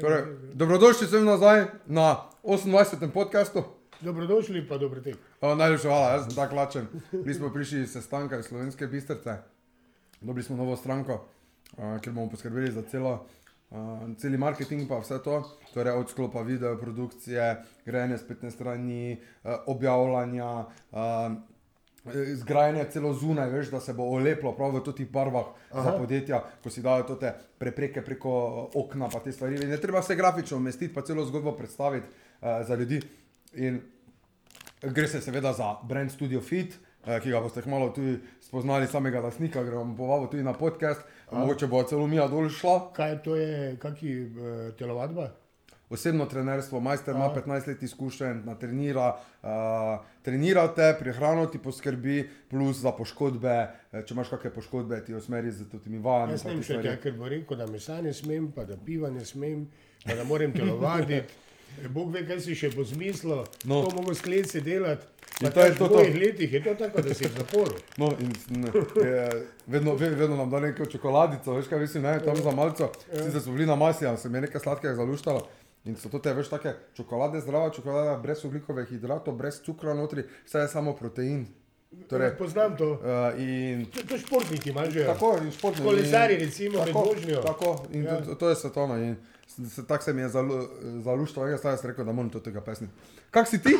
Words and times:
Torej, 0.00 0.22
dobrodošli 0.54 1.06
sem 1.06 1.24
nazaj 1.24 1.66
na 1.86 2.16
28. 2.42 3.10
podkastu. 3.12 3.62
Dobrodošli 4.00 4.68
pa 4.68 4.78
dobro 4.78 5.00
tek. 5.00 5.16
Najlepša 5.42 5.88
hvala, 5.88 6.12
jaz 6.12 6.24
sem 6.24 6.34
tako 6.34 6.56
lačen. 6.56 6.86
Mi 7.12 7.34
smo 7.34 7.52
prišli 7.52 7.82
iz 7.82 7.92
sestanka 7.92 8.38
iz 8.38 8.44
Slovenske 8.44 8.86
bistrce, 8.86 9.36
dobili 10.20 10.42
smo 10.42 10.56
novo 10.56 10.76
stranko, 10.76 11.24
a, 11.76 11.98
kjer 12.00 12.14
bomo 12.14 12.30
poskrbeli 12.30 12.72
za 12.72 12.82
celo, 12.82 13.26
a, 13.70 14.08
celi 14.18 14.38
marketing 14.38 14.88
pa 14.88 14.98
vse 14.98 15.20
to, 15.22 15.42
torej 15.74 15.92
od 15.92 16.10
sklopa 16.10 16.42
video, 16.42 16.78
produkcije, 16.80 17.64
grejanje 17.84 18.18
spletne 18.18 18.50
strani, 18.50 19.20
a, 19.44 19.58
objavljanja, 19.66 20.64
a, 20.92 21.34
zgrajanje 22.34 22.84
celo 22.90 23.12
zunaj, 23.14 23.50
veš, 23.50 23.70
da 23.70 23.80
se 23.80 23.92
bo 23.92 24.02
oleplo 24.02 24.52
prav 24.56 24.74
v 24.74 24.82
totih 24.84 25.10
barvah 25.10 25.46
Aha. 25.70 25.82
za 25.82 25.92
podjetja, 25.98 26.42
ko 26.62 26.70
si 26.70 26.82
dajo 26.82 27.16
te 27.20 27.32
prepreke 27.58 28.02
preko 28.02 28.70
okna 28.74 29.08
pa 29.12 29.20
te 29.20 29.32
stvari. 29.32 29.66
Ne 29.66 29.76
treba 29.76 30.00
vse 30.00 30.16
grafično 30.16 30.56
umestiti, 30.56 30.94
pa 30.94 31.02
celo 31.02 31.24
zgodbo 31.24 31.52
predstaviti 31.52 32.06
uh, 32.06 32.66
za 32.66 32.74
ljudi. 32.74 33.00
In 33.52 33.80
gre 34.82 35.08
se 35.08 35.20
seveda 35.20 35.52
za 35.52 35.74
brand 35.82 36.10
Studio 36.10 36.40
Fit, 36.40 36.74
uh, 37.04 37.18
ki 37.22 37.30
ga 37.30 37.40
boste 37.40 37.62
malo 37.66 37.90
tudi 37.90 38.18
spoznali 38.40 38.86
samega 38.86 39.20
lasnika, 39.20 39.64
gremo 39.64 39.96
povabo 39.96 40.26
tudi 40.26 40.42
na 40.42 40.52
podcast, 40.52 41.00
Aha. 41.28 41.40
mogoče 41.40 41.66
bo 41.66 41.82
celo 41.82 42.06
Mija 42.06 42.28
dol 42.28 42.48
šla. 42.48 42.92
Kaj 42.96 43.22
to 43.22 43.36
je, 43.36 43.76
kaki 43.76 44.16
uh, 44.24 44.74
telovadba? 44.78 45.30
osebno 45.90 46.26
trenerstvo, 46.26 46.80
majster 46.80 47.14
ima 47.14 47.34
15 47.34 47.68
let 47.68 47.82
izkušenj, 47.82 48.42
trenira, 48.60 49.16
uh, 49.42 49.48
trenira 50.22 50.66
te, 50.74 50.94
prehrano 50.98 51.46
ti 51.46 51.58
poskrbi, 51.58 52.28
plus 52.50 52.82
za 52.84 52.92
poškodbe, 52.92 53.56
eh, 53.92 54.02
če 54.06 54.14
imaš 54.14 54.32
kakšne 54.34 54.54
poškodbe, 54.54 55.02
ti 55.04 55.14
usmeri 55.14 55.52
z 55.52 55.68
temi 55.70 55.98
vajami. 55.98 56.36
Jaz 56.36 56.44
ne 56.44 56.56
vem, 56.56 56.98
ker 57.02 57.14
bo 57.18 57.28
rekel, 57.28 57.60
da 57.60 57.68
mesa 57.70 58.00
ne 58.02 58.12
smem, 58.14 58.50
pa 58.54 58.64
da 58.64 58.76
piva 58.76 59.10
ne 59.10 59.24
smem, 59.24 59.66
pa 60.04 60.18
da 60.18 60.24
moram 60.24 60.52
telovati. 60.52 61.22
Bog 61.94 62.10
ve, 62.12 62.24
kaj 62.26 62.40
si 62.44 62.56
še 62.58 62.72
bo 62.74 62.84
zmislil, 62.84 63.44
no. 63.64 63.82
to 63.84 63.94
mogo 63.94 64.14
skleci 64.14 64.60
delati. 64.64 65.06
In 65.40 65.52
to 65.54 65.60
je 65.64 65.74
to. 65.78 65.84
V 65.84 65.88
tvojih 65.88 66.16
letih 66.20 66.52
je 66.52 66.60
to 66.64 66.74
tako, 66.74 67.02
da 67.02 67.14
si 67.14 67.24
v 67.24 67.32
zaporu. 67.38 67.76
No, 68.00 68.10
in, 68.20 68.32
ne, 68.50 68.72
je, 69.04 69.46
vedno, 69.66 69.94
vedno 69.94 70.36
nam 70.36 70.50
da 70.50 70.60
neko 70.60 70.86
čokoladico, 70.86 71.54
veš 71.56 71.68
kaj 71.70 71.80
mislim, 71.80 72.02
ne, 72.02 72.18
tam 72.24 72.36
za 72.36 72.50
malco, 72.50 72.90
ja. 73.12 73.24
sicer 73.24 73.40
smo 73.40 73.52
bili 73.52 73.66
na 73.66 73.76
masi, 73.76 74.06
ali 74.06 74.18
se 74.18 74.28
mi 74.28 74.36
je 74.36 74.42
nekaj 74.48 74.60
sladkega 74.60 74.94
zaluštalo. 74.94 75.46
In 75.84 75.96
so 75.96 76.10
to 76.12 76.18
te 76.20 76.32
veš, 76.36 76.50
take 76.52 76.74
čokolade, 76.96 77.40
zdrava 77.40 77.70
čokolada, 77.72 78.18
brez 78.20 78.44
ugljikovih 78.44 78.88
hidratov, 78.88 79.34
brez 79.34 79.62
cukra 79.64 79.94
notri, 79.94 80.26
vse 80.46 80.58
je 80.58 80.68
samo 80.68 80.92
protein. 80.96 81.46
Torej, 82.08 82.36
Poznam 82.38 82.76
to. 82.76 82.90
Uh, 82.90 83.40
in, 83.40 83.86
to, 83.90 84.04
to 84.06 84.18
športniki 84.18 84.70
imajo 84.70 84.90
že. 84.90 85.06
Tako, 85.06 85.38
in 85.42 85.50
športniki. 85.50 85.86
Kolesari, 85.88 86.36
recimo, 86.38 86.84
tako, 86.84 87.04
vožnjo. 87.08 87.42
Tako, 87.42 87.86
in 87.92 88.04
ja. 88.04 88.20
to, 88.20 88.34
to 88.34 88.48
je 88.48 88.56
svetovno. 88.56 88.98
In 88.98 89.16
tako 89.88 90.04
se 90.04 90.12
mi 90.12 90.22
je 90.22 90.28
zaluštilo, 91.02 91.46
jaz 91.46 91.60
sem 91.60 91.90
rekel, 91.90 92.04
da 92.04 92.12
moram 92.12 92.30
to 92.30 92.40
tega 92.40 92.60
pesniti. 92.60 92.92
Kak 93.30 93.48
si 93.48 93.62
ti? 93.62 93.74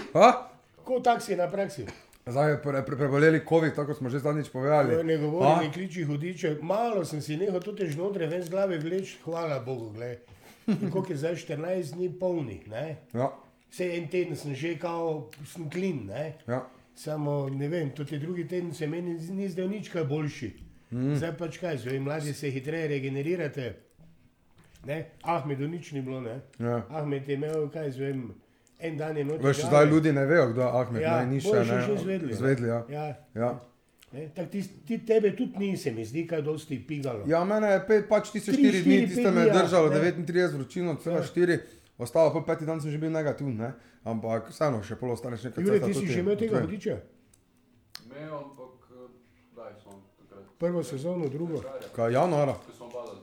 Kot 0.84 1.04
taksi 1.04 1.36
na 1.36 1.46
praksi. 1.50 1.86
Zdaj 2.26 2.50
je 2.50 2.62
pre, 2.62 2.82
pre, 2.86 2.96
preboleli 2.96 3.44
COVID, 3.48 3.74
tako 3.74 3.94
smo 3.94 4.10
že 4.10 4.18
zadnjič 4.18 4.50
povedali. 4.50 5.04
Ne 5.04 5.18
govorim, 5.18 5.68
ne 5.68 5.72
kliči 5.72 6.04
hudiče. 6.04 6.56
Malo 6.62 7.04
sem 7.04 7.22
si 7.22 7.36
nehal 7.36 7.60
tudi 7.60 7.86
žnotre 7.86 8.26
ven 8.26 8.42
z 8.42 8.50
glave 8.50 8.78
vleči, 8.78 9.18
hvala 9.24 9.60
Bogu, 9.60 9.92
gledaj. 9.94 10.18
Kako 10.66 11.06
je 11.08 11.16
zdaj 11.16 11.34
14 11.34 11.94
dni 11.94 12.10
polnih. 12.18 12.68
Ja. 13.14 13.30
Vse 13.70 13.96
en 13.96 14.08
teden 14.08 14.36
sem 14.36 14.54
že 14.54 14.78
kao, 14.78 15.30
sem 15.46 15.70
klin. 15.70 16.10
Ja. 16.48 16.66
Samo 16.94 17.48
ne 17.48 17.68
vem, 17.68 17.90
tudi 17.90 18.18
drugi 18.18 18.48
teden 18.48 18.74
se 18.74 18.86
meni 18.86 19.14
ni 19.14 19.48
zdel 19.48 19.68
nič 19.68 19.88
kaj 19.88 20.04
boljši. 20.04 20.50
Mm. 20.90 21.14
Zdaj 21.14 21.36
pač 21.38 21.58
kaj, 21.58 21.78
zdaj 21.78 22.00
mladi 22.00 22.34
se 22.34 22.50
hitreje 22.50 22.88
regenerirate. 22.88 23.74
Ne? 24.86 25.04
Ahmedu 25.22 25.68
nič 25.68 25.92
ni 25.92 26.02
bilo. 26.02 26.22
Ja. 26.58 26.82
Ahmed 26.90 27.28
je 27.28 27.34
imel 27.34 27.68
kaj, 27.70 27.90
zdaj 27.90 28.14
en 28.80 28.96
dan 28.96 29.16
je 29.16 29.24
noč. 29.24 29.42
Veš, 29.42 29.64
zdaj 29.68 29.86
ljudi 29.86 30.12
ne 30.12 30.26
vejo, 30.26 30.50
kdo 30.52 30.60
je 30.60 30.68
Ahmed, 30.80 31.02
ja, 31.02 31.20
ne, 31.20 31.26
ni 31.26 31.40
še 31.40 31.64
ne. 31.64 32.32
Zvedli, 32.32 32.68
ja. 32.68 32.84
ja. 32.88 33.06
ja. 33.34 33.50
Tak, 34.10 34.50
ti, 34.50 34.62
ti 34.86 34.98
tebe 35.06 35.36
tudi 35.36 35.58
nisi, 35.58 35.90
mi 35.94 36.04
zdi, 36.04 36.24
kaj 36.26 36.42
dosti 36.42 36.80
pigalo. 36.86 37.22
Ja, 37.30 37.44
mene 37.46 37.68
je 37.70 37.82
pet, 37.86 38.08
pač 38.10 38.32
ti 38.34 38.40
se 38.42 38.52
štiri 38.52 38.82
dni, 38.82 38.96
ti 39.06 39.20
ste 39.20 39.30
me 39.30 39.44
držali, 39.46 39.92
39 39.94 40.56
vročino, 40.56 40.96
celo 41.02 41.20
ja. 41.20 41.26
štiri, 41.28 41.60
ostalo 41.98 42.32
pa 42.34 42.42
peti 42.48 42.66
dan 42.66 42.82
sem 42.82 42.90
že 42.90 42.98
bil 42.98 43.12
negativen, 43.14 43.54
ne? 43.54 43.70
ampak 44.02 44.50
vseeno 44.50 44.82
še 44.82 44.98
pol 44.98 45.14
ostaneš 45.14 45.46
nekaj 45.46 45.62
časa. 45.62 45.70
Jure, 45.70 45.80
ti 45.86 45.94
si 45.94 46.10
že 46.10 46.24
imel 46.24 46.38
tega 46.40 46.58
vodiča? 46.58 46.96
Imel, 48.08 48.34
ampak 48.34 48.90
daj 49.54 49.72
sem 49.78 50.02
takrat. 50.18 50.48
Prvo 50.58 50.82
sezono, 50.82 51.30
drugo. 51.30 51.62
Kaj, 51.94 52.10
januara? 52.18 52.56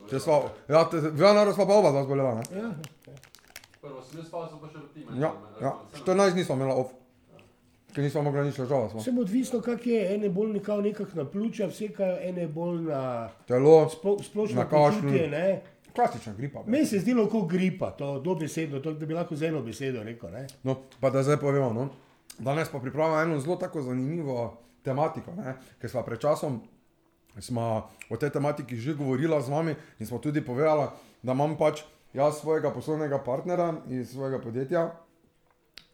Ja, 0.08 0.88
v 0.88 1.20
januaru 1.20 1.52
smo 1.52 1.68
pa 1.68 1.82
oba 1.82 1.92
dva 1.92 2.06
zbolela, 2.08 2.40
ne? 2.40 2.44
Ja. 2.56 2.72
Prvo 3.82 4.00
sem 4.00 4.22
jaz 4.22 4.32
spal, 4.32 4.48
sem 4.48 4.56
pa 4.56 4.72
še 4.72 4.80
v 4.80 4.88
timu. 4.96 5.20
Ja, 5.20 5.36
ja, 5.60 5.76
14 6.00 6.32
dni 6.32 6.48
smo 6.48 6.56
imela 6.56 6.80
off. 6.80 6.96
Ker 7.94 8.04
nismo 8.04 8.22
mogli 8.22 8.44
nič 8.44 8.58
ležati. 8.58 8.98
Vse 8.98 9.12
odvisno, 9.20 9.60
kak 9.64 9.86
je, 9.86 10.00
ene 10.14 10.28
bolj 10.28 10.52
nekako 10.58 11.08
na 11.14 11.24
pljuča, 11.24 11.66
vse 11.70 11.88
kaj 11.96 12.28
ene 12.28 12.46
bolj 12.48 12.82
na 12.90 13.02
telo, 13.48 13.88
spo, 13.88 14.18
splošno 14.22 14.60
na 14.60 14.68
kašlju. 14.68 15.12
Klasična 15.96 16.34
gripa. 16.36 16.62
Meni 16.66 16.86
se 16.86 17.00
zdi 17.00 17.14
lahko 17.14 17.42
gripa, 17.48 17.90
to 17.90 18.20
dobesedno, 18.20 18.78
to, 18.80 18.92
da 18.92 19.06
bi 19.06 19.14
lahko 19.16 19.36
z 19.36 19.48
eno 19.48 19.62
besedo 19.62 20.04
rekel. 20.04 20.30
Ne? 20.30 20.46
No, 20.62 20.76
pa 21.00 21.10
da 21.10 21.22
zdaj 21.22 21.40
povemo. 21.40 21.72
No? 21.72 21.88
Danes 22.38 22.68
pa 22.68 22.78
pripravljamo 22.78 23.22
eno 23.22 23.40
zelo 23.40 23.56
tako 23.56 23.82
zanimivo 23.82 24.58
tematiko, 24.84 25.34
ne? 25.34 25.56
ker 25.80 25.90
smo 25.90 26.04
pred 26.06 26.20
časom 26.20 26.60
smo 27.40 27.90
o 28.10 28.16
tej 28.16 28.30
tematiki 28.30 28.76
že 28.76 28.94
govorili 28.94 29.34
z 29.42 29.48
vami 29.48 29.74
in 29.98 30.06
smo 30.06 30.18
tudi 30.18 30.42
povedali, 30.44 30.88
da 31.22 31.32
imam 31.32 31.56
pač 31.56 31.82
jaz 32.14 32.40
svojega 32.40 32.70
poslovnega 32.70 33.18
partnera 33.18 33.74
iz 33.88 34.10
svojega 34.12 34.40
podjetja, 34.40 34.90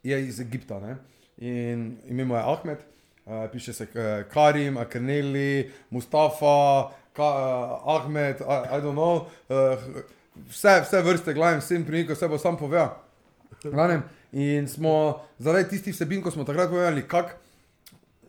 je 0.03 0.26
iz 0.28 0.41
Egipta. 0.41 0.81
Ne? 0.81 0.97
In 1.39 1.99
ime 2.09 2.25
mu 2.25 2.34
je 2.34 2.43
Ahmed, 2.43 2.78
uh, 3.27 3.50
piše 3.53 3.72
se 3.72 3.84
uh, 3.84 4.33
Karim, 4.33 4.77
Akrneli, 4.77 5.71
Mustafa, 5.91 6.91
Ka, 7.12 7.25
uh, 7.25 7.97
Ahmed, 7.97 8.41
I, 8.41 8.77
I 8.77 8.81
don't 8.81 8.95
know, 8.95 9.27
uh, 9.49 9.78
vse, 10.49 10.81
vse 10.81 11.03
vrste, 11.03 11.34
glavim, 11.34 11.61
vsem 11.61 11.84
primikom, 11.84 12.17
vse 12.17 12.28
bo 12.28 12.39
sam 12.39 12.56
povedal. 12.56 12.97
In 14.33 14.69
smo 14.69 15.23
zaradi 15.39 15.69
tistih 15.69 15.94
vsebin, 15.94 16.23
ko 16.23 16.31
smo 16.31 16.44
takrat 16.44 16.71
povedali, 16.71 17.06
kako 17.09 17.44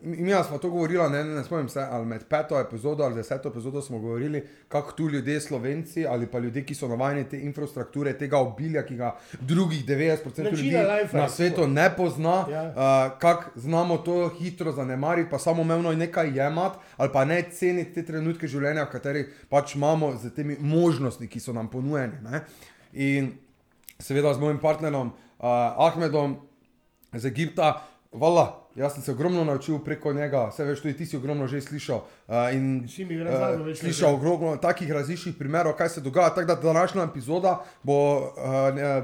Mi 0.02 0.32
smo 0.48 0.58
to 0.58 0.70
govorili, 0.70 1.10
ne, 1.10 1.24
ne 1.24 1.44
spomnim 1.44 1.68
se, 1.68 1.80
ali 1.90 2.06
med 2.06 2.24
peto 2.28 2.60
epizodo 2.60 3.04
ali 3.04 3.14
deseto 3.14 3.48
epizodo 3.48 3.82
smo 3.82 3.98
govorili, 3.98 4.46
kako 4.68 4.92
tu 4.92 5.08
ljudje, 5.08 5.40
slovenci 5.40 6.06
ali 6.06 6.26
pa 6.26 6.38
ljudje, 6.38 6.64
ki 6.64 6.74
so 6.74 6.88
navajeni 6.88 7.24
te 7.28 7.40
infrastrukture, 7.40 8.12
tega 8.18 8.38
obilja, 8.38 8.82
ki 8.86 8.96
ga 8.96 9.16
drugih 9.40 9.86
90% 9.86 10.50
ljudi 10.56 10.76
na 11.12 11.28
svetu 11.28 11.66
ne 11.66 11.96
pozna, 11.96 12.44
ja. 12.50 12.62
uh, 12.62 13.18
kako 13.18 13.50
znamo 13.54 13.96
to 13.98 14.28
hitro 14.28 14.72
zanemariti, 14.72 15.30
pa 15.30 15.38
samo 15.38 15.62
umevno 15.62 15.92
nekaj 15.92 16.38
jemati 16.38 16.78
ali 16.96 17.10
pa 17.12 17.24
ne 17.24 17.42
ceniti 17.52 17.94
te 17.94 18.04
trenutke 18.04 18.48
življenja, 18.48 18.84
v 18.84 18.92
katerih 18.92 19.46
pač 19.48 19.74
imamo 19.74 20.16
z 20.16 20.34
temi 20.34 20.56
možnostmi, 20.60 21.28
ki 21.28 21.40
so 21.40 21.52
nam 21.52 21.70
ponujeni. 21.70 22.20
Ne. 22.22 22.44
In 22.92 23.32
seveda 23.98 24.34
z 24.34 24.40
mojim 24.40 24.58
partnerom 24.58 25.08
uh, 25.08 25.48
Ahmedom 25.88 26.36
iz 27.14 27.24
Egipta, 27.24 27.82
vala. 28.12 28.65
Jaz 28.76 28.92
sem 28.92 29.02
se 29.02 29.12
ogromno 29.12 29.44
naučil 29.44 29.78
preko 29.78 30.12
njega, 30.12 30.50
vse 30.52 30.64
veš, 30.64 30.82
tudi 30.84 30.96
ti 30.96 31.06
si 31.06 31.16
ogromno 31.16 31.46
že 31.48 31.62
slišal. 31.64 32.02
Uh, 32.28 32.34
in, 32.52 32.84
uh, 32.84 33.76
slišal 33.76 34.14
ogromno 34.14 34.56
takih 34.60 34.90
različnih 34.92 35.34
primerov, 35.38 35.72
kaj 35.78 35.88
se 35.88 36.00
dogaja. 36.00 36.34
Tako 36.34 36.46
da 36.46 36.54
današnja 36.60 37.06
epizoda 37.08 37.64
bo 37.82 37.96
uh, 38.18 38.28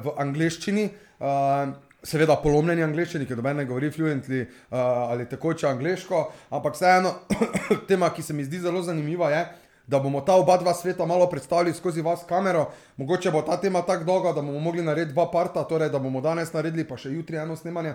v 0.05 0.13
angleščini. 0.17 0.91
Uh, 1.21 1.73
Seveda, 2.03 2.35
polomljeni 2.43 2.83
angliščini, 2.83 3.29
ki 3.31 3.37
do 3.39 3.45
mene 3.47 3.63
govori 3.65 3.87
fluently 3.95 4.41
uh, 4.43 4.79
ali 4.83 5.29
tekoče 5.31 5.69
angliško, 5.69 6.23
ampak 6.51 6.75
vseeno, 6.75 7.13
tema, 7.89 8.09
ki 8.11 8.25
se 8.27 8.35
mi 8.35 8.43
zdi 8.45 8.59
zelo 8.59 8.83
zanimiva, 8.83 9.31
je, 9.31 9.45
da 9.87 10.01
bomo 10.03 10.21
ta 10.27 10.35
oba 10.35 10.57
dva 10.59 10.75
sveta 10.75 11.07
malo 11.07 11.29
predstavili 11.31 11.75
skozi 11.75 12.03
vas 12.03 12.25
kamero. 12.29 12.67
Mogoče 12.97 13.31
bo 13.31 13.43
ta 13.47 13.57
tema 13.61 13.85
tako 13.87 14.05
dolga, 14.05 14.33
da 14.33 14.43
bomo 14.43 14.59
mogli 14.59 14.83
narediti 14.83 15.15
dva 15.15 15.31
parta, 15.31 15.63
torej 15.65 15.95
da 15.95 16.03
bomo 16.03 16.21
danes 16.21 16.53
naredili, 16.53 16.85
pa 16.89 16.99
še 16.99 17.15
jutri 17.15 17.39
eno 17.39 17.57
snemanje. 17.57 17.95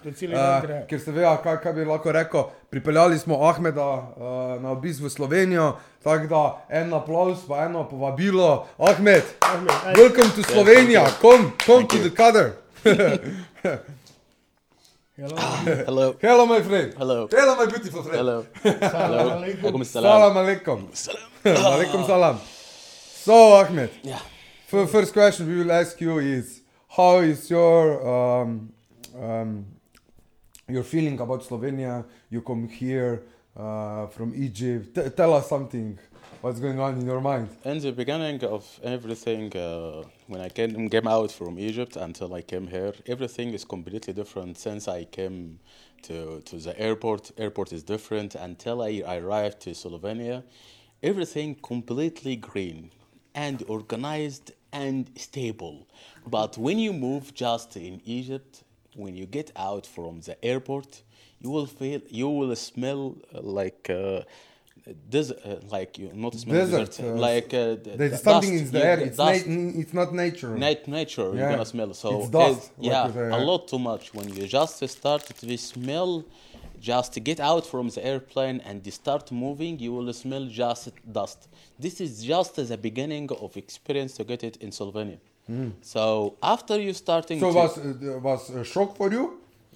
Uh, 0.00 0.86
ker 0.88 0.98
se 1.00 1.12
ve, 1.12 1.24
kaj, 1.42 1.56
kaj 1.60 1.72
bi 1.76 1.84
lahko 1.84 2.12
rekel. 2.12 2.44
Pripeljali 2.70 3.18
smo 3.18 3.42
Ahmeda 3.44 3.84
uh, 3.84 4.62
na 4.62 4.70
obisk 4.70 5.02
v 5.02 5.10
Slovenijo, 5.10 5.76
tako 6.02 6.26
da 6.26 6.42
en 6.80 6.94
aplaus, 6.94 7.38
pa 7.48 7.64
eno 7.64 7.88
povabilo. 7.88 8.66
Ahmed, 8.78 9.22
Ahmed 9.40 9.96
welcome 9.98 10.30
to 10.36 10.42
Slovenija, 10.52 11.06
come, 11.20 11.52
come 11.66 11.86
to 11.88 11.98
the 11.98 12.10
cutter. 12.10 12.52
Hello. 15.20 15.36
Hello. 15.84 16.16
Hello, 16.22 16.46
my 16.46 16.62
friend. 16.62 16.94
Hello. 16.96 17.28
Hello, 17.30 17.56
my 17.56 17.66
beautiful 17.66 18.02
friend. 18.02 18.16
Hello. 18.16 18.46
Hello. 18.62 19.30
Alaikum 19.36 19.84
salam. 19.84 20.36
alaikum. 20.36 20.88
alaikum 21.44 22.06
salam. 22.06 22.40
So, 23.24 23.52
Ahmed. 23.52 23.90
Yeah. 24.02 24.20
First 24.66 25.12
question 25.12 25.46
we 25.46 25.56
will 25.56 25.72
ask 25.72 26.00
you 26.00 26.18
is 26.20 26.62
how 26.88 27.18
is 27.18 27.50
your 27.50 28.00
um, 28.08 28.72
um, 29.14 29.66
your 30.72 30.84
feeling 30.84 31.18
about 31.20 31.42
Slovenia. 31.42 32.04
You 32.30 32.42
come 32.42 32.68
here 32.68 33.22
uh, 33.56 34.06
from 34.08 34.34
Egypt. 34.34 34.94
T- 34.94 35.10
tell 35.10 35.34
us 35.34 35.48
something 35.48 35.98
what's 36.40 36.58
going 36.60 36.80
on 36.80 36.98
in 36.98 37.06
your 37.06 37.20
mind? 37.20 37.48
In 37.64 37.78
the 37.80 37.92
beginning 37.92 38.42
of 38.44 38.64
everything, 38.82 39.54
uh, 39.56 40.02
when 40.26 40.40
I 40.40 40.48
came, 40.48 40.88
came 40.88 41.06
out 41.06 41.30
from 41.32 41.58
Egypt 41.58 41.96
until 41.96 42.32
I 42.34 42.42
came 42.42 42.66
here, 42.66 42.94
everything 43.06 43.52
is 43.52 43.64
completely 43.64 44.12
different 44.12 44.58
since 44.58 44.88
I 44.88 45.04
came 45.04 45.58
to, 46.02 46.40
to 46.40 46.56
the 46.56 46.78
airport. 46.80 47.32
Airport 47.36 47.72
is 47.72 47.82
different 47.82 48.34
until 48.34 48.82
I 48.82 49.02
arrived 49.06 49.60
to 49.62 49.70
Slovenia. 49.70 50.42
Everything 51.02 51.56
completely 51.56 52.36
green 52.36 52.90
and 53.34 53.62
organized 53.68 54.52
and 54.72 55.10
stable. 55.16 55.86
But 56.26 56.56
when 56.58 56.78
you 56.78 56.92
move 56.92 57.34
just 57.34 57.76
in 57.76 58.00
Egypt, 58.04 58.62
when 59.00 59.14
you 59.20 59.26
get 59.26 59.50
out 59.56 59.84
from 59.86 60.20
the 60.20 60.34
airport, 60.44 61.02
you 61.42 61.50
will 61.50 61.66
feel, 61.66 62.00
you 62.08 62.28
will 62.28 62.54
smell 62.56 63.00
uh, 63.34 63.40
like. 63.60 63.88
Uh, 63.90 64.22
desert, 65.10 65.38
uh, 65.44 65.56
like 65.70 65.98
you 65.98 66.10
not 66.14 66.34
smell 66.34 66.56
Desert, 66.56 66.86
desert, 66.90 67.04
uh, 67.16 67.20
like 67.28 67.52
uh, 67.52 67.76
There's 68.00 68.12
dust, 68.12 68.24
something 68.24 68.54
in 68.60 68.70
the 68.70 68.78
you- 68.78 68.84
air. 68.84 68.98
It's, 69.00 69.18
na- 69.18 69.80
it's 69.82 69.94
not 70.00 70.08
nature. 70.14 70.56
Night 70.56 70.88
nature 70.88 71.28
you're 71.36 71.50
gonna 71.54 71.66
smell 71.66 71.92
so 71.94 72.08
It's 72.20 72.30
dust, 72.30 72.72
it- 72.78 72.86
like 72.86 73.14
yeah 73.14 73.38
a 73.38 73.40
lot 73.50 73.68
too 73.72 73.78
much 73.78 74.04
when 74.14 74.26
you 74.36 74.46
just 74.46 74.76
start 74.88 75.22
to 75.40 75.58
smell 75.58 76.24
just 76.80 77.12
to 77.14 77.20
get 77.20 77.38
out 77.40 77.64
from 77.66 77.86
the 77.90 78.02
airplane 78.12 78.58
and 78.68 78.76
start 78.92 79.30
moving 79.30 79.78
you 79.78 79.92
will 79.92 80.10
smell 80.24 80.44
just 80.46 80.88
dust 81.18 81.40
this 81.78 82.00
is 82.00 82.24
just 82.32 82.56
the 82.56 82.78
beginning 82.88 83.28
of 83.44 83.50
experience 83.64 84.12
to 84.18 84.24
get 84.24 84.42
it 84.48 84.56
in 84.64 84.70
Slovenia 84.70 85.18
so 85.82 86.36
after 86.42 86.76
you 86.80 86.92
starting. 86.92 87.40
So 87.40 87.52
was 87.52 87.78
uh, 87.78 88.18
was 88.22 88.50
a 88.50 88.64
shock 88.64 88.96
for 88.96 89.10
you? 89.12 89.24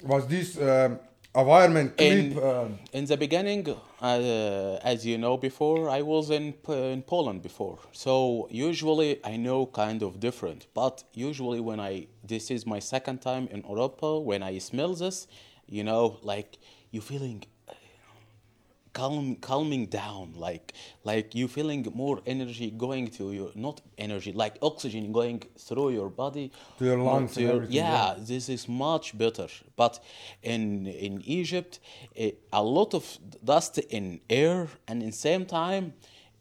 Was 0.02 0.26
this 0.26 0.56
um, 0.58 0.98
environment 1.34 1.92
In- 1.98 2.38
Uh, 2.38 2.68
In 2.92 3.04
the 3.06 3.16
beginning, 3.16 3.64
uh, 3.68 4.78
as 4.92 5.04
you 5.04 5.16
know 5.18 5.36
before, 5.36 5.80
I 5.98 6.02
was 6.02 6.30
in, 6.30 6.54
in 6.68 7.02
Poland 7.02 7.42
before. 7.42 7.78
So 7.92 8.12
usually 8.50 9.10
I 9.24 9.36
know 9.36 9.66
kind 9.66 10.02
of 10.02 10.20
different. 10.20 10.60
But 10.74 11.04
usually 11.28 11.60
when 11.60 11.80
I, 11.80 12.06
this 12.26 12.50
is 12.50 12.66
my 12.66 12.80
second 12.80 13.18
time 13.20 13.48
in 13.50 13.60
Europa, 13.68 14.08
when 14.30 14.42
I 14.42 14.58
smell 14.60 14.94
this, 14.94 15.26
you 15.66 15.82
know, 15.82 16.04
like 16.22 16.50
you 16.92 17.00
feeling 17.00 17.40
uh, 17.42 17.48
calm, 18.94 19.36
calming 19.50 19.84
down, 20.02 20.26
like 20.46 20.72
like 21.10 21.26
you 21.38 21.46
feeling 21.48 21.82
more 21.94 22.18
energy 22.26 22.70
going 22.70 23.06
to 23.18 23.24
your, 23.38 23.50
not 23.54 23.76
energy, 23.98 24.32
like 24.32 24.54
oxygen 24.62 25.12
going 25.12 25.40
through 25.66 25.90
your 25.98 26.08
body. 26.08 26.46
To 26.78 26.84
your 26.84 26.98
lungs 26.98 27.34
to 27.34 27.40
your- 27.42 27.64
yeah, 27.68 27.92
yeah. 27.92 28.24
this 28.30 28.48
is 28.48 28.68
much 28.68 29.06
better. 29.18 29.48
But 29.76 29.94
in 30.42 30.86
in 30.86 31.20
Egypt, 31.40 31.80
eh, 32.16 32.32
a 32.52 32.62
lot 32.62 32.94
of 32.94 33.04
dust 33.44 33.78
in 33.90 34.20
air, 34.30 34.68
and 34.88 35.02
in 35.02 35.12
same 35.12 35.44
time, 35.44 35.84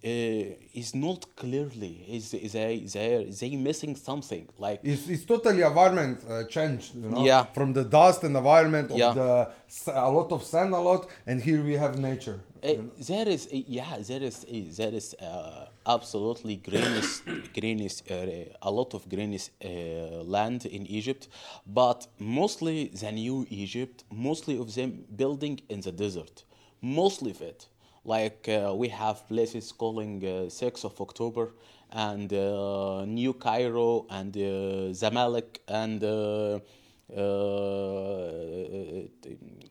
is 0.04 0.94
not 0.94 1.26
clearly 1.36 2.06
is 2.10 2.34
is 2.34 2.52
they 2.52 2.80
they 2.80 3.26
they 3.40 3.56
missing 3.56 3.96
something 3.96 4.48
like 4.58 4.80
it's, 4.84 5.08
it's 5.08 5.26
totally 5.26 5.62
environment 5.62 6.20
uh, 6.30 6.44
changed. 6.44 6.96
You 6.96 7.10
know? 7.10 7.24
Yeah. 7.26 7.46
From 7.54 7.74
the 7.74 7.86
dust 7.86 8.24
and 8.24 8.36
environment 8.36 8.92
of 8.92 8.98
Yeah. 8.98 9.14
the 9.14 9.50
a 9.88 10.12
lot 10.12 10.32
of 10.32 10.44
sand, 10.44 10.74
a 10.74 10.80
lot, 10.80 11.08
and 11.26 11.42
here 11.42 11.64
we 11.64 11.74
have 11.74 11.98
nature. 11.98 12.40
Uh, 12.64 12.76
there 13.08 13.28
is 13.28 13.48
uh, 13.48 13.58
yeah 13.68 13.98
there 14.00 14.24
is 14.24 14.46
uh, 14.46 14.76
there 14.78 14.94
is 14.94 15.14
uh, 15.16 15.66
absolutely 15.86 16.56
greenish 16.58 17.22
greenish 17.54 18.02
uh, 18.10 18.68
a 18.70 18.72
lot 18.72 18.94
of 18.94 19.08
greenish 19.10 19.50
uh, 19.66 20.24
land 20.24 20.66
in 20.66 20.86
Egypt 20.88 21.28
but 21.68 22.08
mostly 22.20 22.88
the 23.02 23.12
new 23.12 23.46
Egypt 23.50 24.06
mostly 24.12 24.58
of 24.58 24.74
them 24.76 25.04
building 25.18 25.60
in 25.68 25.82
the 25.82 25.92
desert 25.92 26.46
mostly 26.82 27.32
of 27.32 27.42
it 27.42 27.68
like 28.06 28.48
uh, 28.50 28.74
we 28.76 28.90
have 28.90 29.28
places 29.28 29.72
calling 29.72 30.24
uh, 30.24 30.50
6th 30.50 30.84
of 30.86 31.00
October 31.00 31.54
and 31.92 32.34
uh, 32.34 33.06
New 33.06 33.34
Cairo 33.34 34.06
and 34.10 34.36
uh, 34.36 34.92
Zamalek 34.92 35.60
and 35.68 36.04
uh, 36.04 36.60
uh, 37.16 39.08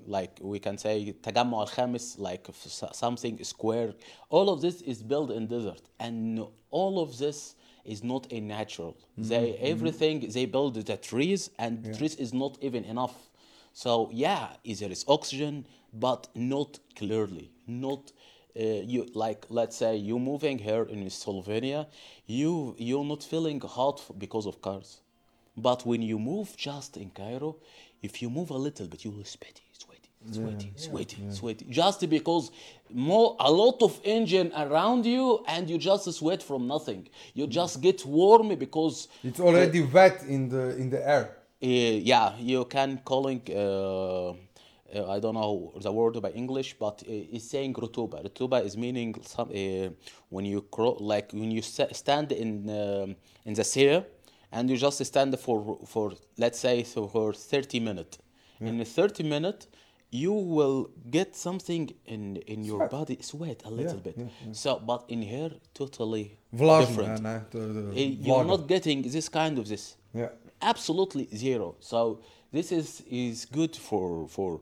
like 0.07 0.39
we 0.41 0.59
can 0.59 0.79
say 0.79 1.15
Tajammu 1.23 1.55
al 1.55 1.67
Khamis, 1.67 2.19
like 2.19 2.47
something 2.93 3.43
square. 3.43 3.95
All 4.31 4.51
of 4.51 4.61
this 4.61 4.81
is 4.83 5.03
built 5.03 5.31
in 5.31 5.47
desert, 5.47 5.83
and 5.99 6.45
all 6.71 7.01
of 7.01 7.19
this 7.19 7.57
is 7.85 8.05
not 8.05 8.27
a 8.31 8.41
natural. 8.41 8.97
They 9.19 9.57
everything 9.57 10.29
they 10.31 10.47
build 10.47 10.75
the 10.75 10.97
trees, 10.97 11.51
and 11.59 11.95
trees 11.97 12.15
is 12.17 12.33
not 12.33 12.59
even 12.61 12.85
enough. 12.85 13.17
So 13.73 14.11
yeah, 14.13 14.49
is 14.65 14.81
there 14.81 14.91
is 14.91 15.05
oxygen, 15.09 15.67
but 15.93 16.29
not 16.35 16.79
clearly, 16.97 17.51
not. 17.67 18.13
Uh, 18.55 18.63
you 18.85 19.07
like 19.15 19.47
let's 19.49 19.77
say 19.77 19.97
you 19.97 20.19
moving 20.19 20.59
here 20.59 20.83
in 20.83 21.05
Slovenia, 21.07 21.87
you 22.27 22.75
you're 22.79 23.05
not 23.05 23.23
feeling 23.23 23.61
hot 23.61 24.03
because 24.19 24.47
of 24.47 24.61
cars. 24.61 25.01
But 25.57 25.85
when 25.87 26.03
you 26.03 26.19
move 26.19 26.55
just 26.57 26.97
in 26.97 27.11
Cairo, 27.11 27.57
if 28.03 28.21
you 28.23 28.29
move 28.31 28.51
a 28.51 28.57
little 28.57 28.87
bit, 28.87 29.05
you 29.05 29.11
will 29.11 29.25
sweaty, 29.25 29.63
sweaty, 29.73 30.11
sweaty, 30.31 30.73
sweaty, 30.77 31.17
sweaty. 31.31 31.67
Just 31.71 32.09
because 32.11 32.51
more 32.91 33.37
a 33.41 33.51
lot 33.51 33.83
of 33.83 33.99
engine 34.05 34.53
around 34.57 35.07
you 35.07 35.43
and 35.49 35.69
you 35.71 35.79
just 35.79 36.11
sweat 36.13 36.43
from 36.43 36.67
nothing. 36.67 37.09
You 37.35 37.47
just 37.47 37.81
get 37.81 38.05
warm 38.05 38.55
because 38.57 39.09
It's 39.25 39.41
already 39.41 39.83
wet 39.83 40.25
in 40.29 40.49
the 40.49 40.77
in 40.77 40.91
the 40.91 41.01
air. 41.09 41.37
uh, 41.63 41.67
yeah, 41.67 42.37
you 42.39 42.65
can 42.67 43.01
calling. 43.05 43.41
Uh, 43.51 44.35
uh, 44.95 45.11
I 45.17 45.21
don't 45.21 45.35
know 45.35 45.73
the 45.81 45.91
word 45.93 46.21
by 46.21 46.31
English, 46.31 46.75
but 46.79 47.03
uh, 47.07 47.35
it's 47.37 47.49
saying 47.51 47.75
rutuba. 47.75 48.23
Rutuba 48.23 48.65
is 48.65 48.77
meaning 48.77 49.15
some 49.23 49.49
uh, 49.51 49.89
when 50.31 50.45
you 50.45 50.63
cro- 50.71 50.97
like 51.01 51.33
when 51.33 51.51
you 51.51 51.63
stand 51.63 52.33
in 52.33 52.69
um 52.71 53.17
in 53.45 53.55
the 53.55 53.65
sea 53.65 54.03
and 54.53 54.69
you 54.71 54.77
just 54.77 55.05
stand 55.05 55.39
for 55.39 55.79
for 55.87 56.13
let's 56.39 56.59
say 56.59 56.85
so 56.85 57.07
for 57.09 57.33
thirty 57.33 57.81
minutes. 57.81 58.19
In 58.61 58.79
the 58.79 58.85
thirty 58.85 59.25
minutes, 59.25 59.67
you 60.11 60.33
will 60.33 60.91
get 61.11 61.35
something 61.35 61.91
in 62.07 62.37
in 62.47 62.63
your 62.65 62.79
Sweat. 62.79 62.91
body, 62.91 63.19
sweat 63.23 63.63
a 63.65 63.71
little 63.71 63.99
bit. 63.99 64.15
yeah, 64.17 64.27
So, 64.53 64.79
but 64.79 65.05
in 65.09 65.23
here, 65.23 65.51
totally 65.75 66.37
different. 66.53 67.23
ne, 67.23 67.41
to- 67.51 67.73
to- 67.75 67.91
Uh, 67.91 68.27
You're 68.27 68.45
not 68.45 68.69
getting 68.69 69.03
this 69.03 69.29
kind 69.29 69.59
of 69.59 69.65
this 69.67 69.97
Yeah. 70.15 70.29
absolutely 70.61 71.27
zero 71.35 71.75
so 71.81 72.21
this 72.53 72.71
is 72.73 73.03
is 73.11 73.47
good 73.59 73.75
for 73.77 74.29
for 74.29 74.61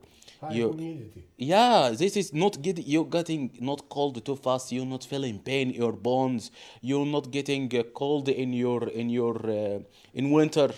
you 0.49 0.73
humidity. 0.73 1.23
yeah 1.37 1.91
this 1.91 2.17
is 2.17 2.33
not 2.33 2.61
getting 2.61 2.85
you're 2.87 3.05
getting 3.05 3.51
not 3.59 3.87
cold 3.89 4.23
too 4.25 4.35
fast 4.35 4.71
you're 4.71 4.85
not 4.85 5.03
feeling 5.03 5.39
pain 5.39 5.69
in 5.69 5.75
your 5.75 5.93
bones 5.93 6.51
you're 6.81 7.05
not 7.05 7.29
getting 7.31 7.73
uh, 7.77 7.83
cold 7.93 8.27
in 8.29 8.53
your 8.53 8.87
in 8.89 9.09
your 9.09 9.37
uh, 9.49 9.79
in 10.13 10.31
winter 10.31 10.69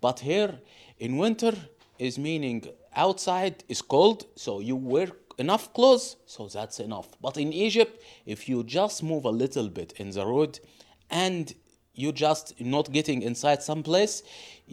but 0.00 0.20
here 0.20 0.58
in 0.98 1.16
winter 1.16 1.52
is 1.98 2.18
meaning 2.18 2.64
outside 2.94 3.64
is 3.68 3.82
cold 3.82 4.26
so 4.36 4.60
you 4.60 4.76
wear 4.76 5.08
enough 5.38 5.72
clothes 5.72 6.16
so 6.26 6.46
that's 6.46 6.78
enough 6.80 7.08
but 7.20 7.36
in 7.36 7.52
egypt 7.52 8.02
if 8.26 8.48
you 8.48 8.62
just 8.62 9.02
move 9.02 9.24
a 9.24 9.30
little 9.30 9.68
bit 9.68 9.92
in 9.96 10.10
the 10.10 10.24
road 10.24 10.60
and 11.10 11.54
you 12.02 12.10
just 12.26 12.46
not 12.76 12.86
getting 12.98 13.18
inside 13.30 13.60
some 13.70 13.82
place 13.90 14.14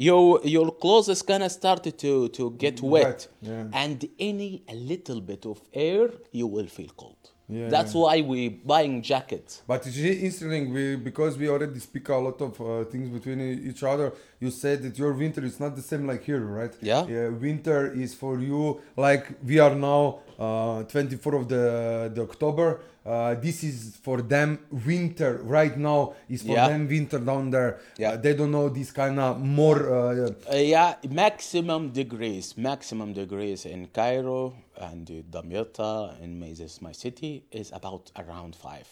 your 0.08 0.26
your 0.56 0.68
clothes 0.84 1.10
is 1.16 1.22
gonna 1.32 1.50
start 1.60 1.84
to 2.04 2.12
to 2.38 2.44
get 2.64 2.76
wet, 2.82 3.06
Wet, 3.06 3.28
yeah. 3.42 3.82
and 3.84 3.98
any 4.30 4.52
a 4.76 4.76
little 4.92 5.22
bit 5.32 5.44
of 5.52 5.58
air 5.88 6.06
you 6.40 6.46
will 6.56 6.70
feel 6.78 6.92
cold 7.04 7.22
Yeah, 7.50 7.70
that's 7.76 7.94
yeah. 7.94 8.02
why 8.04 8.16
we 8.32 8.40
buying 8.74 8.96
jackets 9.12 9.52
But 9.72 9.80
it's 9.88 9.98
interesting 9.98 10.64
we, 10.76 10.84
because 11.10 11.34
we 11.42 11.46
already 11.56 11.80
speak 11.90 12.06
a 12.10 12.20
lot 12.28 12.38
of 12.48 12.54
uh, 12.62 12.68
things 12.92 13.08
between 13.18 13.40
each 13.70 13.82
other. 13.94 14.08
You 14.40 14.52
said 14.52 14.84
that 14.84 14.98
your 15.00 15.14
winter 15.14 15.44
is 15.44 15.60
not 15.60 15.76
the 15.76 15.82
same 15.82 16.06
like 16.08 16.24
here, 16.24 16.42
right? 16.60 16.74
Yeah. 16.82 17.06
yeah 17.08 17.30
winter 17.30 17.92
is 17.92 18.14
for 18.14 18.40
you 18.40 18.80
like 18.96 19.26
we 19.44 19.58
are 19.60 19.74
now 19.76 20.20
uh, 20.38 20.84
24 20.84 21.36
of 21.36 21.50
the, 21.50 22.12
the 22.14 22.22
October. 22.22 22.82
Uh, 23.04 23.34
this 23.36 23.64
is 23.64 23.98
for 24.04 24.22
them 24.22 24.60
winter 24.86 25.40
right 25.44 25.76
now 25.78 26.14
is 26.30 26.42
for 26.44 26.50
Yeah. 26.54 26.68
them 26.70 26.88
winter 26.88 27.20
down 27.20 27.50
there. 27.52 27.80
Yeah. 27.98 28.12
Uh, 28.12 28.18
they 28.18 28.34
don't 28.36 28.52
know 28.52 28.70
this 28.70 28.92
kind 28.92 29.18
of 29.20 29.40
more. 29.42 29.80
Uh, 29.92 30.30
Uh, 30.52 30.56
yeah, 30.58 30.96
maximum 31.10 31.90
degrees, 31.92 32.56
maximum 32.58 33.14
degrees 33.14 33.66
in 33.66 33.88
Cairo 33.88 34.54
and 34.78 35.10
uh, 35.10 35.14
Damietta 35.34 36.22
and 36.22 36.40
my, 36.40 36.54
my 36.82 36.92
city 36.92 37.46
is 37.52 37.72
about 37.72 38.12
around 38.22 38.56
five. 38.56 38.88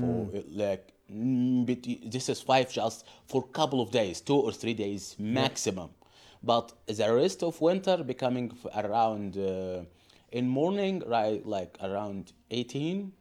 For 0.00 0.28
uh, 0.32 0.40
like, 0.64 0.86
mm, 0.88 0.93
this 1.08 2.28
is 2.28 2.40
five 2.40 2.70
just 2.72 3.06
for 3.26 3.42
couple 3.42 3.80
of 3.80 3.90
days, 3.90 4.20
two 4.20 4.36
or 4.36 4.52
three 4.52 4.74
days 4.74 5.16
maximum. 5.18 5.90
But 6.42 6.72
the 6.86 7.12
rest 7.12 7.42
of 7.42 7.60
winter 7.60 8.02
becoming 8.04 8.52
around 8.74 9.36
uh, 9.36 9.82
in 10.32 10.48
morning, 10.48 11.02
right, 11.06 11.44
like 11.46 11.78
around 11.82 12.32
18 12.50 13.12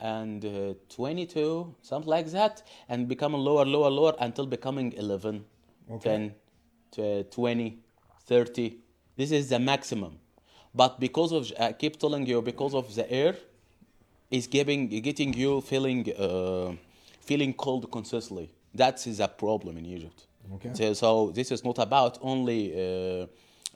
and 0.00 0.44
uh, 0.44 0.74
22, 0.88 1.74
something 1.82 2.10
like 2.10 2.26
that, 2.30 2.62
and 2.88 3.08
becoming 3.08 3.40
lower, 3.40 3.64
lower, 3.64 3.90
lower 3.90 4.14
until 4.20 4.46
becoming 4.46 4.92
11, 4.92 5.44
10, 6.00 6.34
to 6.92 7.24
20, 7.24 7.78
30. 8.26 8.76
This 9.16 9.30
is 9.32 9.48
the 9.48 9.58
maximum. 9.58 10.18
But 10.74 11.00
because 11.00 11.32
of, 11.32 11.52
I 11.58 11.72
keep 11.72 11.98
telling 11.98 12.26
you, 12.26 12.42
because 12.42 12.74
of 12.74 12.94
the 12.94 13.10
air, 13.10 13.36
is 14.30 14.46
giving 14.46 14.88
getting 14.88 15.34
you 15.34 15.60
feeling 15.60 16.10
uh, 16.18 16.72
feeling 17.22 17.52
cold 17.54 17.90
consistently. 17.90 18.50
That 18.74 19.06
is 19.06 19.20
a 19.20 19.28
problem 19.28 19.76
in 19.78 19.86
Egypt. 19.86 20.26
Okay. 20.54 20.70
So, 20.74 20.92
so 20.94 21.30
this 21.30 21.50
is 21.50 21.64
not 21.64 21.78
about 21.78 22.18
only 22.20 22.72
uh, 22.74 23.26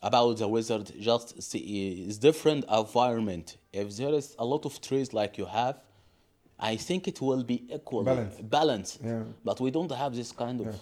about 0.03 0.39
the 0.39 0.49
wizard. 0.49 0.93
Just 1.01 1.43
see, 1.43 2.05
it's 2.09 2.19
different 2.19 2.65
environment. 2.71 3.57
If 3.73 3.97
there 3.97 4.15
is 4.15 4.35
a 4.39 4.45
lot 4.45 4.65
of 4.67 4.81
trees 4.81 5.13
like 5.13 5.39
you 5.39 5.47
have, 5.47 5.77
I 6.59 6.77
think 6.77 7.07
it 7.07 7.21
will 7.21 7.45
be 7.45 7.63
equal 7.73 8.03
Balanced. 8.05 8.51
balanced. 8.51 8.99
Yeah. 9.05 9.23
But 9.45 9.61
we 9.61 9.71
don't 9.71 9.93
have 9.93 10.15
this 10.15 10.33
kind 10.33 10.61
of. 10.63 10.75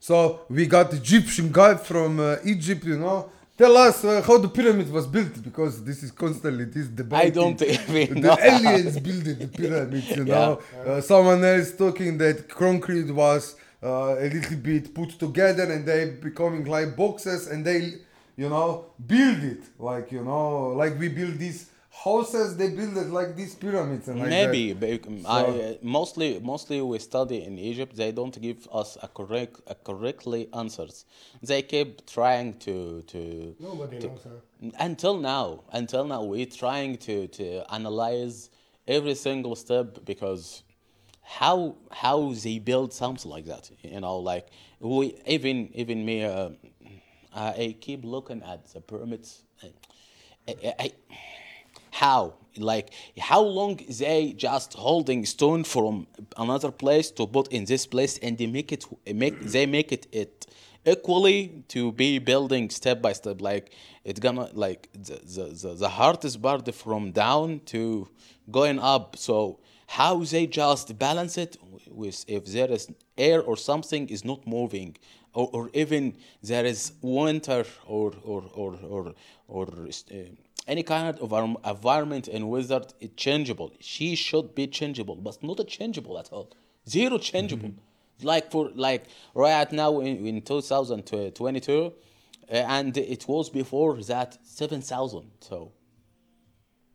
So 0.00 0.40
we 0.48 0.66
got 0.66 0.92
Egyptian 0.94 1.50
guy 1.52 1.74
from 1.74 2.20
uh, 2.20 2.36
Egypt, 2.44 2.84
you 2.84 2.98
know. 2.98 3.30
Tell 3.58 3.76
us 3.76 4.04
uh, 4.04 4.22
how 4.22 4.38
the 4.38 4.48
pyramid 4.48 4.88
was 4.92 5.06
built 5.08 5.42
because 5.42 5.82
this 5.82 6.04
is 6.04 6.12
constantly 6.12 6.64
this 6.66 6.86
debate. 6.86 7.18
I 7.18 7.30
don't 7.30 7.60
even 7.60 8.20
the 8.22 8.28
know. 8.28 8.38
aliens 8.40 9.00
built 9.00 9.24
the 9.24 9.48
pyramids, 9.48 10.08
you 10.16 10.24
know. 10.32 10.60
Uh, 10.86 11.00
someone 11.00 11.44
else 11.44 11.72
talking 11.72 12.16
that 12.18 12.48
concrete 12.48 13.10
was 13.10 13.56
uh, 13.82 14.14
a 14.16 14.28
little 14.30 14.56
bit 14.58 14.94
put 14.94 15.10
together 15.18 15.64
and 15.72 15.84
they 15.84 16.10
becoming 16.10 16.66
like 16.66 16.94
boxes 16.96 17.48
and 17.48 17.64
they, 17.64 17.94
you 18.36 18.48
know, 18.48 18.86
build 19.04 19.42
it 19.42 19.62
like 19.78 20.12
you 20.12 20.22
know, 20.22 20.68
like 20.68 20.96
we 20.96 21.08
build 21.08 21.36
these 21.38 21.68
houses. 21.90 22.56
They 22.56 22.70
build 22.70 22.96
it 22.96 23.08
like 23.10 23.36
these 23.36 23.54
pyramids 23.54 24.08
and 24.08 24.20
like 24.20 24.28
Maybe, 24.30 24.72
that. 24.72 25.02
but, 25.02 25.08
um, 25.08 25.24
I, 25.26 25.42
uh, 25.42 25.74
mostly 25.82 26.38
mostly 26.40 26.80
we 26.82 26.98
study 26.98 27.42
in 27.44 27.58
Egypt. 27.58 27.96
They 27.96 28.12
don't 28.12 28.40
give 28.40 28.68
us 28.72 28.96
a 29.02 29.08
correct 29.08 29.60
a 29.66 29.74
correctly 29.74 30.48
answers. 30.52 31.04
They 31.42 31.62
keep 31.62 32.06
trying 32.06 32.58
to 32.60 33.02
to 33.02 33.56
Nobody 33.60 33.98
knows. 33.98 34.20
Huh? 34.24 34.70
until 34.80 35.16
now 35.18 35.62
until 35.72 36.04
now 36.04 36.22
we're 36.22 36.46
trying 36.46 36.96
to 36.96 37.28
to 37.28 37.62
analyze 37.72 38.50
every 38.86 39.14
single 39.14 39.54
step 39.54 40.04
because 40.04 40.62
how 41.22 41.76
how 41.92 42.32
they 42.32 42.58
build 42.58 42.92
something 42.92 43.30
like 43.30 43.44
that 43.44 43.70
you 43.82 44.00
know 44.00 44.16
like 44.18 44.48
we 44.80 45.14
even 45.26 45.70
even 45.74 46.04
me 46.04 46.24
uh, 46.24 46.48
I 47.34 47.48
I 47.48 47.76
keep 47.80 48.04
looking 48.04 48.42
at 48.42 48.66
the 48.72 48.80
pyramids 48.80 49.42
I, 49.62 49.68
I, 50.48 50.74
I, 50.78 50.92
how? 51.90 52.34
Like 52.56 52.92
how 53.18 53.42
long 53.42 53.80
they 53.88 54.32
just 54.32 54.74
holding 54.74 55.24
stone 55.26 55.64
from 55.64 56.06
another 56.36 56.70
place 56.72 57.10
to 57.12 57.26
put 57.26 57.48
in 57.48 57.64
this 57.64 57.86
place 57.86 58.18
and 58.18 58.36
they 58.36 58.46
make 58.46 58.72
it 58.72 58.84
make 59.14 59.40
they 59.40 59.66
make 59.66 59.92
it 59.92 60.06
it 60.12 60.46
equally 60.84 61.62
to 61.68 61.92
be 61.92 62.18
building 62.18 62.70
step 62.70 63.00
by 63.00 63.12
step? 63.12 63.40
Like 63.40 63.72
it's 64.04 64.20
gonna 64.20 64.48
like 64.54 64.88
the 64.92 65.20
the, 65.24 65.44
the, 65.62 65.74
the 65.74 65.88
hardest 65.88 66.42
part 66.42 66.74
from 66.74 67.12
down 67.12 67.60
to 67.66 68.08
going 68.50 68.78
up. 68.80 69.16
So 69.16 69.60
how 69.86 70.22
they 70.24 70.46
just 70.46 70.98
balance 70.98 71.38
it 71.38 71.56
with 71.86 72.24
if 72.28 72.46
there 72.46 72.70
is 72.70 72.88
air 73.16 73.40
or 73.42 73.56
something 73.56 74.08
is 74.08 74.24
not 74.24 74.46
moving 74.46 74.96
or, 75.32 75.48
or 75.52 75.70
even 75.72 76.16
there 76.42 76.64
is 76.64 76.92
winter 77.00 77.64
or 77.86 78.12
or 78.24 78.44
or 78.54 78.78
or, 78.82 79.14
or 79.46 79.66
uh, 79.66 80.16
any 80.68 80.82
kind 80.82 81.18
of 81.18 81.32
environment 81.64 82.28
and 82.28 82.48
weather 82.50 82.82
is 83.00 83.10
changeable. 83.16 83.70
She 83.80 84.14
should 84.14 84.54
be 84.54 84.66
changeable 84.78 85.16
but 85.16 85.42
not 85.42 85.58
changeable 85.66 86.18
at 86.18 86.28
all. 86.32 86.48
Zero 86.88 87.18
changeable. 87.18 87.72
Like 88.22 88.50
for 88.52 88.70
like 88.74 89.04
right 89.34 89.70
now 89.72 90.00
in, 90.00 90.26
in 90.26 90.42
2022 90.42 91.92
uh, 92.50 92.54
and 92.76 92.96
it 92.96 93.26
was 93.28 93.50
before 93.50 93.96
that 94.12 94.38
7000 94.42 95.30
so 95.40 95.72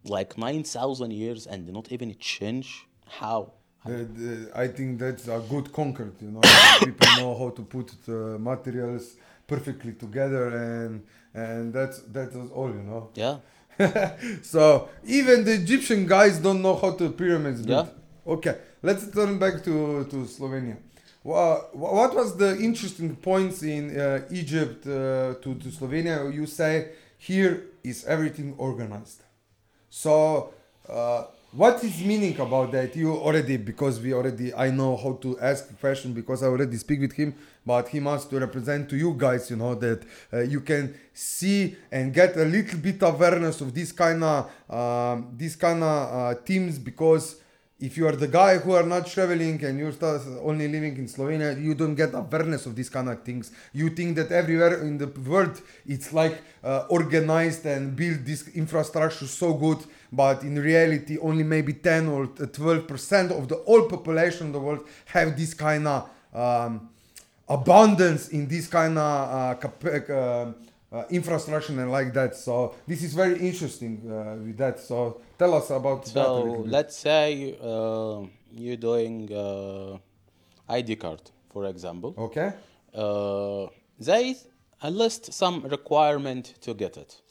like 0.06 0.38
9000 0.38 1.12
years 1.12 1.48
and 1.48 1.68
not 1.72 1.92
even 1.92 2.15
change 2.20 2.86
how. 3.08 3.53
The- 3.86 4.06
the- 4.06 4.51
I 4.56 4.68
think 4.68 5.00
that's 5.00 5.27
a 5.27 5.42
good 5.50 5.72
concept, 5.74 6.22
you 6.22 6.32
know. 6.32 6.42
People 6.80 7.08
know 7.20 7.38
how 7.38 7.50
to 7.50 7.62
put 7.63 7.92
uh, 8.08 8.13
materials 8.39 9.15
perfectly 9.48 9.94
together, 9.94 10.48
and 10.50 11.03
and 11.34 11.74
that's 11.74 11.98
that's 12.15 12.36
all, 12.58 12.70
you 12.70 12.84
know. 12.89 13.10
yeah 13.15 13.38
so 14.42 14.89
even 15.06 15.44
the 15.44 15.53
Egyptian 15.53 16.06
guys 16.06 16.38
don't 16.39 16.62
know 16.62 16.75
how 16.75 16.92
to 16.92 17.10
pyramids 17.10 17.62
built. 17.62 17.88
Yeah. 17.88 18.34
Okay, 18.34 18.56
let's 18.82 19.10
turn 19.12 19.38
back 19.39 19.63
to 19.63 20.06
to 20.12 20.18
Slovenia. 20.25 20.77
Wha- 21.24 21.62
What 21.74 22.15
was 22.15 22.36
the 22.38 22.58
interesting 22.60 23.15
points 23.15 23.63
in 23.63 23.98
uh, 24.00 24.22
Egypt 24.32 24.86
uh, 24.88 25.34
to 25.44 25.56
to 25.56 25.68
Slovenia? 25.77 26.32
You 26.34 26.46
say 26.46 26.89
here 27.18 27.53
is 27.84 28.06
everything 28.06 28.56
organized. 28.58 29.22
So, 29.89 30.53
uh, 30.89 31.24
what 31.55 31.83
is 31.83 32.01
meaning 32.01 32.39
about 32.39 32.72
that? 32.72 32.95
You 32.95 33.13
already 33.13 33.57
because 33.57 34.00
we 34.00 34.13
already 34.13 34.53
I 34.53 34.72
know 34.72 34.98
how 34.98 35.13
to 35.22 35.39
ask 35.39 35.79
question 35.79 36.13
because 36.13 36.41
I 36.41 36.48
already 36.48 36.77
speak 36.77 37.00
with 37.00 37.13
him, 37.13 37.36
but 37.65 37.88
he 37.89 38.00
must 38.00 38.29
to 38.31 38.39
represent 38.39 38.89
to 38.89 38.98
you 38.98 39.13
guys. 39.15 39.50
You 39.51 39.57
know 39.57 39.75
that 39.75 40.03
uh, 40.33 40.39
you 40.41 40.62
can 40.62 40.95
see 41.13 41.75
and 41.91 42.13
get 42.13 42.36
a 42.38 42.45
little 42.45 42.79
bit 42.79 43.01
awareness 43.03 43.62
of 43.62 43.74
this 43.74 43.91
kind 43.91 44.24
of 44.24 44.50
um, 44.69 45.33
this 45.38 45.55
kind 45.55 45.83
of 45.83 46.13
uh, 46.13 46.41
teams 46.43 46.79
because 46.79 47.36
if 47.79 47.98
you 47.98 48.07
are 48.07 48.15
the 48.15 48.27
guy 48.27 48.57
who 48.60 48.72
are 48.72 48.86
not 48.86 49.05
traveling 49.05 49.62
and 49.65 49.77
you're 49.77 49.91
start 49.91 50.22
only 50.41 50.69
living 50.69 50.95
in 50.95 51.05
Slovenia, 51.05 51.62
you 51.62 51.75
don't 51.75 51.95
get 51.95 52.13
awareness 52.13 52.65
of 52.65 52.75
these 52.77 52.89
kind 52.89 53.10
of 53.10 53.24
things. 53.24 53.51
You 53.74 53.89
think 53.89 54.15
that 54.15 54.31
everywhere 54.31 54.81
in 54.81 54.98
the 54.98 55.07
world 55.07 55.62
it's 55.86 56.13
like 56.13 56.41
uh, 56.63 56.86
organized 56.89 57.65
and 57.65 57.93
build 57.93 58.25
this 58.25 58.48
infrastructure 58.55 59.27
so 59.27 59.53
good, 59.53 59.79
but 60.15 60.43
in 60.43 60.55
reality 60.60 61.17
only 61.20 61.43
maybe 61.43 61.74
10 61.74 62.08
or 62.08 62.27
12 62.27 62.88
percent 62.88 63.32
of 63.32 63.48
the 63.48 63.55
whole 63.65 63.88
population 63.89 64.48
of 64.48 64.53
the 64.53 64.60
world 64.60 64.88
have 65.05 65.36
this 65.36 65.53
kind 65.53 65.88
of 65.88 66.10
um, 66.34 66.89
abundance 67.50 68.29
in 68.29 68.48
this 68.48 68.67
kind 68.67 68.98
of 68.98 69.03
uh, 69.03 69.55
cap- 69.55 70.10
uh, 70.10 70.51
uh, 70.93 71.05
infrastructure 71.10 71.74
and 71.74 71.91
like 71.91 72.13
that. 72.13 72.36
So 72.36 72.75
this 72.88 73.01
is 73.01 73.13
very 73.15 73.39
interesting 73.39 74.00
uh, 74.05 74.36
with 74.46 74.58
that. 74.58 74.79
So 74.79 75.22
tell 75.39 75.55
us 75.55 75.72
about 75.72 76.05
that. 76.05 76.13
So 76.13 76.63
let's 76.67 76.96
say 76.96 77.58
uh, 77.60 78.22
you're 78.51 78.77
doing 78.77 79.34
uh, 79.34 79.98
ID 80.70 80.98
card, 80.98 81.22
for 81.51 81.65
example. 81.65 82.13
Okay. 82.17 82.53
Uh, 82.93 83.67
they 84.00 84.36
list 84.84 85.34
some 85.34 85.63
requirement 85.63 86.53
to 86.62 86.75
get 86.75 86.98
it. 86.98 87.23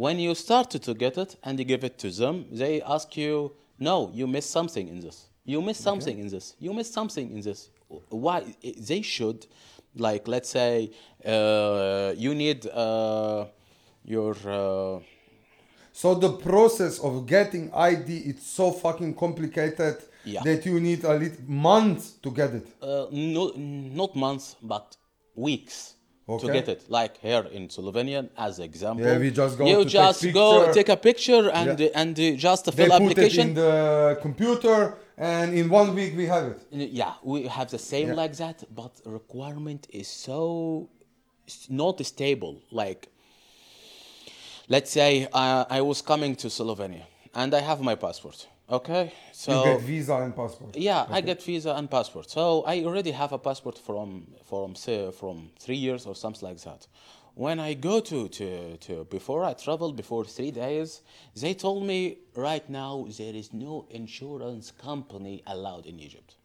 When 0.00 0.18
you 0.18 0.34
start 0.34 0.70
to 0.70 0.94
get 0.94 1.18
it 1.18 1.36
and 1.44 1.58
you 1.58 1.64
give 1.66 1.84
it 1.84 1.98
to 1.98 2.08
them, 2.10 2.46
they 2.50 2.80
ask 2.80 3.18
you, 3.18 3.52
"No, 3.78 4.10
you 4.14 4.26
missed 4.26 4.50
something 4.50 4.88
in 4.88 4.98
this. 5.00 5.26
You 5.44 5.60
missed 5.60 5.82
something 5.82 6.18
in 6.18 6.28
this. 6.28 6.54
You 6.58 6.72
missed 6.72 6.94
something 6.94 7.30
in 7.30 7.42
this. 7.42 7.68
Why? 8.08 8.38
They 8.62 9.02
should, 9.02 9.46
like, 9.94 10.26
let's 10.26 10.48
say, 10.48 10.90
uh, 11.34 12.14
you 12.16 12.34
need 12.34 12.60
uh, 12.66 13.44
your." 14.14 14.34
Uh, 14.46 15.00
So 15.92 16.14
the 16.14 16.32
process 16.48 16.98
of 17.00 17.26
getting 17.26 17.64
ID 17.74 18.10
it's 18.30 18.46
so 18.58 18.66
fucking 18.72 19.12
complicated 19.24 19.96
Yeah. 20.24 20.42
that 20.44 20.64
you 20.64 20.80
need 20.80 21.04
a 21.04 21.14
little 21.22 21.44
months 21.46 22.04
to 22.22 22.30
get 22.30 22.50
it. 22.54 22.66
Uh, 22.80 23.06
no, 23.36 23.42
not 24.00 24.14
months, 24.16 24.56
but 24.62 24.96
weeks 25.34 25.96
to 26.38 26.46
get 26.52 26.68
it. 26.68 26.80
Like 26.88 27.18
here 27.18 27.44
in 27.52 27.68
Slovenia, 27.68 28.28
as 28.36 28.58
example. 28.58 29.04
Yeah, 29.06 29.18
we 29.18 29.30
just 29.30 29.58
go 29.58 29.64
You 29.66 29.78
to 29.78 29.84
take 29.84 29.92
just 29.92 30.32
go 30.32 30.72
take 30.72 30.88
a 30.88 30.96
picture 30.96 31.50
and 31.50 31.78
Yeah. 31.80 32.00
and 32.00 32.18
uh, 32.18 32.30
just 32.48 32.64
They 32.66 32.72
fill 32.72 32.90
put 32.90 33.02
application. 33.02 33.46
it 33.46 33.50
in 33.50 33.54
the 33.54 34.18
computer 34.22 34.94
and 35.16 35.54
in 35.54 35.68
one 35.68 35.94
week 35.94 36.12
we 36.16 36.26
have 36.26 36.44
it. 36.52 36.58
Yeah, 37.00 37.12
we 37.22 37.38
have 37.48 37.68
the 37.70 37.78
same 37.92 38.08
Yeah. 38.08 38.22
like 38.22 38.34
that, 38.36 38.64
but 38.74 38.92
requirement 39.04 39.86
is 39.90 40.08
so 40.08 40.88
not 41.68 42.04
stable. 42.06 42.54
Like, 42.70 43.08
let's 44.68 44.90
say 44.90 45.26
uh, 45.32 45.64
I 45.68 45.80
was 45.80 46.00
coming 46.02 46.36
to 46.36 46.48
Slovenia 46.48 47.04
and 47.34 47.54
I 47.54 47.60
have 47.60 47.80
my 47.80 47.94
passport. 47.96 48.46
Okay, 48.70 49.12
so 49.32 49.64
you 49.64 49.72
get 49.72 49.80
visa 49.80 50.14
and 50.14 50.34
passport. 50.34 50.76
Yeah, 50.76 51.04
I 51.10 51.20
get 51.20 51.42
visa 51.42 51.74
and 51.74 51.90
passport. 51.90 52.30
So 52.30 52.62
I 52.64 52.84
already 52.84 53.10
have 53.10 53.32
a 53.32 53.38
passport 53.38 53.76
from 53.78 54.28
from 54.44 54.76
say, 54.76 55.10
from 55.10 55.50
three 55.58 55.76
years 55.76 56.06
or 56.06 56.14
something 56.14 56.48
like 56.48 56.60
that. 56.62 56.86
When 57.34 57.58
I 57.58 57.74
go 57.74 58.00
to, 58.00 58.28
to, 58.28 58.76
to 58.76 59.04
before 59.04 59.44
I 59.44 59.54
traveled 59.54 59.96
before 59.96 60.24
three 60.24 60.52
days, 60.52 61.02
they 61.34 61.54
told 61.54 61.84
me 61.84 62.18
right 62.34 62.68
now 62.68 63.06
there 63.18 63.34
is 63.34 63.52
no 63.52 63.86
insurance 63.90 64.70
company 64.70 65.42
allowed 65.46 65.86
in 65.86 65.98
Egypt. 65.98 66.36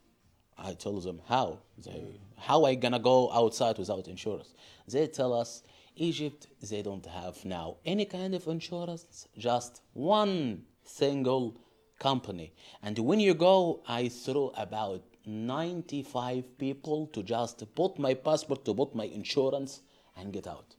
I 0.58 0.74
told 0.74 1.04
them 1.04 1.22
how 1.28 1.60
they 1.78 2.20
how 2.38 2.66
I 2.66 2.74
gonna 2.76 3.00
go 3.00 3.32
outside 3.32 3.78
without 3.78 4.08
insurance. 4.08 4.54
They 4.88 5.06
tell 5.08 5.32
us 5.34 5.62
Egypt 5.96 6.48
they 6.70 6.82
don't 6.82 7.06
have 7.06 7.46
now 7.46 7.78
any 7.86 8.06
kind 8.06 8.34
of 8.34 8.48
insurance, 8.48 9.28
just 9.38 9.82
one 9.94 10.64
single 10.84 11.60
company. 12.00 12.54
And 12.84 12.98
when 13.00 13.20
you 13.20 13.34
go, 13.34 13.82
I 13.88 14.10
throw 14.10 14.52
about 14.58 15.02
95 15.26 16.58
people 16.58 17.08
to 17.08 17.24
just 17.24 17.64
put 17.76 17.98
my 18.00 18.14
passport, 18.14 18.66
to 18.66 18.74
put 18.74 18.96
my 18.96 19.06
insurance, 19.06 19.82
and 20.18 20.32
get 20.32 20.48
out. 20.48 20.76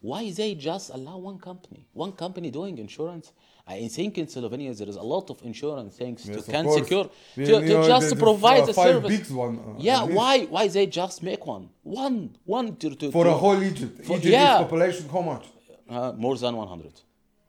Why 0.00 0.30
they 0.30 0.54
just 0.54 0.90
allow 0.90 1.16
one 1.16 1.38
company, 1.38 1.86
one 1.92 2.12
company 2.12 2.50
doing 2.50 2.76
insurance, 2.78 3.32
I 3.66 3.88
think 3.88 4.18
in 4.18 4.26
Slovenia 4.26 4.76
there 4.76 4.88
is 4.88 4.96
a 4.96 5.02
lot 5.02 5.30
of 5.30 5.40
insurance 5.42 5.96
things 5.96 6.28
Yes, 6.28 6.44
to 6.44 6.52
can 6.52 6.64
course. 6.66 6.80
secure 6.80 7.04
to, 7.36 7.46
to 7.46 7.86
just 7.92 8.08
the- 8.10 8.14
to 8.14 8.14
the 8.14 8.24
provide 8.26 8.66
the 8.66 8.74
service. 8.74 9.30
one, 9.30 9.58
uh, 9.58 9.74
yeah, 9.78 10.02
why 10.18 10.44
why 10.54 10.68
they 10.68 10.86
just 10.86 11.22
make 11.22 11.46
one 11.46 11.70
one 11.82 12.36
one 12.44 12.76
to, 12.76 12.94
to 12.94 13.10
For 13.10 13.24
to, 13.24 13.30
a 13.30 13.32
whole 13.44 13.62
Egypt. 13.62 14.04
For- 14.04 14.16
Egypt 14.18 14.26
yeah. 14.38 14.58
population 14.58 15.08
how 15.08 15.22
much? 15.22 15.44
uh, 15.88 16.12
more 16.24 16.36
than 16.36 16.54
100. 16.56 16.92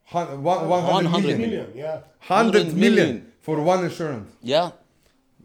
Hun- 0.06 0.44
one- 0.44 0.68
100 0.70 1.04
100 1.06 1.22
million. 1.22 1.40
Million, 1.40 1.72
yeah. 1.76 2.02
100 2.28 2.66
100 2.66 2.74
million 2.74 2.96
million. 2.96 3.32
for 3.42 3.60
one 3.62 3.84
insurance. 3.84 4.32
Yeah. 4.42 4.72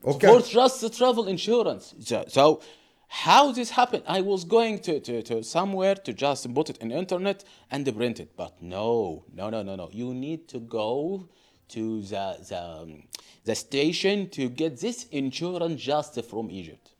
Okay. 0.04 0.26
For 0.26 0.40
just 0.40 0.80
the 0.80 0.90
travel 0.90 1.28
insurance. 1.28 1.94
So, 2.00 2.24
so 2.28 2.60
how 3.08 3.52
this 3.52 3.70
happened? 3.70 4.04
I 4.06 4.20
was 4.20 4.44
going 4.44 4.78
to, 4.80 5.00
to, 5.00 5.22
to 5.22 5.42
somewhere 5.42 5.94
to 5.94 6.12
just 6.12 6.52
put 6.54 6.70
it 6.70 6.78
in 6.78 6.92
internet 6.92 7.44
and 7.70 7.84
print 7.96 8.20
it. 8.20 8.30
But 8.36 8.62
no, 8.62 9.24
no, 9.34 9.50
no, 9.50 9.62
no, 9.62 9.76
no. 9.76 9.88
You 9.92 10.14
need 10.14 10.48
to 10.48 10.60
go 10.60 11.28
to 11.68 12.02
the, 12.02 12.36
the, 12.48 12.62
um, 12.62 13.02
the 13.44 13.54
station 13.54 14.28
to 14.30 14.48
get 14.48 14.80
this 14.80 15.04
insurance 15.10 15.80
just 15.82 16.22
from 16.24 16.50
Egypt. 16.50 16.92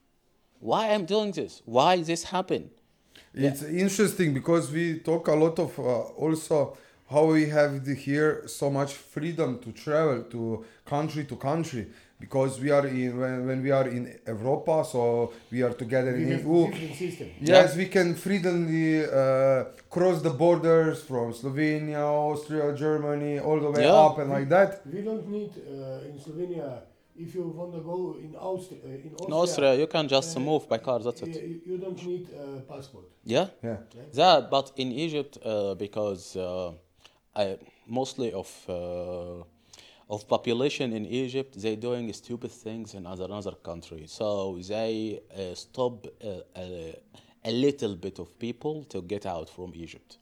Why 0.61 0.91
I'm 0.91 1.05
doing 1.07 1.33
this? 1.33 1.63
Why 1.65 2.03
this 2.03 2.25
happened? 2.25 2.71
It's 3.33 3.63
interesting 3.63 4.35
because 4.35 4.71
we 4.73 4.99
talk 4.99 5.29
a 5.29 5.35
lot 5.35 5.59
of 5.59 5.79
uh, 5.79 5.83
also 5.83 6.77
how 7.11 7.25
we 7.27 7.45
have 7.49 7.85
the, 7.85 7.95
here 7.95 8.31
so 8.47 8.71
much 8.71 8.93
freedom 9.15 9.59
to 9.65 9.73
travel 9.73 10.23
to 10.35 10.65
country 10.85 11.25
to 11.25 11.37
country 11.37 11.85
because 12.21 12.61
we 12.61 12.71
are 12.71 12.87
in 12.87 13.19
when, 13.19 13.47
when 13.49 13.63
we 13.63 13.71
are 13.79 13.89
in 13.89 14.05
Europa, 14.27 14.85
so 14.93 15.33
we 15.51 15.63
are 15.63 15.73
together 15.73 16.13
We 16.13 16.23
in 16.25 16.31
have 16.33 16.45
EU. 16.45 16.67
different 16.71 16.95
system. 17.05 17.29
Yes, 17.41 17.77
we 17.77 17.87
can 17.87 18.09
freely 18.15 19.05
uh, 19.05 19.65
cross 19.89 20.21
the 20.23 20.31
borders 20.31 21.03
from 21.03 21.33
Slovenia, 21.33 22.03
Austria, 22.31 22.75
Germany, 22.85 23.39
all 23.41 23.59
the 23.61 23.71
way 23.71 23.83
Yeah. 23.85 24.07
up 24.07 24.19
and 24.19 24.29
like 24.37 24.49
that. 24.57 24.71
We 24.95 25.01
don't 25.09 25.27
need 25.37 25.51
uh, 25.57 26.09
in 26.09 26.17
Slovenia 26.25 26.69
if 27.17 27.35
you 27.35 27.43
want 27.61 27.73
to 27.75 27.81
go 27.81 27.99
in 28.27 28.35
Austria. 28.37 28.81
Uh, 28.85 28.89
in 28.89 29.13
Austria, 29.15 29.27
In 29.29 29.33
Austria, 29.43 29.75
you 29.83 29.87
can 29.87 30.07
just 30.09 30.37
uh, 30.37 30.41
move 30.41 30.69
by 30.69 30.79
car, 30.79 30.99
that's 31.07 31.23
it. 31.23 31.35
You, 31.35 31.61
you 31.71 31.77
don't 31.79 32.01
need 32.07 32.25
uh, 32.33 32.61
passport. 32.73 33.05
Yeah? 33.25 33.47
Yeah. 33.63 33.77
That, 34.15 34.51
but 34.51 34.73
in 34.77 34.89
Egypt, 34.93 35.39
uh, 35.45 35.75
because 35.75 36.37
uh, 36.37 36.73
I, 37.35 37.59
mostly 37.87 38.33
of 38.33 38.51
uh, 38.69 39.45
of 40.11 40.27
population 40.27 40.93
in 40.93 41.07
Egypt, 41.07 41.61
they 41.63 41.77
doing 41.77 42.13
stupid 42.13 42.51
things 42.51 42.95
in 42.95 43.07
other 43.07 43.25
another 43.25 43.53
country. 43.53 44.05
So 44.07 44.59
they 44.59 45.21
uh, 45.37 45.55
stop 45.55 46.07
uh, 46.07 46.41
a, 46.57 47.01
a 47.45 47.53
little 47.53 47.95
bit 47.95 48.19
of 48.19 48.37
people 48.39 48.85
to 48.85 49.03
get 49.03 49.25
out 49.25 49.49
from 49.49 49.73
Egypt. 49.75 50.19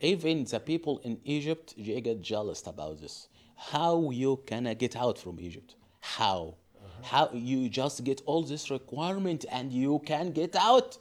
Even 0.00 0.44
the 0.44 0.58
people 0.58 0.98
in 1.04 1.20
Egypt, 1.24 1.74
they 1.78 2.00
get 2.00 2.20
jealous 2.20 2.66
about 2.66 3.00
this. 3.00 3.28
How 3.56 4.10
you 4.10 4.40
can 4.44 4.66
uh, 4.66 4.74
get 4.74 4.96
out 4.96 5.18
from 5.18 5.38
Egypt? 5.40 5.76
How? 6.00 6.54
How 7.02 7.30
you 7.32 7.68
just 7.68 8.02
get 8.02 8.22
all 8.26 8.42
this 8.42 8.70
requirement 8.70 9.44
and 9.52 9.72
you 9.72 10.00
can 10.04 10.32
get 10.32 10.56
out? 10.56 10.98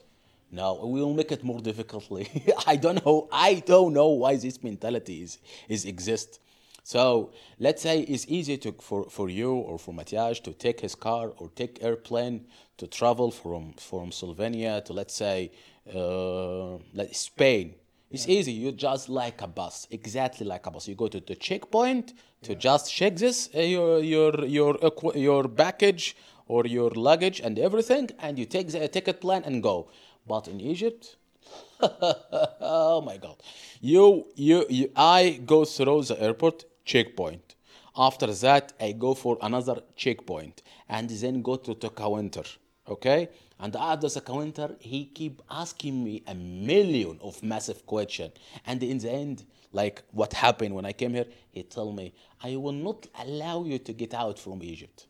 No, 0.51 0.86
we 0.86 1.01
will 1.01 1.13
make 1.13 1.32
it 1.32 1.44
more 1.44 1.60
difficultly. 1.60 2.27
I 2.68 2.77
don't 2.77 3.06
know. 3.06 3.27
I 3.32 3.56
don't 3.66 3.94
know 3.94 4.08
why 4.10 4.38
this 4.38 4.63
mentality 4.63 5.22
is, 5.22 5.39
is 5.68 5.86
exist. 5.86 6.39
So 6.84 7.32
let's 7.60 7.82
say 7.82 8.00
it's 8.01 8.25
easy 8.30 8.58
to, 8.60 8.72
for, 8.80 9.10
for 9.10 9.30
you 9.30 9.54
or 9.54 9.77
for 9.77 9.94
Matias 9.94 10.39
to 10.42 10.54
take 10.54 10.80
his 10.80 10.96
car 10.96 11.34
or 11.38 11.50
take 11.54 11.84
airplane 11.84 12.46
to 12.77 12.88
travel 12.88 13.30
from, 13.30 13.74
from 13.74 14.12
Slovenia 14.12 14.84
to 14.86 14.94
let's 14.94 15.13
say 15.13 15.51
uh, 15.94 16.75
like 16.94 17.13
Spain. 17.13 17.75
It's 18.10 18.30
easy. 18.30 18.54
You 18.54 18.72
just 18.72 19.10
like 19.10 19.42
a 19.42 19.48
bus, 19.48 19.86
exactly 19.92 20.48
like 20.48 20.66
a 20.66 20.72
bus. 20.72 20.88
You 20.88 20.96
go 20.96 21.10
to 21.10 21.20
the 21.20 21.36
checkpoint 21.36 22.13
to 22.44 22.56
just 22.56 22.94
check 22.94 23.18
this 23.18 23.50
uh, 23.54 23.60
your 23.60 24.00
your 24.00 24.46
your 24.46 24.77
your 25.13 25.44
baggage 25.50 26.16
or 26.48 26.66
your 26.66 26.92
luggage 26.92 27.42
and 27.42 27.60
everything, 27.60 28.10
and 28.20 28.39
you 28.39 28.46
take 28.46 28.70
the 28.70 28.88
ticket 28.88 29.20
plan 29.20 29.44
and 29.44 29.62
go. 29.62 29.89
But 30.27 30.47
in 30.47 30.60
Egypt, 30.60 31.15
oh 31.82 33.02
my 33.06 33.17
God, 33.17 33.38
you 33.82 34.28
you, 34.36 34.65
you 34.69 34.91
I 34.95 35.39
go 35.45 35.63
through 35.65 36.04
the 36.04 36.21
airport 36.21 36.65
checkpoint. 36.84 37.56
After 37.95 38.28
that, 38.28 38.73
I 38.80 38.91
go 38.91 39.13
for 39.13 39.38
another 39.41 39.82
checkpoint 39.95 40.62
and 40.89 41.10
then 41.10 41.41
go 41.41 41.56
to 41.56 41.73
the 41.73 41.89
counter. 41.89 42.43
Okay, 42.88 43.30
and 43.60 43.75
after 43.75 44.08
the 44.10 44.21
counter, 44.21 44.75
he 44.80 45.06
keep 45.06 45.41
asking 45.49 46.04
me 46.04 46.23
a 46.28 46.36
million 46.36 47.19
of 47.21 47.41
massive 47.43 47.86
question, 47.86 48.32
and 48.65 48.82
in 48.84 48.97
the 48.99 49.12
end, 49.12 49.45
like 49.73 50.04
what 50.12 50.34
happened 50.34 50.73
when 50.73 50.86
I 50.86 50.93
came 50.93 51.13
here, 51.13 51.25
he 51.52 51.63
told 51.63 51.95
me, 51.95 52.13
"I 52.41 52.56
will 52.56 52.71
not 52.88 53.08
allow 53.19 53.63
you 53.63 53.80
to 53.80 53.93
get 53.93 54.13
out 54.13 54.39
from 54.39 54.63
Egypt." 54.63 55.08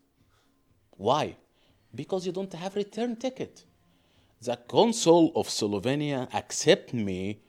Why? 0.92 1.36
Because 1.94 2.26
you 2.26 2.32
don't 2.32 2.54
have 2.54 2.76
return 2.76 3.15
ticket. 3.15 3.63
The 4.41 4.58
consul 4.67 5.32
of 5.36 5.50
Slovenia 5.50 6.28
accept 6.34 6.93
me 6.93 7.39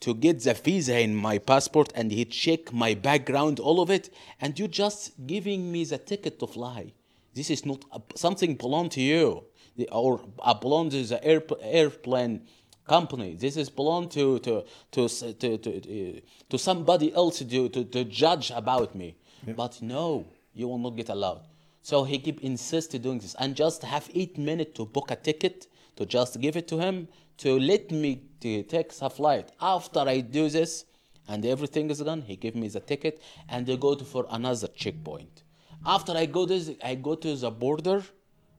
to 0.00 0.14
get 0.14 0.42
the 0.42 0.54
visa 0.54 1.00
in 1.00 1.14
my 1.14 1.38
passport 1.38 1.92
and 1.94 2.12
he 2.12 2.24
check 2.24 2.72
my 2.72 2.94
background, 2.94 3.58
all 3.58 3.80
of 3.80 3.90
it, 3.90 4.10
and 4.40 4.56
you 4.58 4.68
just 4.68 5.26
giving 5.26 5.72
me 5.72 5.84
the 5.84 5.98
ticket 5.98 6.38
to 6.38 6.46
fly. 6.46 6.92
This 7.34 7.50
is 7.50 7.66
not 7.66 7.84
something 8.14 8.54
belong 8.54 8.90
to 8.90 9.00
you 9.00 9.44
or 9.90 10.20
belong 10.60 10.90
to 10.90 11.02
the 11.02 11.22
air, 11.24 11.42
airplane 11.60 12.46
company. 12.86 13.34
This 13.34 13.56
is 13.56 13.68
belong 13.68 14.08
to 14.10 14.38
to 14.40 14.64
to 14.92 15.08
to, 15.08 15.58
to, 15.58 16.16
uh, 16.16 16.20
to 16.48 16.58
somebody 16.58 17.12
else 17.12 17.40
to, 17.40 17.68
to, 17.68 17.84
to 17.84 18.04
judge 18.04 18.52
about 18.54 18.94
me. 18.94 19.16
But 19.46 19.82
no, 19.82 20.26
you 20.54 20.68
will 20.68 20.78
not 20.78 20.96
get 20.96 21.08
allowed. 21.08 21.42
So 21.82 22.04
he 22.04 22.18
keep 22.18 22.40
insisting 22.42 23.02
doing 23.02 23.18
this 23.18 23.34
and 23.38 23.54
just 23.54 23.82
have 23.82 24.08
eight 24.14 24.38
minutes 24.38 24.72
to 24.76 24.86
book 24.86 25.10
a 25.10 25.16
ticket 25.16 25.66
to 25.96 26.06
just 26.06 26.40
give 26.40 26.56
it 26.56 26.68
to 26.68 26.78
him 26.78 27.08
to 27.38 27.58
let 27.58 27.90
me 27.90 28.22
to 28.40 28.62
take 28.62 28.92
a 29.00 29.10
flight. 29.10 29.50
After 29.60 30.00
I 30.00 30.20
do 30.20 30.48
this 30.48 30.84
and 31.28 31.44
everything 31.44 31.90
is 31.90 31.98
done, 31.98 32.22
he 32.22 32.36
give 32.36 32.54
me 32.54 32.68
the 32.68 32.80
ticket 32.80 33.20
and 33.48 33.66
they 33.66 33.76
go 33.76 33.94
to 33.94 34.04
for 34.04 34.26
another 34.30 34.68
checkpoint. 34.68 35.42
After 35.84 36.12
I 36.12 36.26
go 36.26 36.46
this, 36.46 36.70
I 36.82 36.94
go 36.96 37.14
to 37.14 37.34
the 37.36 37.50
border, 37.50 38.02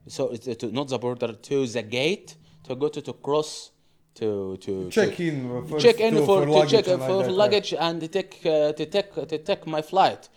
so 0.06 0.30
it's 0.30 0.46
to, 0.56 0.70
not 0.72 0.88
the 0.88 0.98
border 0.98 1.32
to 1.32 1.66
the 1.66 1.82
gate 1.82 2.36
to 2.64 2.74
go 2.74 2.88
to 2.88 3.00
to 3.02 3.12
cross 3.12 3.70
to 4.14 4.56
to 4.58 4.90
Check 4.90 5.16
to- 5.16 5.22
in 5.28 5.66
first 5.68 5.84
check 5.84 6.00
in 6.00 6.14
to- 6.14 6.26
for, 6.26 6.44
to 6.44 6.50
luggage 6.52 6.70
check 6.70 6.86
like 6.86 7.08
for 7.08 7.22
that, 7.22 7.32
luggage 7.32 7.74
and 7.74 8.00
to 8.00 8.08
take 8.08 8.34
uh, 8.46 8.72
to 8.72 8.86
take 8.86 9.14
to 9.14 9.38
take 9.38 9.66
my 9.66 9.82
flight. 9.82 10.28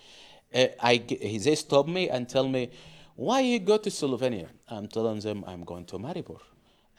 Uh, 0.53 0.67
I 0.81 0.97
they 0.97 1.55
stop 1.55 1.87
me 1.87 2.09
and 2.09 2.27
tell 2.27 2.47
me 2.47 2.69
why 3.15 3.39
you 3.41 3.59
go 3.59 3.77
to 3.77 3.89
Slovenia. 3.89 4.47
I'm 4.67 4.87
telling 4.87 5.19
them 5.21 5.43
I'm 5.47 5.63
going 5.63 5.85
to 5.85 5.97
Maribor, 5.97 6.39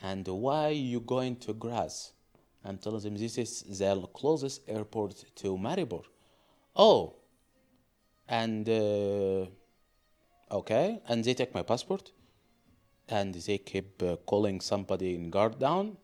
and 0.03 0.27
why 0.27 0.69
you 0.69 1.01
going 1.01 1.37
to 1.37 1.55
Graz? 1.55 2.13
I'm 2.65 2.79
telling 2.79 3.01
them 3.01 3.17
this 3.17 3.39
is 3.39 3.63
the 3.79 3.95
closest 4.13 4.63
airport 4.69 5.25
to 5.37 5.57
Maribor. 5.57 6.03
Oh, 6.77 7.17
and 8.29 8.69
uh, 8.69 9.47
okay, 10.51 11.01
and 11.09 11.25
they 11.25 11.35
take 11.35 11.55
my 11.55 11.63
passport. 11.63 12.13
And 13.09 13.35
they 13.35 13.59
keep 13.59 14.03
uh, 14.03 14.17
calling 14.27 14.61
somebody 14.61 15.15
in 15.15 15.29
guard 15.31 15.59
down. 15.59 15.97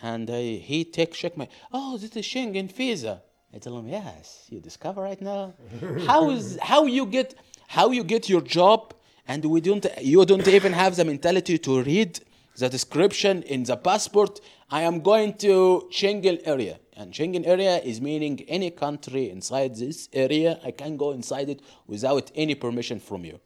And 0.00 0.30
uh, 0.30 0.36
he 0.36 0.84
take 0.84 1.12
check 1.12 1.36
my 1.36 1.48
oh 1.72 1.98
this 1.98 2.14
is 2.16 2.24
Schengen 2.24 2.70
visa. 2.72 3.22
I 3.52 3.58
tell 3.58 3.78
him 3.78 3.88
yes 3.88 4.46
you 4.50 4.60
discover 4.60 5.02
right 5.02 5.20
now. 5.20 5.54
How 6.06 6.30
is 6.30 6.58
how 6.60 6.84
you 6.84 7.06
get 7.06 7.34
how 7.66 7.90
you 7.90 8.04
get 8.04 8.28
your 8.28 8.42
job? 8.42 8.94
And 9.26 9.44
we 9.44 9.60
don't 9.60 9.84
you 10.00 10.24
don't 10.24 10.46
even 10.46 10.72
have 10.72 10.94
the 10.96 11.04
mentality 11.04 11.58
to 11.58 11.82
read 11.82 12.20
the 12.58 12.68
description 12.68 13.42
in 13.42 13.64
the 13.64 13.76
passport 13.76 14.40
I 14.70 14.82
am 14.82 15.00
going 15.00 15.34
to 15.46 15.88
Schengen 15.92 16.40
area 16.44 16.78
and 16.96 17.12
Schengen 17.12 17.46
area 17.46 17.78
is 17.78 18.00
meaning 18.00 18.40
any 18.48 18.70
country 18.70 19.30
inside 19.30 19.76
this 19.76 20.08
area 20.12 20.58
I 20.64 20.70
can 20.70 20.96
go 20.96 21.12
inside 21.12 21.48
it 21.48 21.60
without 21.86 22.30
any 22.34 22.54
permission 22.54 22.98
from 23.00 23.24
you 23.24 23.38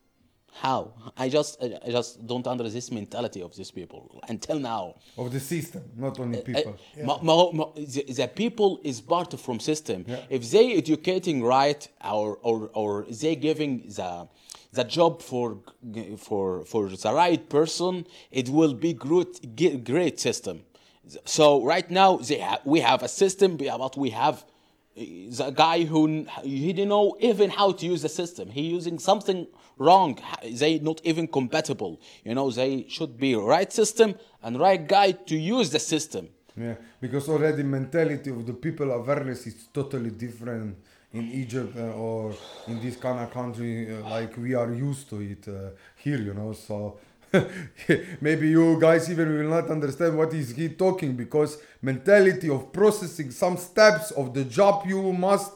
how? 0.52 0.92
I 1.16 1.28
just 1.28 1.62
I 1.62 1.90
just 1.90 2.26
don't 2.26 2.46
understand 2.46 2.76
this 2.76 2.90
mentality 2.90 3.40
of 3.42 3.56
these 3.56 3.70
people 3.70 4.20
until 4.28 4.58
now. 4.58 4.96
Of 5.16 5.32
the 5.32 5.40
system, 5.40 5.82
not 5.96 6.18
only 6.20 6.38
I- 6.38 6.42
people. 6.42 6.76
ma- 7.02 7.18
ma- 7.22 7.52
ma- 7.52 7.72
the, 7.76 8.02
the 8.20 8.28
people 8.28 8.80
is 8.84 9.00
part 9.00 9.38
from 9.40 9.60
system. 9.60 10.04
If 10.28 10.50
they 10.50 10.76
educating 10.76 11.42
right 11.42 11.86
or 12.04 12.38
or 12.42 12.70
or 12.74 13.06
they 13.08 13.36
giving 13.36 13.72
the 13.88 14.28
the 14.72 14.84
job 14.84 15.22
for 15.22 15.58
for 16.16 16.64
for 16.64 16.88
the 16.88 17.12
right 17.12 17.48
person, 17.48 18.06
it 18.30 18.48
will 18.48 18.74
be 18.74 18.92
great 18.92 19.84
great 19.84 20.20
system. 20.20 20.62
So 21.24 21.64
right 21.64 21.90
now 21.90 22.16
they 22.18 22.40
ha- 22.40 22.60
we 22.64 22.80
have 22.80 23.02
a 23.02 23.08
system, 23.08 23.56
but 23.56 23.96
we 23.96 24.10
have 24.10 24.44
the 24.94 25.52
guy 25.54 25.84
who 25.84 26.26
he 26.42 26.72
didn't 26.72 26.88
know 26.88 27.16
even 27.20 27.50
how 27.50 27.72
to 27.72 27.86
use 27.86 28.02
the 28.02 28.08
system. 28.08 28.50
He 28.50 28.62
using 28.62 28.98
something 28.98 29.46
wrong. 29.78 30.18
They 30.44 30.78
not 30.78 31.00
even 31.04 31.26
compatible. 31.26 32.00
You 32.24 32.34
know, 32.34 32.50
they 32.50 32.86
should 32.88 33.18
be 33.18 33.34
right 33.34 33.72
system 33.72 34.14
and 34.42 34.60
right 34.60 34.86
guy 34.86 35.12
to 35.12 35.36
use 35.36 35.70
the 35.70 35.78
system. 35.78 36.28
Yeah, 36.56 36.74
because 37.00 37.28
already 37.28 37.62
mentality 37.62 38.30
of 38.30 38.44
the 38.46 38.52
people 38.52 38.90
awareness 38.90 39.46
is 39.46 39.68
totally 39.72 40.10
different 40.10 40.76
in 41.12 41.28
Egypt 41.32 41.76
uh, 41.76 41.92
or 42.06 42.32
in 42.68 42.80
this 42.80 42.96
kind 42.96 43.18
of 43.20 43.30
country 43.32 43.88
uh, 43.92 44.08
like 44.10 44.36
we 44.36 44.54
are 44.54 44.72
used 44.72 45.08
to 45.10 45.20
it 45.20 45.48
uh, 45.48 45.70
here, 45.96 46.18
you 46.20 46.34
know. 46.34 46.52
So 46.52 46.98
maybe 48.20 48.48
you 48.48 48.78
guys 48.80 49.10
even 49.10 49.28
will 49.36 49.48
not 49.50 49.70
understand 49.70 50.16
what 50.16 50.32
is 50.34 50.50
he 50.56 50.68
talking 50.68 51.16
because 51.16 51.58
mentality 51.82 52.48
of 52.50 52.72
processing 52.72 53.30
some 53.30 53.56
steps 53.56 54.10
of 54.12 54.34
the 54.34 54.44
job 54.44 54.84
you 54.86 55.12
must. 55.12 55.52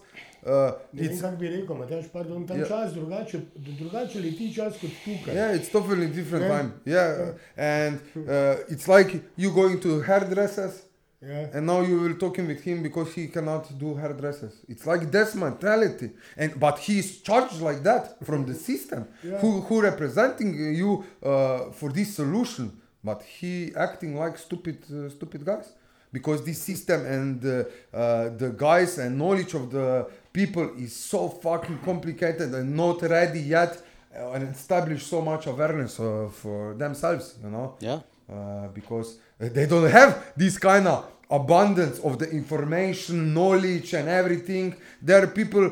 Uh, 0.47 0.73
it's 0.93 1.23
kako 1.23 1.37
bi 1.37 1.47
rekel, 1.49 1.77
Matjaž, 1.79 2.09
pardon, 2.12 2.47
tam 2.47 2.59
Ja. 2.59 2.67
čas 2.67 2.93
drugače, 2.93 3.38
drugače 3.79 4.21
leti 4.21 4.55
čas 4.55 4.75
kot 4.81 4.90
tukaj. 5.05 5.35
yeah, 5.35 5.55
it's 5.57 5.71
totally 5.73 6.07
different 6.07 6.45
Yeah. 6.45 6.59
time. 6.59 6.73
Yeah, 6.85 7.33
and 7.57 7.99
uh, 8.29 8.57
it's 8.69 8.87
like 8.88 9.23
you 9.37 9.51
going 9.55 9.81
to 9.81 10.01
hairdressers. 10.03 10.83
Ja. 11.29 11.49
and 11.55 11.67
now 11.67 11.81
you 11.83 11.99
will 12.01 12.15
talking 12.19 12.47
with 12.47 12.61
him 12.63 12.83
because 12.83 13.13
he 13.15 13.29
cannot 13.29 13.65
do 13.79 13.95
hairdressers. 13.95 14.53
It's 14.69 14.87
like 14.87 15.11
this 15.11 15.35
mentality, 15.35 16.11
and 16.37 16.59
but 16.61 16.79
he's 16.79 17.21
charged 17.23 17.61
like 17.61 17.83
that 17.83 18.17
from 18.25 18.45
the 18.47 18.55
system, 18.55 19.05
Yeah. 19.23 19.39
who 19.41 19.61
who 19.63 19.81
representing 19.81 20.55
you 20.75 21.05
uh, 21.23 21.71
for 21.73 21.93
this 21.93 22.15
solution, 22.15 22.71
but 23.03 23.23
he 23.41 23.73
acting 23.77 24.17
like 24.17 24.39
stupid 24.39 24.77
uh, 24.91 25.09
stupid 25.11 25.45
guys 25.45 25.73
because 26.13 26.45
this 26.45 26.59
system 26.63 27.01
and 27.07 27.45
uh, 27.45 27.65
uh, 27.93 28.29
the 28.39 28.51
guys 28.57 28.99
and 28.99 29.17
knowledge 29.19 29.55
of 29.55 29.71
the 29.71 30.07
people 30.33 30.67
is 30.79 30.93
so 30.95 31.29
fucking 31.29 31.79
complicated 31.85 32.55
and 32.55 32.75
not 32.77 33.03
ready 33.03 33.41
yet 33.41 33.73
uh, 34.17 34.31
and 34.35 34.49
establish 34.55 35.03
so 35.07 35.21
much 35.21 35.47
awareness 35.47 35.99
uh, 35.99 36.29
for 36.43 36.75
themselves, 36.75 37.35
you 37.43 37.51
know 37.51 37.75
Yeah. 37.81 38.01
uh, 38.31 38.69
because 38.75 39.17
uh, 39.41 39.49
they 39.53 39.67
don't 39.67 39.91
have 39.91 40.13
this 40.37 40.59
kind 40.59 40.87
of 40.87 41.05
abundance 41.31 41.99
of 42.01 42.19
the 42.19 42.31
information 42.31 43.33
knowledge 43.35 43.95
and 43.95 44.09
everything. 44.09 44.75
Their 45.03 45.27
people 45.27 45.65
uh, 45.67 45.71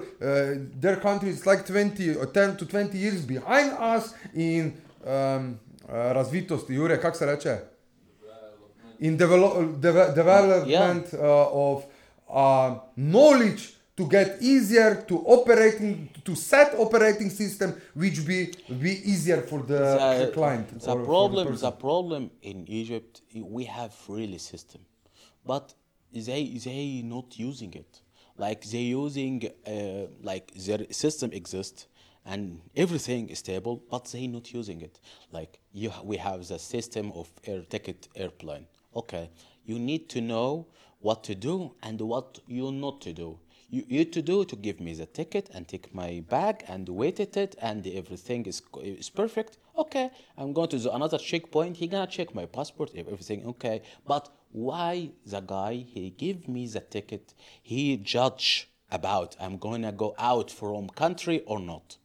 their 0.81 0.97
country 0.97 1.31
is 1.31 1.47
like 1.47 1.67
20 1.67 2.17
or 2.17 2.27
10 2.27 2.57
to 2.57 2.67
20 2.67 2.99
years 2.99 3.25
behind 3.27 3.73
us 3.79 4.15
in 4.35 4.75
um, 5.07 5.59
uh, 5.89 6.13
razvitosti. 6.15 6.75
Jure 6.75 6.97
kak 7.01 7.17
se 7.17 7.27
reče? 7.27 7.59
In 9.01 9.17
develop, 9.17 9.81
deve, 9.81 10.13
development 10.15 11.13
uh, 11.15 11.19
of 11.53 11.85
uh, 12.31 12.75
knowledge 12.97 13.75
to 13.97 14.07
get 14.07 14.39
easier 14.41 15.05
to 15.09 15.19
operating 15.27 16.09
to 16.25 16.35
set 16.35 16.75
operating 16.79 17.29
system 17.31 17.75
which 17.95 18.25
be 18.27 18.53
be 18.81 18.93
easier 19.05 19.43
for 19.43 19.59
the, 19.63 19.79
the 20.27 20.31
client 20.35 20.69
The 20.81 20.91
or 20.93 20.99
for 21.01 21.05
problem, 21.05 21.47
person. 21.49 21.61
the 21.71 21.73
problem 21.73 22.31
in 22.43 22.65
Egypt, 22.69 23.21
we 23.35 23.65
have 23.65 23.93
really 24.09 24.39
system, 24.39 24.81
but 25.45 25.75
they 26.13 26.59
they 26.65 27.03
not 27.05 27.39
using 27.39 27.75
it. 27.75 28.01
Like 28.37 28.65
they 28.65 28.79
using 28.79 29.51
uh, 29.67 30.07
like 30.23 30.53
their 30.55 30.87
system 30.91 31.33
exists 31.33 31.87
and 32.25 32.61
everything 32.77 33.29
is 33.29 33.41
stable, 33.41 33.83
but 33.91 34.05
they 34.13 34.27
not 34.27 34.53
using 34.53 34.81
it. 34.81 35.01
Like 35.33 35.59
you, 35.73 35.93
we 36.05 36.17
have 36.19 36.47
the 36.47 36.59
system 36.59 37.13
of 37.15 37.31
air 37.45 37.63
ticket 37.63 38.09
airplane. 38.15 38.67
Okay, 38.95 39.31
you 39.65 39.79
need 39.79 40.09
to 40.11 40.21
know 40.21 40.67
what 41.01 41.25
to 41.25 41.35
do 41.35 41.73
and 41.83 42.01
what 42.01 42.39
you 42.47 42.71
not 42.71 43.01
to 43.03 43.13
do. 43.13 43.39
You, 43.71 43.85
you 43.89 44.05
to 44.05 44.23
do 44.23 44.45
to 44.45 44.55
give 44.55 44.81
me 44.81 44.93
the 44.95 45.07
ticket 45.07 45.49
and 45.55 45.67
take 45.67 45.95
my 45.95 46.23
bag 46.29 46.63
and 46.69 46.89
wait 46.89 47.19
at 47.21 47.37
it 47.37 47.57
and 47.61 47.87
everything 47.87 48.45
is 48.47 48.63
is 48.83 49.09
perfect. 49.09 49.57
Okay, 49.77 50.11
I'm 50.37 50.53
going 50.53 50.69
to 50.69 50.79
the 50.79 50.93
another 50.95 51.19
checkpoint. 51.19 51.79
He 51.79 51.87
gonna 51.87 52.07
check 52.07 52.35
my 52.35 52.47
passport 52.47 52.91
everything 52.95 53.47
okay. 53.47 53.83
But 54.07 54.29
why 54.53 55.11
the 55.25 55.41
guy 55.41 55.75
he 55.89 56.11
give 56.11 56.47
me 56.47 56.67
the 56.67 56.81
ticket? 56.81 57.35
He 57.63 57.97
judge 57.97 58.69
about 58.91 59.37
I'm 59.41 59.57
gonna 59.57 59.93
go 59.93 60.15
out 60.19 60.51
from 60.51 60.89
country 60.91 61.43
or 61.47 61.59
not. 61.59 61.97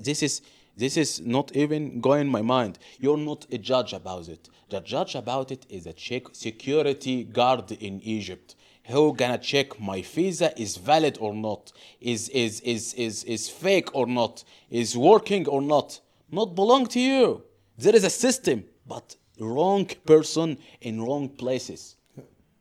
This 0.00 0.22
is 0.22 0.40
this 0.76 0.96
is 0.96 1.20
not 1.20 1.54
even 1.56 2.00
going 2.00 2.22
in 2.22 2.28
my 2.28 2.42
mind. 2.42 2.78
You're 2.98 3.16
not 3.16 3.46
a 3.50 3.58
judge 3.58 3.92
about 3.92 4.28
it. 4.28 4.48
The 4.68 4.80
judge 4.80 5.14
about 5.14 5.50
it 5.50 5.64
is 5.70 5.86
a 5.86 5.92
check 5.92 6.24
security 6.32 7.24
guard 7.24 7.72
in 7.72 8.00
Egypt. 8.02 8.56
Who 8.84 9.14
gonna 9.14 9.38
check 9.38 9.80
my 9.80 10.02
visa 10.02 10.58
is 10.60 10.76
valid 10.76 11.18
or 11.20 11.34
not? 11.34 11.72
Is 12.00 12.28
is 12.30 12.60
is 12.60 12.94
is 12.94 13.24
is 13.24 13.48
fake 13.48 13.94
or 13.94 14.06
not? 14.06 14.44
Is 14.70 14.96
working 14.96 15.46
or 15.48 15.60
not? 15.60 16.00
Not 16.30 16.54
belong 16.54 16.86
to 16.88 17.00
you. 17.00 17.42
There 17.78 17.94
is 17.94 18.04
a 18.04 18.10
system, 18.10 18.64
but 18.86 19.16
wrong 19.38 19.86
person 20.04 20.58
in 20.80 21.02
wrong 21.02 21.28
places. 21.28 21.96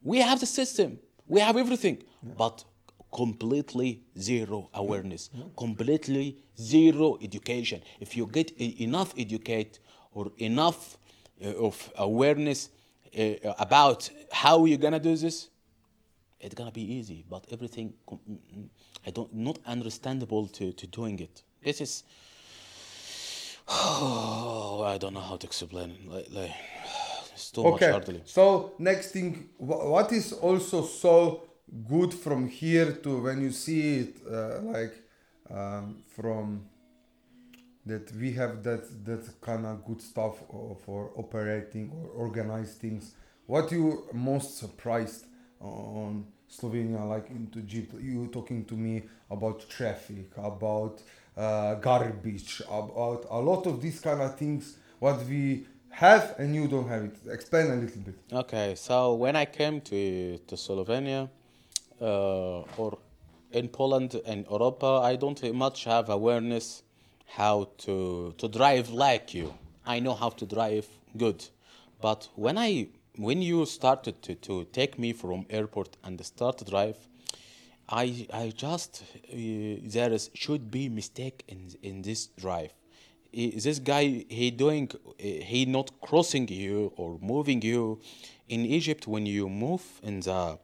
We 0.04 0.20
have 0.20 0.40
the 0.40 0.46
system. 0.46 1.00
We 1.28 1.40
have 1.40 1.58
everything, 1.58 2.04
but 2.38 2.64
completely 3.12 4.02
zero 4.20 4.70
awareness, 4.74 5.30
completely 5.58 6.38
zero 6.60 7.18
education. 7.22 7.82
If 8.00 8.16
you 8.16 8.28
get 8.28 8.52
enough 8.60 9.14
educate 9.18 9.80
or 10.14 10.32
enough 10.38 10.98
uh, 11.44 11.48
of 11.56 11.92
awareness 11.98 12.70
uh, 13.18 13.54
about 13.58 14.10
how 14.32 14.66
you're 14.66 14.78
gonna 14.78 15.00
do 15.00 15.16
this, 15.16 15.50
it's 16.40 16.54
gonna 16.54 16.72
be 16.72 16.94
easy. 16.94 17.26
But 17.28 17.46
everything, 17.52 17.94
mm, 18.08 18.20
mm, 18.28 18.68
I 19.08 19.10
don't 19.10 19.34
not 19.34 19.60
understandable 19.66 20.48
to, 20.50 20.74
to 20.74 20.88
doing 20.88 21.20
it. 21.20 21.44
This 21.64 21.82
is. 21.82 22.04
Oh, 23.68 24.84
I 24.88 24.98
don't 24.98 25.14
know 25.14 25.20
how 25.22 25.38
to 25.38 25.48
explain 25.48 25.92
it. 25.92 26.08
Like, 26.08 26.28
like, 26.32 26.52
it's 27.34 27.52
too 27.52 27.64
much 27.64 27.74
okay 27.74 27.92
hardly. 27.92 28.22
so 28.26 28.74
next 28.80 29.12
thing 29.12 29.50
what 29.58 30.12
is 30.12 30.34
also 30.34 30.84
so 30.84 31.44
good 31.88 32.14
from 32.14 32.48
here 32.48 32.92
to 32.94 33.24
when 33.24 33.42
you 33.42 33.52
see 33.52 34.00
it 34.00 34.16
uh, 34.32 34.62
like 34.62 34.94
um, 35.52 36.04
from 36.08 36.66
that 37.86 38.12
we 38.14 38.32
have 38.32 38.64
that 38.64 38.84
that 39.06 39.42
kind 39.42 39.66
of 39.66 39.84
good 39.86 40.02
stuff 40.02 40.42
uh, 40.50 40.76
for 40.86 41.12
operating 41.18 41.92
or 41.92 42.26
organize 42.26 42.76
things 42.76 43.14
what 43.46 43.72
you 43.72 44.08
most 44.14 44.58
surprised 44.58 45.26
on 45.60 46.26
slovenia 46.50 47.04
like 47.08 47.30
into 47.30 47.60
you 48.00 48.28
talking 48.28 48.64
to 48.66 48.76
me 48.76 49.04
about 49.30 49.68
traffic 49.70 50.32
about 50.38 51.02
garbage. 51.36 52.62
About 52.68 53.26
a 53.30 53.40
lot 53.40 53.66
of 53.68 53.82
these 53.82 54.00
kind 54.00 54.22
of 54.22 54.38
things 54.38 54.78
what 55.00 55.26
we 55.26 55.68
have 55.90 56.36
and 56.40 56.54
you 56.56 56.68
don't 56.68 56.88
have 56.88 57.04
it. 57.04 57.16
Explain 57.30 57.72
a 57.72 57.76
little 57.76 58.02
bit. 58.02 58.16
Okay, 58.32 58.76
so 58.76 59.14
when 59.14 59.36
I 59.36 59.46
came 59.46 59.82
to 59.82 60.38
to 60.38 60.56
Slovenia, 60.56 61.30
uh, 62.02 62.62
or 62.78 62.98
in 63.52 63.70
Poland 63.70 64.20
and 64.26 64.46
Europa, 64.50 65.02
I 65.04 65.16
don't 65.16 65.42
much 65.54 65.86
have 65.86 66.10
awareness 66.10 66.84
how 67.28 67.70
to 67.78 68.34
to 68.38 68.48
drive 68.48 68.90
like 68.90 69.34
you. 69.34 69.54
I 69.86 70.00
know 70.00 70.14
how 70.14 70.30
to 70.30 70.46
drive 70.46 70.88
good, 71.18 71.46
but 72.02 72.30
when 72.36 72.58
I 72.58 72.88
when 73.18 73.42
you 73.42 73.66
started 73.66 74.22
to, 74.24 74.36
to 74.36 74.66
take 74.66 75.00
me 75.00 75.14
from 75.14 75.46
airport 75.50 75.98
and 76.04 76.24
start 76.26 76.58
to 76.58 76.66
drive, 76.66 76.98
I 77.90 78.28
I 78.34 78.54
just 78.56 79.04
uh, 79.04 79.36
there 79.84 80.12
is 80.12 80.32
should 80.34 80.72
be 80.72 80.90
mistake 80.90 81.44
in 81.48 81.70
in 81.84 82.02
this 82.02 82.28
drive. 82.28 82.74
This 83.32 83.80
guy 83.80 84.26
he 84.30 84.50
doing 84.52 84.90
uh, 84.94 85.14
he 85.20 85.66
not 85.66 85.92
crossing 86.02 86.48
you 86.48 86.94
or 86.96 87.20
moving 87.22 87.62
you. 87.62 88.00
In 88.48 88.66
Egypt, 88.66 89.08
when 89.08 89.26
you 89.26 89.50
move 89.50 89.84
in 90.04 90.20
the 90.22 90.58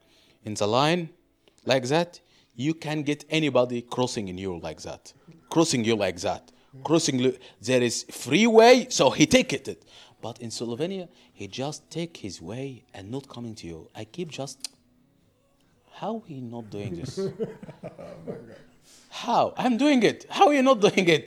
in 0.46 0.54
the 0.54 0.68
line 0.68 1.10
like 1.66 1.88
that, 1.88 2.22
you 2.56 2.74
can 2.74 3.04
get 3.04 3.26
anybody 3.30 3.82
crossing 3.82 4.28
in 4.28 4.38
you 4.38 4.60
like 4.60 4.82
that, 4.82 5.14
crossing 5.50 5.84
you 5.84 5.96
like 5.96 6.20
that, 6.22 6.52
crossing. 6.84 7.36
There 7.62 7.82
is 7.82 8.06
freeway, 8.10 8.88
so 8.90 9.10
he 9.10 9.26
take 9.26 9.54
it. 9.54 9.84
But 10.22 10.40
in 10.40 10.50
Slovenia, 10.50 11.08
he 11.34 11.48
just 11.48 11.90
take 11.90 12.18
his 12.18 12.42
way 12.42 12.84
and 12.94 13.10
not 13.10 13.28
coming 13.28 13.56
to 13.56 13.68
you. 13.68 13.90
I 13.96 14.06
keep 14.06 14.30
just 14.30 14.70
how 16.02 16.24
he 16.28 16.42
not 16.42 16.66
doing 16.70 16.94
this? 17.00 17.14
Oh 17.20 18.36
how? 19.26 19.54
I'm 19.58 19.76
doing 19.78 20.02
it. 20.04 20.26
How 20.30 20.48
are 20.48 20.54
you 20.54 20.64
not 20.64 20.80
doing 20.88 21.08
it? 21.18 21.26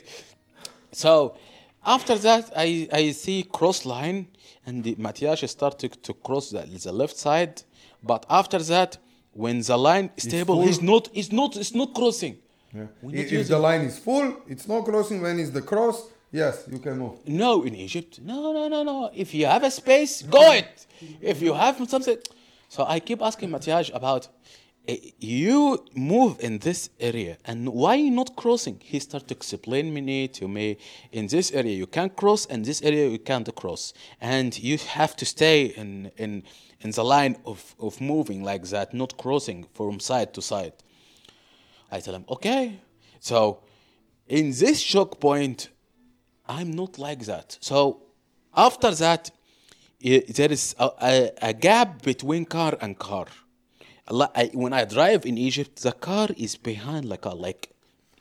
So 0.93 1.37
after 1.85 2.17
that, 2.27 2.45
I, 2.57 2.89
I 2.93 3.03
see 3.13 3.43
cross 3.59 3.85
line 3.85 4.27
and 4.67 4.83
the 4.83 4.95
Matias 4.99 5.49
started 5.51 5.93
to 6.03 6.13
cross 6.15 6.51
the, 6.51 6.63
the 6.85 6.93
left 6.93 7.17
side. 7.17 7.63
But 8.03 8.25
after 8.31 8.59
that, 8.73 8.99
when 9.33 9.61
the 9.61 9.77
line 9.77 10.11
is 10.17 10.25
stable, 10.25 10.63
he's 10.67 10.81
not, 10.81 11.09
he's 11.13 11.31
not, 11.31 11.57
it's 11.57 11.75
not 11.75 11.95
crossing. 11.95 12.37
yeah. 12.75 12.87
We 13.03 13.13
I- 13.19 13.23
not 13.23 13.33
if 13.33 13.49
the 13.49 13.59
line 13.59 13.83
is 13.91 13.99
full 13.99 14.29
it's 14.53 14.67
not 14.67 14.85
crossing 14.85 15.19
when 15.25 15.39
it's 15.43 15.51
the 15.59 15.63
cross 15.73 15.99
yes 16.41 16.55
you 16.73 16.79
can 16.87 16.95
move 16.99 17.15
No, 17.27 17.51
in 17.69 17.75
Egypt, 17.87 18.13
no, 18.31 18.53
no, 18.59 18.63
no, 18.75 18.81
no. 18.83 19.11
If 19.15 19.29
you 19.35 19.47
have 19.55 19.63
a 19.63 19.71
space, 19.71 20.23
go 20.23 20.45
it. 20.61 20.87
If 21.33 21.37
you 21.43 21.53
have 21.65 21.77
something, 21.95 22.19
so 22.75 22.81
I 22.95 22.99
keep 23.09 23.21
asking 23.23 23.51
Matias 23.51 23.91
about 24.01 24.23
Eh, 24.87 25.13
you 25.19 25.83
move 25.95 26.37
in 26.41 26.59
this 26.59 26.91
area 27.01 27.39
and 27.47 27.71
why 27.71 27.97
not 28.03 28.37
crossing? 28.37 28.79
He 28.85 28.99
started 29.01 29.29
to 29.29 29.35
explain 29.35 29.95
me 29.95 30.29
to 30.29 30.47
me 30.47 30.77
in 31.11 31.27
this 31.27 31.53
area 31.53 31.75
you 31.75 31.87
can't 31.87 32.15
cross 32.15 32.45
and 32.47 32.65
this 32.65 32.83
area 32.83 33.09
you 33.09 33.19
can't 33.19 33.55
cross, 33.55 33.95
and 34.21 34.59
you 34.59 34.77
have 34.77 35.17
to 35.17 35.25
stay 35.25 35.67
in 35.77 36.11
in 36.19 36.43
in 36.81 36.91
the 36.91 37.03
line 37.03 37.37
of 37.47 37.75
of 37.79 37.99
moving 38.01 38.45
like 38.45 38.65
that, 38.69 38.93
not 38.93 39.17
crossing 39.17 39.67
from 39.73 40.01
side 40.01 40.35
to 40.35 40.43
side. 40.43 40.75
I 41.91 42.01
tell 42.01 42.15
him, 42.15 42.27
okay. 42.29 42.81
So 43.21 43.63
in 44.29 44.51
this 44.51 44.83
choke 44.83 45.19
point, 45.19 45.71
I'm 46.47 46.73
not 46.73 46.99
like 46.99 47.25
that. 47.25 47.57
So 47.61 48.03
after 48.55 48.91
that, 48.91 49.31
eh, 50.05 50.21
there 50.29 50.53
is 50.53 50.75
a, 50.79 50.91
a, 51.01 51.31
a 51.41 51.53
gap 51.55 52.03
between 52.03 52.45
car 52.45 52.77
and 52.83 52.99
car. 52.99 53.29
I, 54.09 54.51
when 54.53 54.73
I 54.73 54.85
drive 54.85 55.25
in 55.25 55.39
Egypt, 55.39 55.83
the 55.83 55.93
car 55.93 56.29
is 56.37 56.57
behind 56.57 57.05
like 57.07 57.25
a 57.25 57.31
like. 57.35 57.71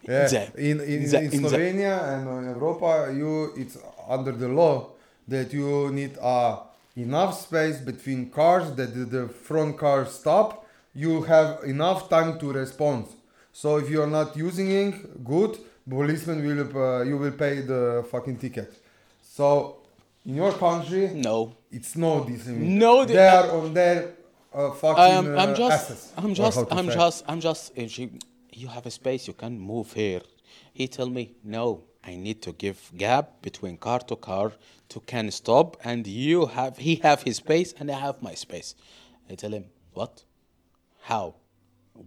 Yeah, 0.08 0.28
the- 0.28 0.52
in 0.72 0.80
in, 0.82 1.10
the- 1.10 1.20
in 1.20 1.32
in 1.34 1.42
the- 1.44 1.50
Slovenia 1.50 1.96
and 2.14 2.28
in 2.28 2.56
Europa, 2.56 3.12
you 3.16 3.54
it's 3.56 3.78
under 4.08 4.32
the 4.32 4.48
law 4.48 4.90
that 5.28 5.54
you 5.54 5.92
need 5.92 6.18
uh, 6.22 6.60
enough 6.96 7.40
space 7.40 7.78
between 7.80 8.30
cars 8.30 8.72
that 8.76 8.94
the, 8.94 9.06
the 9.06 9.28
front 9.30 9.78
car 9.78 10.06
stop. 10.06 10.66
You 10.96 11.24
have 11.24 11.64
enough 11.66 12.08
time 12.10 12.38
to 12.40 12.52
respond. 12.52 13.08
So 13.52 13.78
if 13.78 13.90
you 13.90 14.02
are 14.02 14.08
not 14.20 14.38
using 14.38 14.70
it, 14.72 15.24
good. 15.24 15.58
Policeman 15.90 16.46
will 16.46 16.62
uh, 16.78 17.04
you 17.04 17.18
will 17.18 17.32
pay 17.32 17.62
the 17.62 18.06
fucking 18.12 18.38
ticket. 18.38 18.72
So 19.22 19.78
in 20.26 20.36
your 20.36 20.52
country, 20.54 21.10
no. 21.16 21.54
it's 21.72 21.96
no 21.96 22.24
this. 22.24 22.46
No, 22.48 23.06
they 23.06 23.14
they- 23.14 23.28
are 23.28 23.52
on 23.52 23.74
their 23.74 24.14
uh, 24.54 24.72
fucking 24.72 25.04
I'm, 25.04 25.38
I'm 25.38 25.50
uh, 25.50 25.54
just, 25.56 25.92
assets, 25.92 26.14
I'm 26.18 26.34
just, 26.34 26.58
I'm 26.72 26.88
say. 26.88 26.94
just, 26.94 27.24
I'm 27.28 27.40
just. 27.40 27.78
you, 27.78 28.12
you 28.52 28.68
have 28.68 28.86
a 28.86 28.92
space, 28.92 29.28
you 29.28 29.34
can 29.34 29.60
move 29.60 29.94
here. 29.94 30.22
He 30.74 30.88
tell 30.88 31.10
me, 31.10 31.36
no, 31.44 31.84
I 32.04 32.16
need 32.16 32.42
to 32.44 32.52
give 32.54 32.92
gap 32.96 33.42
between 33.42 33.78
car 33.78 34.00
to 34.00 34.16
car 34.16 34.52
to 34.90 35.00
can 35.02 35.32
stop, 35.32 35.78
and 35.84 36.06
you 36.06 36.46
have, 36.48 36.78
he 36.78 36.96
have 36.98 37.24
his 37.24 37.38
space, 37.38 37.74
and 37.80 37.90
I 37.90 38.00
have 38.00 38.22
my 38.22 38.34
space. 38.34 38.76
I 39.30 39.36
tell 39.36 39.52
him, 39.52 39.66
what? 39.94 40.24
How? 41.02 41.36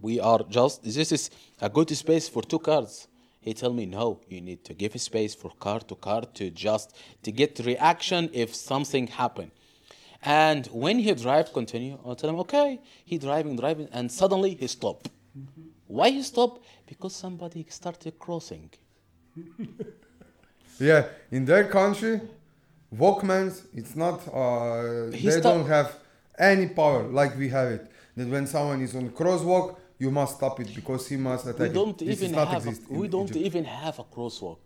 We 0.01 0.19
are 0.19 0.43
just. 0.49 0.83
This 0.83 1.11
is 1.11 1.29
a 1.61 1.69
good 1.69 1.89
space 1.95 2.27
for 2.29 2.43
two 2.43 2.59
cars. 2.59 3.07
He 3.39 3.53
tell 3.53 3.71
me, 3.71 3.85
no, 3.85 4.19
you 4.27 4.41
need 4.41 4.65
to 4.65 4.73
give 4.73 4.99
space 4.99 5.33
for 5.33 5.51
car 5.51 5.79
to 5.79 5.95
car 5.95 6.23
to 6.33 6.49
just 6.49 6.93
to 7.23 7.31
get 7.31 7.59
reaction 7.59 8.29
if 8.33 8.53
something 8.53 9.07
happen. 9.07 9.51
And 10.23 10.65
when 10.67 10.99
he 10.99 11.13
drive 11.13 11.53
continue, 11.53 11.97
I 12.05 12.13
tell 12.15 12.29
him, 12.31 12.39
okay, 12.39 12.79
he 13.05 13.17
driving, 13.17 13.55
driving, 13.55 13.87
and 13.91 14.11
suddenly 14.11 14.55
he 14.55 14.67
stop. 14.67 15.07
Why 15.87 16.09
he 16.09 16.21
stop? 16.23 16.59
Because 16.85 17.15
somebody 17.15 17.65
started 17.69 18.17
crossing. 18.19 18.69
Yeah, 20.79 21.07
in 21.31 21.43
their 21.45 21.63
country, 21.63 22.21
Walkmans, 22.95 23.63
it's 23.73 23.95
not, 23.95 24.21
uh, 24.31 25.09
they 25.09 25.31
stop- 25.31 25.43
don't 25.55 25.67
have 25.67 25.95
any 26.37 26.67
power 26.67 27.01
like 27.03 27.35
we 27.35 27.49
have 27.49 27.69
it. 27.71 27.91
That 28.15 28.27
when 28.27 28.45
someone 28.45 28.81
is 28.81 28.95
on 28.95 29.09
crosswalk, 29.09 29.75
you 29.97 30.11
must 30.11 30.37
stop 30.37 30.59
it 30.59 30.69
because 30.75 31.07
he 31.07 31.17
must 31.17 31.47
attack 31.47 31.69
We 31.69 31.73
don't 31.73 31.99
is 32.03 32.21
even 32.21 32.33
have. 32.35 32.67
A, 32.67 32.73
we 32.91 33.07
don't 33.07 33.29
Egypt. 33.31 33.45
even 33.45 33.65
have 33.65 33.97
a 33.97 34.03
crosswalk. 34.03 34.57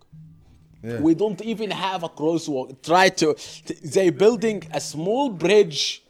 Yeah. 0.83 0.99
We 0.99 1.13
don't 1.15 1.41
even 1.41 1.69
have 1.71 2.03
a 2.03 2.09
crosswalk. 2.09 2.81
Try 2.81 3.09
to. 3.09 3.35
They 3.83 4.09
building 4.09 4.63
a 4.73 4.79
small 4.81 5.29
bridge, 5.29 6.03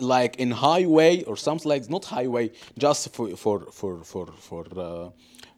like 0.00 0.36
in 0.36 0.50
highway 0.50 1.22
or 1.24 1.36
something 1.36 1.68
like 1.68 1.88
not 1.90 2.04
highway, 2.04 2.50
just 2.76 3.14
for 3.14 3.28
for 3.36 3.60
for 3.72 4.04
for 4.04 4.26
for 4.48 4.64
uh, 4.76 5.10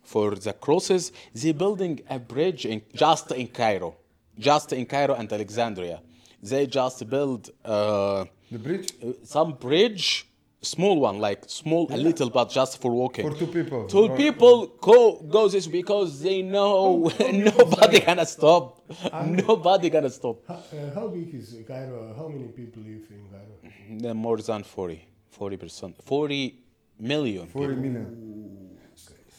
for 0.02 0.34
the 0.34 0.52
crosses. 0.52 1.12
They're 1.34 1.54
building 1.54 2.00
a 2.08 2.18
bridge 2.18 2.66
in 2.66 2.82
just 2.94 3.30
in 3.32 3.48
Cairo, 3.48 3.96
just 4.38 4.72
in 4.72 4.86
Cairo 4.86 5.14
and 5.14 5.32
Alexandria. 5.32 6.00
They 6.42 6.66
just 6.66 7.08
build 7.10 7.50
uh, 7.64 8.24
The 8.50 8.58
bridge? 8.58 8.92
uh, 9.02 9.12
some 9.24 9.52
bridge, 9.54 10.26
small 10.62 11.00
one, 11.00 11.18
like 11.18 11.44
small 11.46 11.86
a 11.90 11.96
little, 11.96 12.30
but 12.30 12.50
just 12.50 12.80
for 12.80 12.90
walking. 12.92 13.30
For 13.30 13.36
two 13.38 13.46
people. 13.46 13.86
Two 13.86 14.04
Or- 14.10 14.16
people 14.16 14.66
go 14.80 15.20
go 15.36 15.48
this 15.48 15.66
because 15.66 16.20
they 16.20 16.42
know 16.42 17.10
nobody 17.32 18.00
gonna 18.00 18.26
stop. 18.26 18.78
Nobody 19.24 19.88
gonna 19.90 20.10
stop. 20.10 20.36
How, 20.46 20.54
uh, 20.54 20.94
how 20.94 21.08
big 21.08 21.32
is 21.34 21.56
Cairo? 21.66 22.12
How 22.16 22.28
many 22.28 22.48
people 22.48 22.82
live 22.82 23.06
in 23.10 23.22
Cairo? 23.30 23.98
They're 24.02 24.14
more 24.14 24.38
than 24.38 24.62
40, 24.64 25.04
40 25.30 25.56
percent, 25.56 25.96
40 26.04 26.58
million. 26.98 27.46
40 27.46 27.66
people. 27.68 27.82
million. 27.82 28.78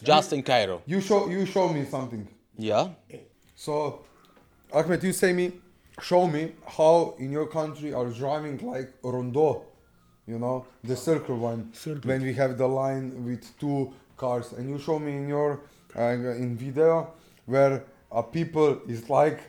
Just 0.04 0.34
in 0.34 0.42
Cairo. 0.42 0.82
You 0.88 1.00
show, 1.02 1.30
you 1.30 1.46
show 1.46 1.70
me 1.70 1.86
something. 1.86 2.28
Yeah. 2.58 2.90
So, 3.56 4.02
Ahmed, 4.74 5.04
you 5.04 5.14
say 5.14 5.32
me, 5.34 5.52
show 6.02 6.26
me 6.28 6.54
how 6.66 7.14
in 7.20 7.32
your 7.32 7.46
country 7.48 7.94
are 7.94 8.10
driving 8.10 8.58
like 8.66 8.94
rondo, 9.04 9.64
you 10.28 10.38
know, 10.40 10.66
the 10.84 10.96
circle 10.96 11.38
one, 11.38 11.72
Circle. 11.74 12.08
when 12.10 12.22
we 12.22 12.34
have 12.34 12.58
the 12.58 12.68
line 12.68 13.26
with 13.26 13.44
two 13.60 13.92
cars, 14.18 14.54
and 14.54 14.70
you 14.70 14.78
show 14.80 15.00
me 15.00 15.12
in 15.18 15.28
your 15.28 15.60
uh, 15.98 16.02
in 16.02 16.56
video 16.56 17.12
where 17.46 17.84
a 18.12 18.24
people 18.24 18.80
is 18.88 19.10
like 19.10 19.40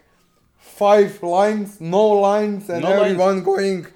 five 0.59 1.23
lines, 1.23 1.81
no 1.81 2.09
lines, 2.09 2.69
and 2.71 2.83
No 2.83 2.91
lines. 2.91 3.03
everyone 3.03 3.43
going. 3.43 3.87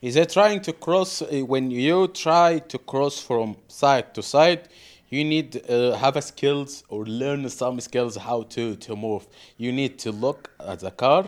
Is 0.00 0.14
it 0.16 0.30
trying 0.30 0.60
to 0.62 0.72
cross? 0.72 1.22
Uh, 1.22 1.40
when 1.46 1.70
you 1.70 2.08
try 2.08 2.58
to 2.68 2.78
cross 2.78 3.20
from 3.20 3.56
side 3.66 4.14
to 4.14 4.22
side, 4.22 4.68
you 5.08 5.24
need 5.24 5.68
uh, 5.68 5.96
have 5.96 6.16
a 6.16 6.22
skills 6.22 6.84
or 6.88 7.04
learn 7.06 7.48
some 7.48 7.80
skills 7.80 8.16
how 8.16 8.42
to 8.54 8.76
to 8.76 8.94
move. 8.94 9.26
You 9.56 9.72
need 9.72 9.98
to 10.00 10.12
look 10.12 10.50
at 10.60 10.80
the 10.80 10.90
car 10.90 11.24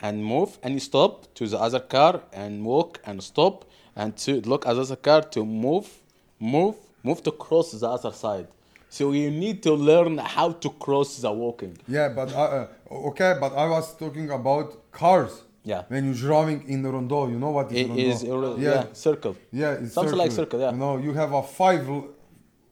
and 0.00 0.24
move, 0.24 0.58
and 0.62 0.74
you 0.74 0.80
stop 0.80 1.34
to 1.34 1.46
the 1.46 1.58
other 1.58 1.80
car 1.80 2.22
and 2.32 2.64
walk 2.64 3.00
and 3.04 3.22
stop, 3.22 3.64
and 3.96 4.16
to 4.18 4.40
look 4.42 4.66
at 4.66 4.74
the 4.74 4.96
car 4.96 5.22
to 5.22 5.44
move, 5.44 5.88
move, 6.38 6.76
move 7.02 7.22
to 7.22 7.32
cross 7.32 7.72
the 7.72 7.88
other 7.88 8.12
side. 8.12 8.46
So 8.88 9.12
you 9.12 9.30
need 9.30 9.62
to 9.64 9.72
learn 9.72 10.18
how 10.18 10.52
to 10.52 10.70
cross 10.70 11.18
the 11.18 11.32
walking. 11.32 11.76
Yeah, 11.88 12.08
but 12.10 12.32
uh, 12.32 12.40
uh, 12.90 13.08
okay, 13.10 13.34
but 13.40 13.52
I 13.54 13.66
was 13.68 13.96
talking 13.96 14.30
about 14.30 14.68
cars. 14.92 15.42
Yeah. 15.64 15.82
When 15.88 16.04
you're 16.04 16.14
driving 16.14 16.62
in 16.68 16.82
the 16.82 16.90
rondo, 16.90 17.26
you 17.28 17.38
know 17.38 17.50
what 17.50 17.72
is 17.72 17.78
It 17.80 17.88
rondo? 17.88 18.02
is 18.10 18.24
uh, 18.24 18.56
yeah. 18.58 18.84
circle. 18.92 19.36
Yeah, 19.52 19.72
it's 19.72 19.94
Something 19.94 20.16
like 20.16 20.30
circle, 20.30 20.60
yeah. 20.60 20.70
You 20.70 20.76
know, 20.76 20.96
you 20.98 21.12
have 21.14 21.32
a 21.32 21.42
five, 21.42 21.84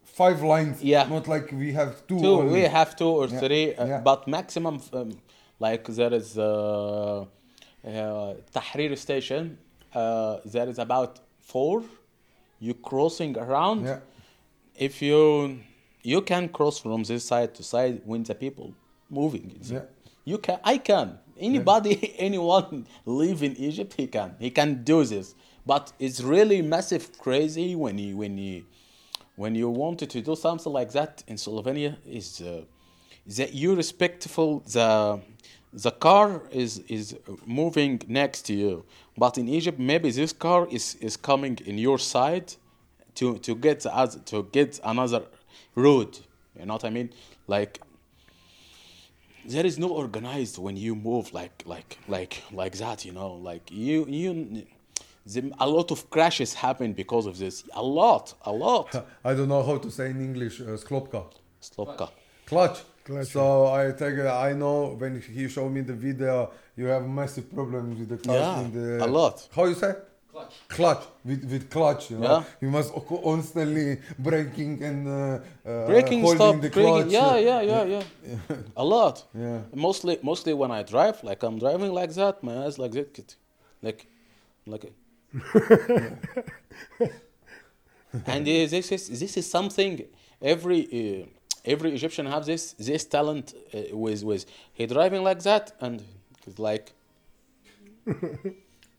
five 0.05 0.43
lines. 0.43 0.83
Yeah. 0.83 1.05
Not 1.09 1.27
like 1.27 1.51
we 1.51 1.73
have 1.73 2.07
two. 2.07 2.21
two 2.21 2.37
we 2.57 2.61
have 2.63 2.95
two 2.95 3.09
or 3.09 3.27
Yeah, 3.27 3.41
three 3.41 3.75
uh, 3.75 3.87
yeah. 3.87 4.01
but 4.01 4.29
maximum 4.29 4.81
um, 4.93 5.11
like 5.59 5.85
there 5.89 6.15
is 6.15 6.39
uh, 6.39 7.25
uh, 7.85 8.35
Tahrir 8.55 8.97
station 8.97 9.59
uh, 9.95 10.39
there 10.45 10.69
is 10.69 10.79
about 10.79 11.21
four 11.41 11.83
you 12.61 12.75
crossing 12.75 13.37
around. 13.39 13.85
Yeah. 13.85 14.01
if 14.77 15.01
you 15.03 15.61
you 16.03 16.21
can 16.21 16.49
cross 16.49 16.79
from 16.79 17.03
this 17.05 17.25
side 17.25 17.55
to 17.55 17.63
side 17.63 18.03
when 18.05 18.23
the 18.25 18.35
people 18.35 18.75
moving. 19.11 19.47
Yeah. 19.63 19.83
you 20.25 20.39
can 20.39 20.59
i 20.65 20.79
can. 20.79 21.19
Anybody 21.39 22.15
anyone 22.19 22.87
live 23.05 23.43
in 23.43 23.57
egypt 23.57 23.95
he 23.97 24.07
can. 24.07 24.35
He 24.39 24.51
can 24.51 24.85
do 24.85 25.05
this. 25.05 25.35
But 25.67 25.93
it's 25.99 26.21
really 26.21 26.61
massive 26.63 27.05
crazy 27.19 27.75
when 27.75 27.99
you 27.99 28.17
when 28.17 28.37
you 28.39 28.65
when 29.37 29.55
you 29.55 29.69
wanted 29.69 30.11
to 30.11 30.21
do 30.21 30.37
something 30.37 30.73
like 30.73 30.93
that 30.93 31.23
in 31.27 31.37
Slovenia 31.37 31.97
is 32.07 32.41
uh, 32.41 32.63
that 33.37 33.55
you 33.55 33.75
respectful 33.75 34.61
the 34.61 35.21
the 35.73 35.91
car 35.91 36.43
is 36.51 36.79
is 36.89 37.17
moving 37.47 38.01
next 38.07 38.43
to 38.43 38.55
you 38.55 38.85
but 39.17 39.39
in 39.39 39.49
Egypt 39.49 39.79
maybe 39.79 40.11
this 40.11 40.33
car 40.33 40.67
is 40.71 40.97
is 40.97 41.17
coming 41.17 41.59
in 41.65 41.79
your 41.79 41.99
side 41.99 42.55
to 43.15 43.39
to 43.39 43.55
get 43.55 43.85
other, 43.87 44.19
to 44.21 44.49
get 44.53 44.81
another 44.85 45.23
road 45.75 46.19
you 46.59 46.67
know 46.67 46.75
what 46.75 46.85
I 46.85 46.91
mean 46.91 47.11
like 47.47 47.81
there 49.47 49.67
is 49.67 49.79
no 49.79 49.89
organized 49.89 50.59
when 50.59 50.77
you 50.77 50.95
move 50.95 51.33
like 51.33 51.63
like 51.67 51.99
like 52.09 52.43
like 52.53 52.77
that 52.79 53.05
you 53.05 53.13
know 53.13 53.33
like 53.35 53.71
you 53.71 54.07
you 54.09 54.67
the, 55.27 55.53
a 55.59 55.69
lot 55.69 55.91
of 55.91 56.11
crashes 56.11 56.55
happen 56.55 56.93
because 56.93 57.27
of 57.27 57.39
this 57.39 57.65
a 57.75 57.83
lot 57.83 58.35
a 58.45 58.53
lot 58.53 58.95
I 59.25 59.35
don't 59.35 59.49
know 59.49 59.63
how 59.63 59.79
to 59.79 59.91
say 59.91 60.11
in 60.11 60.21
English. 60.21 60.61
Uh, 60.61 60.77
sklopka. 60.77 61.25
Slopka. 61.63 62.11
Clutch. 62.47 62.83
Clutch, 63.05 63.29
So 63.29 63.67
I 63.67 63.93
take. 63.93 64.15
it- 64.19 64.27
I 64.27 64.53
know 64.55 64.95
when 65.01 65.21
he 65.21 65.49
showed 65.49 65.71
me 65.71 65.83
the 65.83 65.93
video, 65.93 66.51
you 66.77 66.87
have 66.87 67.07
massive 67.07 67.47
problems 67.53 67.99
with 67.99 68.09
the 68.09 68.17
clutch. 68.17 68.41
Yeah, 68.41 68.61
in 68.61 68.73
the, 68.73 69.05
a 69.05 69.09
lot. 69.19 69.47
How 69.55 69.65
you 69.67 69.75
say? 69.75 69.93
Clutch. 70.33 70.55
Clutch 70.69 71.05
with 71.25 71.43
with 71.53 71.65
clutch. 71.71 72.11
You 72.11 72.19
know, 72.19 72.39
Yeah. 72.39 72.45
you 72.63 72.71
must 72.71 72.91
constantly 73.25 73.99
braking 74.19 74.83
and 74.83 75.07
uh, 75.07 75.13
uh, 75.71 75.87
Breaking, 75.87 76.21
holding 76.23 76.39
stop, 76.39 76.61
the 76.61 76.71
breaking. 76.71 76.95
clutch. 76.95 77.13
Yeah, 77.13 77.37
yeah, 77.37 77.61
yeah, 77.73 77.85
yeah. 77.95 78.57
A 78.83 78.85
lot. 78.85 79.17
Yeah. 79.35 79.61
Mostly, 79.75 80.19
mostly 80.23 80.53
when 80.55 80.71
I 80.73 80.83
drive, 80.83 81.17
like 81.23 81.41
I'm 81.47 81.59
driving 81.59 81.93
like 82.01 82.13
that, 82.15 82.43
my 82.43 82.65
eyes 82.65 82.79
like 82.79 82.93
that, 82.93 83.37
like, 83.83 84.07
like. 84.67 84.93
and 88.27 88.43
uh, 88.49 88.67
this 88.75 88.91
is 88.93 89.09
this 89.21 89.37
is 89.37 89.47
something 89.51 90.03
every 90.43 90.81
uh, 91.01 91.27
every 91.65 91.93
Egyptian 91.95 92.27
have 92.27 92.45
this 92.45 92.73
this 92.79 93.05
talent 93.05 93.55
uh, 93.75 93.97
with 93.97 94.23
with 94.25 94.47
he 94.73 94.87
driving 94.87 95.23
like 95.23 95.43
that 95.43 95.73
and 95.81 96.03
it's 96.47 96.59
like 96.59 96.93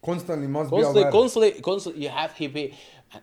constantly 0.04 0.47
must 0.47 0.69
be 0.69 0.75
Constantly, 0.78 1.01
aware. 1.01 1.12
constantly, 1.12 1.51
constantly, 1.62 2.04
you 2.04 2.10
have 2.10 2.36
to 2.38 2.49
be. 2.49 2.73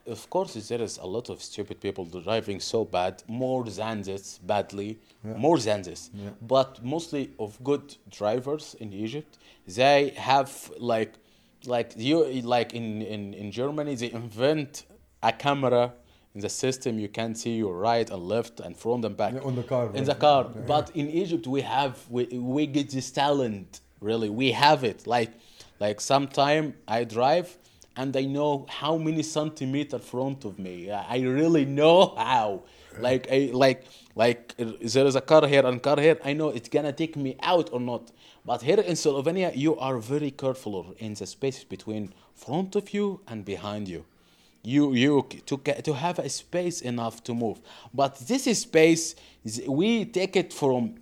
Of 0.06 0.30
course, 0.30 0.54
there 0.68 0.80
is 0.80 0.96
a 0.98 1.06
lot 1.06 1.28
of 1.28 1.42
stupid 1.42 1.80
people 1.80 2.04
driving 2.04 2.60
so 2.60 2.84
bad, 2.84 3.22
more 3.26 3.64
than 3.64 4.02
this, 4.02 4.38
badly, 4.38 4.98
more 5.24 5.58
than 5.58 5.82
this. 5.82 6.10
But 6.40 6.82
mostly 6.82 7.32
of 7.38 7.62
good 7.62 7.96
drivers 8.08 8.74
in 8.80 8.92
Egypt, 8.92 9.38
they 9.66 10.10
have 10.16 10.70
like, 10.78 11.12
like 11.66 11.92
you, 11.96 12.24
like 12.42 12.72
in, 12.74 13.02
in, 13.02 13.34
in 13.34 13.50
Germany, 13.50 13.96
they 13.96 14.12
invent 14.12 14.84
a 15.22 15.32
camera 15.32 15.92
in 16.34 16.40
the 16.40 16.48
system. 16.48 16.98
You 16.98 17.08
can 17.08 17.34
see 17.34 17.56
your 17.56 17.76
right 17.76 18.08
and 18.08 18.22
left 18.22 18.60
and 18.60 18.76
front 18.76 19.04
and 19.04 19.16
back 19.16 19.34
Yeah, 19.34 19.40
on 19.40 19.54
the 19.56 19.62
car, 19.62 19.86
In 19.86 19.92
right. 19.92 20.04
the 20.06 20.14
car, 20.14 20.44
but 20.66 20.90
in 20.94 21.08
Egypt 21.10 21.46
we 21.46 21.60
have 21.62 21.98
we, 22.08 22.24
we 22.26 22.66
get 22.66 22.90
this 22.90 23.10
talent. 23.10 23.80
Really, 24.00 24.30
we 24.30 24.52
have 24.52 24.84
it. 24.84 25.06
Like 25.06 25.32
like 25.78 26.00
sometime 26.00 26.74
I 26.88 27.04
drive 27.04 27.56
and 27.96 28.16
I 28.16 28.22
know 28.24 28.66
how 28.68 28.96
many 28.96 29.22
centimeter 29.22 29.98
front 29.98 30.44
of 30.44 30.58
me. 30.58 30.90
I 30.90 31.18
really 31.20 31.64
know 31.66 32.14
how. 32.16 32.62
Like 32.98 33.26
I 33.30 33.50
like 33.52 33.84
like 34.14 34.54
there 34.56 35.06
is 35.06 35.16
a 35.16 35.20
car 35.20 35.46
here 35.46 35.64
and 35.66 35.82
car 35.82 35.98
here. 36.00 36.18
I 36.24 36.32
know 36.32 36.48
it's 36.48 36.68
gonna 36.68 36.92
take 36.92 37.16
me 37.16 37.36
out 37.42 37.70
or 37.72 37.80
not. 37.80 38.10
But 38.44 38.62
here 38.62 38.80
in 38.80 38.94
Slovenia, 38.94 39.52
you 39.54 39.76
are 39.78 39.98
very 39.98 40.30
careful 40.32 40.94
in 40.98 41.14
the 41.14 41.26
space 41.26 41.62
between 41.64 42.12
front 42.34 42.74
of 42.74 42.92
you 42.92 43.20
and 43.28 43.44
behind 43.44 43.88
you 43.88 44.04
you 44.62 44.94
you 44.94 45.26
to 45.46 45.56
get, 45.58 45.84
to 45.84 45.94
have 45.94 46.18
a 46.18 46.28
space 46.28 46.80
enough 46.80 47.22
to 47.24 47.34
move. 47.34 47.60
But 47.92 48.16
this 48.26 48.46
is 48.46 48.60
space 48.60 49.14
we 49.66 50.04
take 50.04 50.36
it 50.36 50.52
from 50.52 50.96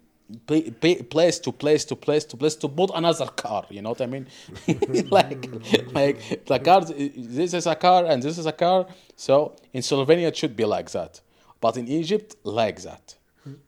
place 0.46 1.38
to 1.40 1.52
place 1.52 1.84
to 1.84 1.96
place 1.96 2.24
to 2.24 2.36
place 2.36 2.54
to 2.54 2.68
put 2.68 2.90
another 2.94 3.26
car 3.26 3.66
you 3.68 3.82
know 3.82 3.90
what 3.90 4.00
i 4.00 4.06
mean? 4.06 4.26
Like 5.10 5.50
like 5.92 6.46
the 6.46 6.58
car 6.60 6.82
this 6.84 7.52
is 7.52 7.66
a 7.66 7.74
car 7.74 8.06
and 8.06 8.22
this 8.22 8.38
is 8.38 8.46
a 8.46 8.52
car. 8.52 8.86
So 9.16 9.56
in 9.72 9.82
slovenia 9.82 10.28
it 10.28 10.36
should 10.36 10.56
be 10.56 10.64
like 10.64 10.90
that. 10.92 11.20
But 11.60 11.76
in 11.76 11.88
egypt 11.88 12.36
like 12.44 12.82
that. 12.82 13.16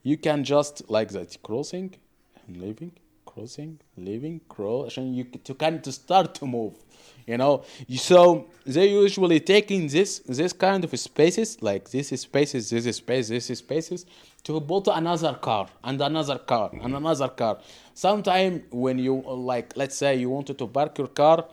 You 0.03 0.17
can 0.17 0.43
just 0.43 0.89
like 0.89 1.09
that 1.09 1.37
crossing 1.43 1.95
and 2.47 2.57
leaving 2.57 2.93
crossing 3.25 3.79
leaving 3.97 4.39
crossing. 4.47 5.13
You 5.13 5.25
to 5.25 5.53
kind 5.53 5.83
to 5.83 5.91
start 5.91 6.33
to 6.35 6.45
move 6.45 6.75
you 7.25 7.37
know? 7.37 7.63
So 7.95 8.47
they 8.65 8.87
usually 8.89 9.39
taking 9.39 9.87
this 9.87 10.19
this 10.19 10.53
kind 10.53 10.83
of 10.83 10.97
spaces 10.99 11.61
like 11.61 11.89
this 11.89 12.11
is 12.11 12.21
spaces 12.21 12.69
this 12.69 12.85
is 12.85 12.95
space 12.97 13.27
this 13.29 13.49
is 13.49 13.59
spaces 13.59 14.05
to 14.43 14.59
put 14.59 14.87
another 14.87 15.33
car 15.35 15.67
and 15.83 16.01
another 16.01 16.37
car 16.37 16.69
and 16.73 16.81
mm-hmm. 16.81 16.95
another 16.95 17.29
car. 17.29 17.59
Sometime 17.93 18.63
when 18.71 18.99
you 18.99 19.15
like 19.27 19.73
let's 19.75 19.95
say 19.95 20.15
you 20.15 20.29
wanted 20.29 20.57
to 20.57 20.67
park 20.67 20.97
your 20.97 21.07
car 21.07 21.45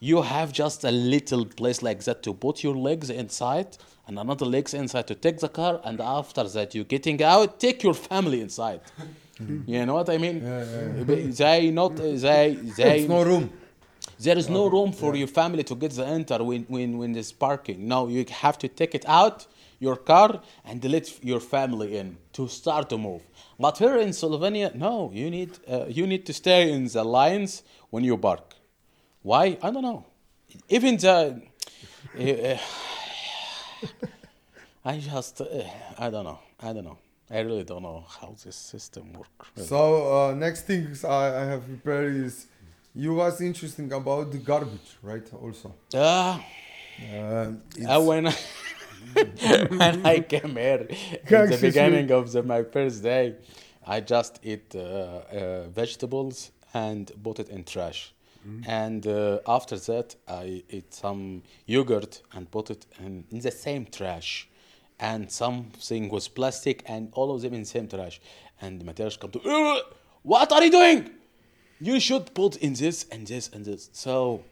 you 0.00 0.20
have 0.20 0.52
just 0.52 0.82
a 0.84 0.90
little 0.90 1.44
place 1.46 1.80
like 1.80 2.02
that 2.02 2.24
to 2.24 2.34
put 2.34 2.64
your 2.64 2.74
legs 2.74 3.08
inside 3.08 3.76
and 4.08 4.18
another 4.18 4.44
legs 4.44 4.74
inside 4.74 5.06
to 5.06 5.14
take 5.14 5.38
the 5.38 5.48
car 5.48 5.80
and 5.84 6.00
after 6.00 6.42
that 6.48 6.74
you 6.74 6.82
getting 6.82 7.22
out 7.22 7.60
take 7.60 7.82
your 7.82 7.94
family 7.94 8.40
inside. 8.40 8.80
Mm-hmm. 9.40 9.70
You 9.72 9.86
know 9.86 9.94
what 9.94 10.10
i 10.10 10.18
mean? 10.18 10.40
They 11.40 11.70
not 11.70 11.96
they 11.96 12.16
they 12.76 12.98
It's 13.00 13.08
no 13.08 13.22
room. 13.24 13.50
There 14.22 14.38
is 14.38 14.48
no 14.48 14.68
room 14.68 14.92
for 14.92 15.14
your 15.14 15.28
family 15.28 15.64
to 15.64 15.74
get 15.74 15.92
the 15.92 16.06
enter 16.06 16.42
when, 16.42 16.62
when, 16.68 16.98
when 16.98 17.12
there's 17.12 17.32
parking. 17.32 17.86
No, 17.88 18.08
you 18.08 18.24
have 18.30 18.56
to 18.58 18.68
take 18.68 18.94
it 18.94 19.04
out, 19.06 19.46
your 19.78 19.96
car, 19.96 20.40
and 20.64 20.82
let 20.84 21.24
your 21.24 21.40
family 21.40 21.96
in 21.96 22.16
to 22.34 22.48
start 22.48 22.88
to 22.90 22.98
move. 22.98 23.22
But 23.58 23.78
here 23.78 23.96
in 23.98 24.10
Slovenia, 24.10 24.74
no, 24.74 25.10
you 25.12 25.30
need, 25.30 25.50
uh, 25.68 25.86
you 25.88 26.06
need 26.06 26.24
to 26.26 26.32
stay 26.32 26.72
in 26.72 26.86
the 26.86 27.04
lines 27.04 27.62
when 27.90 28.04
you 28.04 28.16
park. 28.16 28.54
Why? 29.22 29.58
I 29.62 29.70
don't 29.70 29.82
know. 29.82 30.04
Even 30.68 30.96
the. 30.96 31.42
uh, 32.18 32.58
I 34.84 34.98
just. 34.98 35.40
Uh, 35.40 35.46
I 35.98 36.10
don't 36.10 36.24
know. 36.24 36.40
I 36.60 36.72
don't 36.72 36.84
know. 36.84 36.98
I 37.30 37.40
really 37.40 37.64
don't 37.64 37.82
know 37.82 38.04
how 38.20 38.34
this 38.44 38.56
system 38.56 39.12
works. 39.14 39.48
really. 39.56 39.68
So 39.68 40.28
uh, 40.30 40.34
next 40.34 40.62
things 40.62 41.04
I, 41.04 41.42
I 41.42 41.44
have 41.46 41.64
prepared 41.64 42.14
is 42.16 42.46
you 42.94 43.14
was 43.14 43.40
interesting 43.40 43.90
about 43.92 44.30
the 44.30 44.38
garbage, 44.38 44.96
right? 45.02 45.26
Also. 45.34 45.74
Ah. 45.94 46.44
Uh, 47.00 47.52
uh, 47.88 48.00
when 48.00 48.28
I, 48.28 48.34
when 49.68 50.06
I 50.06 50.20
came 50.20 50.56
here 50.56 50.86
at 50.90 51.50
the 51.50 51.58
beginning 51.60 52.06
me. 52.06 52.12
of 52.12 52.32
the, 52.32 52.42
my 52.42 52.62
first 52.62 53.02
day, 53.02 53.36
I 53.86 54.00
just 54.00 54.40
eat 54.42 54.74
uh, 54.74 54.78
uh 54.78 55.68
vegetables 55.68 56.52
and 56.74 57.10
put 57.22 57.38
it 57.40 57.48
in 57.48 57.64
trash. 57.64 58.12
Mm. 58.46 58.68
And 58.68 59.06
uh, 59.06 59.38
after 59.46 59.78
that, 59.78 60.16
I 60.28 60.62
eat 60.68 60.92
some 60.92 61.42
yogurt 61.66 62.22
and 62.32 62.50
put 62.50 62.70
it 62.70 62.86
in, 62.98 63.24
in 63.30 63.40
the 63.40 63.50
same 63.50 63.86
trash. 63.86 64.48
And 64.98 65.30
something 65.30 66.08
was 66.10 66.28
plastic 66.28 66.82
and 66.86 67.08
all 67.14 67.34
of 67.34 67.42
them 67.42 67.54
in 67.54 67.60
the 67.60 67.66
same 67.66 67.88
trash. 67.88 68.20
And 68.60 68.80
the 68.80 68.84
materials 68.84 69.16
come 69.16 69.30
to, 69.32 69.82
what 70.22 70.52
are 70.52 70.62
you 70.62 70.70
doing? 70.70 71.10
You 71.84 71.98
should 71.98 72.32
put 72.34 72.56
in 72.56 72.74
this 72.74 73.06
and 73.10 73.26
this 73.26 73.50
and 73.52 73.64
this. 73.64 73.90
So 73.92 74.44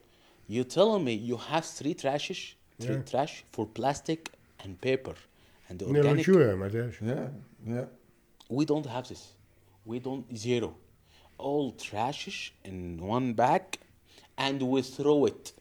you 0.48 0.64
telling 0.64 1.04
me 1.04 1.14
you 1.14 1.36
have 1.36 1.64
three 1.64 1.94
trashes, 1.94 2.54
three 2.80 2.96
Yeah. 2.96 3.02
trash 3.10 3.44
for 3.52 3.66
plastic 3.66 4.20
and 4.64 4.80
paper 4.80 5.14
and 5.68 5.78
the 5.78 5.86
Ne 5.86 5.98
organic. 5.98 6.26
ločujem, 6.26 6.50
eh, 6.50 6.56
Matjaž. 6.62 6.92
yeah, 7.00 7.28
yeah. 7.74 7.86
We 8.48 8.64
don't 8.64 8.86
have 8.86 9.06
this. 9.08 9.22
We 9.84 10.00
don't 10.00 10.24
zero. 10.36 10.74
All 11.38 11.72
trashes 11.72 12.50
in 12.64 12.98
one 13.16 13.32
bag, 13.34 13.62
and 14.36 14.60
we 14.62 14.82
throw 14.82 15.26
it. 15.26 15.52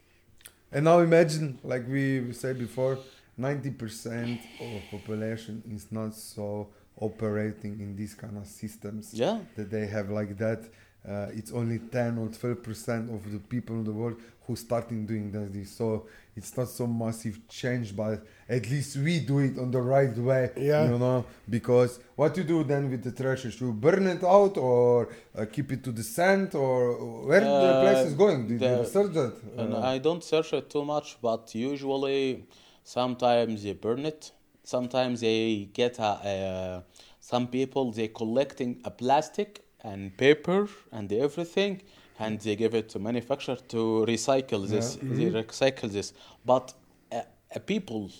And 0.71 0.83
now 0.85 0.99
imagine, 0.99 1.59
like 1.63 1.85
we 1.87 2.33
said 2.33 2.57
before, 2.57 2.97
90% 3.37 4.39
of 4.59 4.81
population 4.91 5.61
is 5.75 5.91
not 5.91 6.13
so 6.15 6.67
operating 6.99 7.79
in 7.79 7.95
these 7.95 8.13
kind 8.15 8.37
of 8.37 8.45
systems 8.47 9.13
Yeah. 9.13 9.39
that 9.55 9.69
they 9.69 9.85
have 9.87 10.09
like 10.09 10.35
that. 10.37 10.61
Uh, 11.07 11.27
it's 11.33 11.51
only 11.51 11.79
10 11.79 12.17
or 12.17 12.27
12% 12.27 13.13
of 13.15 13.31
the 13.31 13.39
people 13.39 13.75
in 13.77 13.83
the 13.85 13.91
world 13.91 14.17
who 14.45 14.55
starting 14.55 15.05
doing 15.05 15.31
that 15.31 15.53
this. 15.53 15.71
So 15.71 16.07
it's 16.35 16.55
not 16.57 16.67
so 16.67 16.87
massive 16.87 17.39
change, 17.47 17.95
but 17.95 18.25
at 18.49 18.69
least 18.69 18.97
we 18.97 19.19
do 19.19 19.39
it 19.39 19.57
on 19.57 19.71
the 19.71 19.81
right 19.81 20.15
way. 20.17 20.51
Yeah. 20.57 20.89
You 20.89 20.97
know, 20.99 21.25
because 21.49 21.99
what 22.15 22.35
you 22.35 22.43
do 22.43 22.63
then 22.63 22.89
with 22.89 23.03
the 23.03 23.11
trashes, 23.11 23.61
you 23.61 23.71
burn 23.71 24.07
it 24.07 24.23
out 24.23 24.57
or 24.57 25.09
uh, 25.37 25.45
keep 25.45 25.71
it 25.71 25.83
to 25.85 25.91
the 25.91 26.03
sand 26.03 26.53
or 26.55 27.25
where 27.27 27.41
the 27.41 27.47
Uh, 27.47 27.81
place 27.81 28.07
is 28.07 28.13
going? 28.15 28.47
Did 28.47 28.61
you 28.61 28.67
the- 28.67 28.79
research 28.79 29.13
that? 29.13 29.33
And 29.57 29.73
Uh, 29.75 29.79
I 29.93 29.99
don't 29.99 30.23
search 30.23 30.51
it 30.53 30.69
too 30.69 30.83
much, 30.83 31.17
but 31.21 31.53
usually 31.55 32.45
sometimes 32.83 33.63
they 33.63 33.73
burn 33.73 34.05
it. 34.05 34.31
Sometimes 34.63 35.21
they 35.21 35.69
get 35.73 35.97
a, 35.99 36.03
uh, 36.03 36.81
some 37.19 37.47
people 37.47 37.91
they 37.91 38.07
collecting 38.09 38.81
a 38.83 38.91
plastic 38.91 39.63
and 39.83 40.15
paper 40.17 40.67
and 40.91 41.11
everything, 41.11 41.81
and 42.19 42.39
they 42.41 42.55
give 42.55 42.73
it 42.75 42.89
to 42.89 42.99
manufacturer 42.99 43.55
to 43.69 44.05
recycle 44.07 44.67
this. 44.67 44.97
They 45.01 45.31
recycle 45.31 45.89
this, 45.91 46.13
but 46.45 46.73
uh, 47.11 47.21
uh, 47.55 47.59
people 47.59 48.11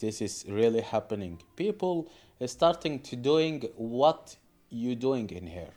this 0.00 0.20
is 0.20 0.44
really 0.48 0.80
happening. 0.80 1.40
People 1.56 2.08
starting 2.46 2.98
to 3.00 3.16
doing 3.16 3.62
what 3.76 4.36
you 4.70 4.94
doing 4.96 5.30
in 5.30 5.46
here. 5.46 5.70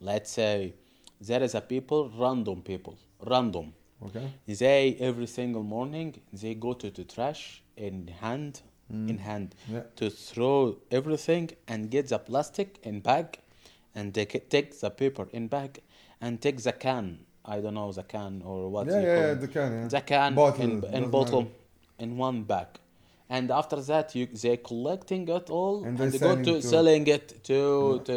Let's 0.00 0.30
say 0.30 0.74
there 1.20 1.42
is 1.42 1.54
a 1.54 1.60
people, 1.60 2.10
random 2.18 2.62
people, 2.62 2.96
random. 3.26 3.72
Okay. 4.04 4.28
They 4.46 4.96
every 4.98 5.26
single 5.26 5.62
morning 5.62 6.20
they 6.32 6.54
go 6.54 6.72
to 6.72 6.90
the 6.90 7.04
trash 7.04 7.62
in 7.76 8.08
hand, 8.08 8.62
in 8.90 9.18
hand, 9.18 9.54
Yeah. 9.70 9.82
to 9.96 10.10
throw 10.10 10.76
everything 10.90 11.50
and 11.68 11.90
get 11.90 12.08
the 12.08 12.18
plastic 12.18 12.78
in 12.82 13.00
bag, 13.00 13.38
and 13.94 14.14
ca- 14.14 14.46
take 14.48 14.78
the 14.80 14.90
paper 14.90 15.28
in 15.32 15.48
bag 15.48 15.80
and 16.20 16.40
take 16.40 16.58
the 16.62 16.72
can. 16.72 17.06
I 17.44 17.60
don't 17.60 17.74
know 17.74 17.90
the 17.92 18.02
can 18.04 18.42
or 18.44 18.68
what. 18.68 18.86
Yeah, 18.86 19.00
you 19.00 19.06
yeah, 19.06 19.26
yeah, 19.26 19.34
the 19.34 19.48
can, 19.48 19.72
yeah. 19.72 19.88
The 19.88 20.00
can 20.02 20.34
Bottle, 20.34 20.62
in, 20.62 20.84
in 20.94 21.10
bottle 21.10 21.42
matter. 21.42 21.54
in 21.98 22.16
one 22.16 22.42
bag. 22.44 22.68
And 23.28 23.50
after 23.52 23.76
that, 23.90 24.14
you 24.16 24.26
they 24.26 24.56
collecting 24.56 25.28
it 25.28 25.50
all 25.50 25.84
And 25.84 25.98
and, 26.00 26.12
they 26.12 26.18
go 26.18 26.34
to 26.36 26.44
to- 26.44 26.62
selling 26.62 27.06
it 27.06 27.26
to 27.44 28.00
to 28.08 28.16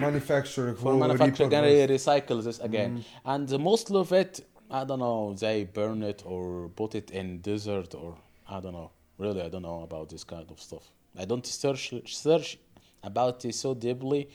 manufacturer 0.00 0.74
for 0.74 0.94
manufacturer 0.94 1.48
gonna 1.48 1.68
recycle 1.96 2.42
this 2.44 2.58
again. 2.60 2.90
Mm-hmm. 2.98 3.30
And 3.32 3.48
the 3.48 3.58
most 3.58 3.90
of 3.90 4.12
it, 4.12 4.32
I 4.70 4.84
don't 4.84 4.98
know, 5.00 5.34
they 5.34 5.64
burn 5.64 6.02
it 6.02 6.22
or 6.26 6.68
put 6.80 6.94
it 6.94 7.10
in 7.10 7.40
desert 7.40 7.94
or 7.94 8.14
I 8.48 8.60
don't 8.60 8.72
know. 8.80 8.90
Really, 9.18 9.42
I 9.42 9.48
don't 9.48 9.62
know 9.62 9.82
about 9.82 10.08
this 10.10 10.24
kind 10.24 10.48
of 10.50 10.58
stuff. 10.60 10.84
I 11.18 11.24
don't 11.24 11.46
search 11.46 11.84
search 12.06 12.58
about 13.02 13.44
it 13.44 13.54
so 13.54 13.74
deeply, 13.74 14.28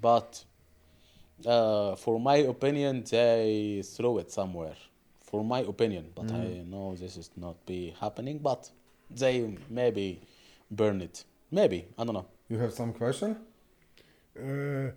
but 0.00 0.44
uh, 1.46 1.96
for 1.96 2.20
my 2.20 2.36
opinion, 2.36 3.04
they 3.10 3.82
throw 3.84 4.18
it 4.18 4.30
somewhere. 4.30 4.74
For 5.22 5.42
my 5.44 5.60
opinion, 5.60 6.12
but 6.14 6.30
I 6.30 6.62
know 6.64 6.94
this 6.94 7.16
is 7.16 7.30
not 7.36 7.56
be 7.66 7.94
happening. 8.00 8.38
But 8.38 8.70
they 9.10 9.56
maybe 9.68 10.20
burn 10.70 11.00
it. 11.00 11.24
Maybe 11.50 11.86
I 11.98 12.04
don't 12.04 12.14
know. 12.14 12.26
You 12.48 12.58
have 12.58 12.72
some 12.72 12.92
question? 12.92 13.36
Uh, 14.38 14.90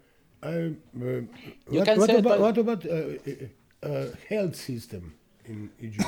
I, 0.44 0.48
uh, 0.48 0.72
You 1.02 1.26
what, 1.70 1.86
can 1.86 2.00
what 2.00 2.08
say 2.10 2.18
about, 2.18 2.38
by- 2.38 2.38
what 2.40 2.58
about 2.58 2.86
uh, 2.86 2.90
uh, 2.94 3.88
uh, 3.88 4.06
health 4.30 4.56
system 4.56 5.14
in 5.46 5.70
Egypt. 5.82 6.08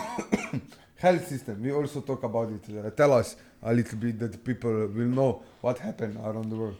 Health 0.97 1.27
system. 1.27 1.63
We 1.63 1.71
also 1.71 2.01
talk 2.01 2.23
about 2.23 2.49
it. 2.51 2.85
Uh, 2.85 2.89
tell 2.89 3.13
us 3.13 3.37
a 3.63 3.73
little 3.73 3.97
bit 3.97 4.19
that 4.19 4.43
people 4.43 4.69
will 4.69 5.07
know 5.07 5.43
what 5.61 5.79
happened 5.79 6.17
around 6.17 6.49
the 6.49 6.55
world. 6.57 6.75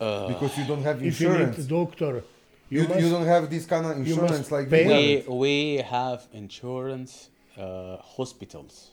Uh, 0.00 0.28
because 0.28 0.56
you 0.58 0.64
don't 0.64 0.82
have 0.82 1.02
if 1.02 1.20
you 1.20 1.28
need 1.28 1.40
insurance. 1.40 1.66
doctor, 1.66 2.24
You, 2.70 2.82
you, 2.82 2.88
must, 2.88 3.00
you 3.00 3.10
don't 3.10 3.26
have 3.26 3.50
this 3.50 3.66
kind 3.66 3.84
of 3.86 3.92
insurance 3.98 4.50
like 4.50 4.70
pay. 4.70 4.86
we 4.86 4.94
we, 4.94 5.16
have. 5.16 5.28
we 5.28 5.76
have 5.96 6.28
insurance 6.32 7.28
uh, 7.58 7.96
hospitals, 7.98 8.92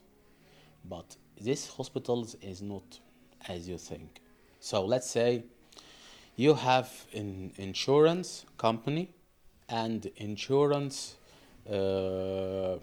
but 0.84 1.16
this 1.40 1.70
hospitals 1.70 2.36
is 2.42 2.62
not 2.62 3.00
as 3.48 3.70
you 3.70 3.78
think. 3.78 4.22
So 4.60 4.86
let's 4.86 5.10
say 5.10 5.44
you 6.36 6.54
have 6.56 6.90
an 7.14 7.54
insurance 7.58 8.46
company 8.58 9.10
and 9.70 10.00
insurance 10.18 11.16
uh, 11.70 12.78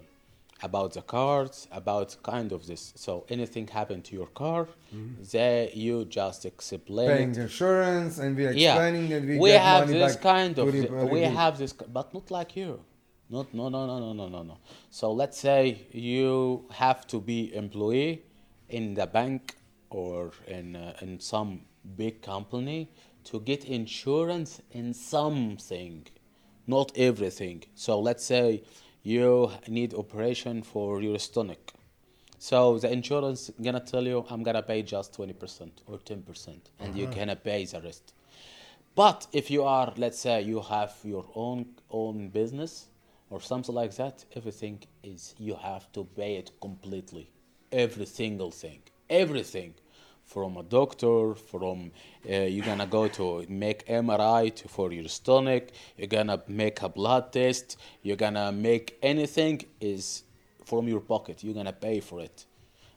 about 0.69 0.91
the 0.97 1.01
cars, 1.15 1.67
about 1.81 2.09
kind 2.31 2.49
of 2.51 2.61
this. 2.69 2.83
So 3.05 3.11
anything 3.35 3.65
happened 3.79 4.03
to 4.09 4.13
your 4.19 4.31
car, 4.43 4.63
they 5.33 5.71
you 5.85 5.95
just 6.19 6.41
explain. 6.45 7.15
Paying 7.17 7.35
insurance 7.47 8.13
and 8.23 8.31
we 8.37 8.43
are 8.47 8.51
Yeah, 8.65 8.75
explaining 8.75 9.07
and 9.15 9.23
we, 9.29 9.35
we 9.43 9.49
get 9.51 9.61
have 9.71 9.81
money 9.81 9.93
this 9.99 10.15
back 10.15 10.21
kind 10.33 10.53
of 10.61 10.65
the- 10.71 10.91
we 11.15 11.21
have 11.41 11.53
this, 11.61 11.73
but 11.97 12.07
not 12.17 12.25
like 12.37 12.51
you. 12.61 12.71
Not 13.35 13.47
no 13.59 13.65
no 13.75 13.81
no 13.91 13.95
no 14.05 14.11
no 14.21 14.27
no 14.35 14.41
no. 14.51 14.57
So 14.99 15.05
let's 15.21 15.37
say 15.47 15.61
you 15.91 16.65
have 16.83 16.99
to 17.11 17.17
be 17.31 17.39
employee 17.63 18.15
in 18.77 18.93
the 18.99 19.07
bank 19.17 19.41
or 19.89 20.31
in 20.57 20.75
uh, 20.75 21.03
in 21.05 21.19
some 21.19 21.49
big 22.01 22.15
company 22.21 22.79
to 23.29 23.35
get 23.49 23.61
insurance 23.65 24.51
in 24.79 24.93
something, 24.93 25.97
not 26.67 26.87
everything. 27.09 27.63
So 27.85 27.91
let's 28.07 28.23
say 28.33 28.47
you 29.05 29.51
need 29.67 29.93
operation 29.93 30.63
for 30.63 30.99
your 30.99 31.19
stomach. 31.19 31.73
So 32.39 32.79
the 32.79 32.91
insurance 32.91 33.51
gonna 33.61 33.79
tell 33.79 34.03
you 34.03 34.25
I'm 34.31 34.41
gonna 34.41 34.63
pay 34.63 34.81
just 34.81 35.13
twenty 35.13 35.33
percent 35.33 35.83
or 35.85 35.99
ten 35.99 36.23
percent, 36.23 36.71
and 36.79 36.97
you're 36.97 37.11
gonna 37.11 37.33
uh-huh. 37.33 37.51
pay 37.51 37.65
the 37.65 37.81
rest. 37.81 38.13
But 38.95 39.27
if 39.31 39.51
you 39.51 39.63
are, 39.63 39.93
let's 39.95 40.19
say, 40.19 40.41
you 40.41 40.59
have 40.59 40.93
your 41.03 41.25
own 41.35 41.67
own 41.91 42.29
business 42.29 42.87
or 43.29 43.39
something 43.41 43.75
like 43.75 43.95
that, 43.97 44.25
everything 44.35 44.79
is 45.03 45.35
you 45.37 45.53
have 45.53 45.91
to 45.93 46.03
pay 46.03 46.37
it 46.37 46.49
completely, 46.59 47.29
every 47.71 48.07
single 48.07 48.49
thing, 48.49 48.81
everything, 49.07 49.75
from 50.25 50.57
a 50.57 50.63
doctor, 50.63 51.35
from 51.35 51.91
uh, 52.29 52.33
you're 52.33 52.65
gonna 52.65 52.87
go 52.87 53.07
to 53.07 53.45
make 53.47 53.85
MRI 53.87 54.53
to, 54.55 54.67
for 54.67 54.91
your 54.91 55.07
stomach, 55.07 55.69
you're 55.97 56.07
gonna 56.07 56.41
make 56.47 56.81
a 56.81 56.89
blood 56.89 57.31
test, 57.31 57.77
you're 58.01 58.15
gonna 58.17 58.51
make 58.51 58.97
anything 59.01 59.61
is 59.79 60.23
from 60.65 60.87
your 60.87 60.99
pocket. 60.99 61.43
You're 61.43 61.53
gonna 61.53 61.73
pay 61.73 61.99
for 61.99 62.19
it. 62.21 62.45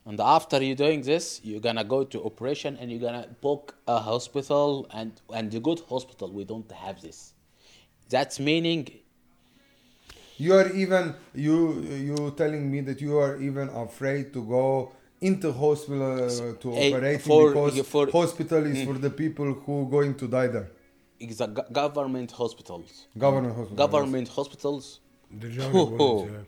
And 0.06 0.18
after 0.20 0.62
you're 0.62 0.74
doing 0.74 1.02
this, 1.02 1.40
you're 1.44 1.60
gonna 1.60 1.84
go 1.84 2.02
to 2.04 2.24
operation 2.24 2.78
and 2.80 2.90
you're 2.90 3.00
gonna 3.00 3.28
book 3.42 3.76
a 3.86 3.98
hospital 4.00 4.86
and 4.92 5.12
and 5.32 5.50
the 5.50 5.60
good 5.60 5.80
hospital. 5.88 6.30
We 6.32 6.44
don't 6.44 6.70
have 6.72 7.02
this. 7.02 7.34
That's 8.08 8.40
meaning 8.40 8.88
You 10.40 10.54
are 10.54 10.70
even 10.70 11.14
you 11.34 11.82
you 11.82 12.32
telling 12.36 12.70
me 12.70 12.80
that 12.82 13.00
you 13.00 13.18
are 13.18 13.40
even 13.42 13.68
afraid 13.70 14.32
to 14.34 14.44
go 14.44 14.92
into 15.20 15.52
hospital 15.52 16.12
uh, 16.12 16.54
to 16.62 16.68
eh, 16.72 16.88
operate 16.88 17.20
for- 17.22 17.48
because 17.48 17.82
for- 17.82 18.06
Mm. 18.06 18.12
hospital 18.12 18.66
is 18.66 18.84
for 18.84 18.98
the 18.98 19.10
people 19.10 19.44
who 19.66 19.86
going 19.90 20.14
to 20.14 20.26
die 20.26 20.48
there. 20.48 20.66
it's 21.20 21.40
a 21.40 21.46
government 21.72 22.30
hospitals. 22.32 22.90
Government 23.18 23.54
hospital. 23.56 23.76
Government 23.86 24.28
hospitals. 24.28 25.00
Državni 25.30 25.72
bolnice, 25.98 26.32
ja. 26.34 26.44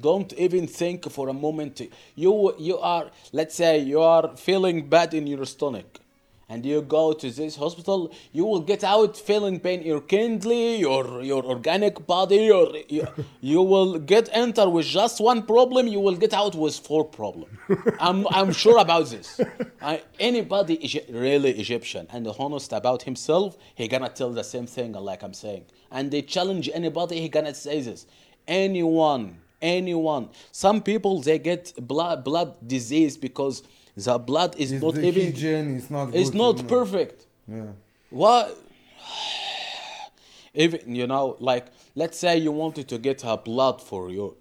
Don't 0.00 0.32
even 0.38 0.66
think 0.66 1.08
for 1.10 1.28
a 1.28 1.32
moment. 1.32 1.80
You 2.16 2.52
you 2.58 2.78
are 2.78 3.10
let's 3.32 3.54
say 3.56 3.78
you 3.78 4.00
are 4.02 4.36
feeling 4.36 4.88
bad 4.88 5.14
in 5.14 5.26
your 5.26 5.46
stomach, 5.46 6.00
and 6.48 6.64
you 6.64 6.80
go 6.80 7.12
to 7.12 7.30
this 7.30 7.56
hospital. 7.56 8.12
You 8.32 8.44
will 8.44 8.60
get 8.60 8.84
out 8.84 9.16
feeling 9.16 9.58
pain 9.58 9.80
in 9.80 9.86
your 9.86 10.00
kidney, 10.00 10.78
your 10.78 11.22
your 11.22 11.44
organic 11.44 12.06
body, 12.06 12.50
or 12.50 12.72
you, 12.88 13.06
you 13.40 13.62
will 13.62 13.98
get 13.98 14.28
enter 14.32 14.68
with 14.68 14.86
just 14.86 15.20
one 15.20 15.42
problem. 15.42 15.88
You 15.88 16.00
will 16.00 16.16
get 16.16 16.32
out 16.32 16.54
with 16.54 16.76
four 16.78 17.04
problem. 17.04 17.58
I'm 18.00 18.26
I'm 18.28 18.52
sure 18.52 18.78
about 18.78 19.06
this. 19.08 19.40
I, 19.82 20.02
anybody 20.20 20.74
really 21.10 21.52
Egyptian 21.52 22.06
and 22.10 22.26
honest 22.38 22.72
about 22.72 23.02
himself, 23.02 23.56
he 23.74 23.88
gonna 23.88 24.08
tell 24.08 24.30
the 24.30 24.44
same 24.44 24.66
thing 24.66 24.92
like 24.92 25.22
I'm 25.22 25.34
saying. 25.34 25.64
And 25.90 26.10
they 26.10 26.22
challenge 26.22 26.70
anybody, 26.72 27.20
he 27.20 27.28
gonna 27.28 27.54
say 27.54 27.80
this. 27.80 28.06
Anyone, 28.46 29.38
anyone. 29.60 30.28
Some 30.52 30.80
people 30.80 31.20
they 31.22 31.40
get 31.40 31.72
blood 31.80 32.22
blood 32.22 32.54
disease 32.68 33.16
because 33.16 33.64
the 33.96 34.18
blood 34.18 34.54
is 34.58 34.72
It's 34.72 34.82
not 34.82 34.98
even 34.98 35.24
hygiene 35.32 35.76
is 35.76 35.90
not 35.90 36.14
it's 36.14 36.34
not 36.34 36.68
perfect. 36.68 37.26
Yeah. 37.48 37.72
What? 38.10 38.56
Even 40.54 40.94
you 40.94 41.06
know, 41.06 41.36
like 41.40 41.66
let's 41.94 42.18
say 42.18 42.36
you 42.38 42.52
wanted 42.52 42.88
to 42.88 42.98
get 42.98 43.24
a 43.24 43.36
blood 43.36 43.82
for 43.82 44.10
your, 44.10 44.34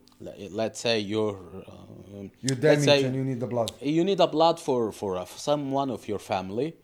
let's 0.52 0.80
say 0.80 1.00
your, 1.00 1.38
um, 1.68 2.32
You 2.42 2.50
let's 2.50 2.62
damage 2.62 2.86
say 2.86 3.04
and 3.04 3.16
you 3.16 3.24
need 3.24 3.40
the 3.40 3.48
blood. 3.48 3.72
you 3.82 4.04
need 4.04 4.20
a 4.20 4.28
blood 4.28 4.60
for 4.60 4.92
for 4.92 5.18
uh, 5.18 5.26
someone 5.26 5.90
of 5.90 6.08
your 6.08 6.20
family. 6.20 6.76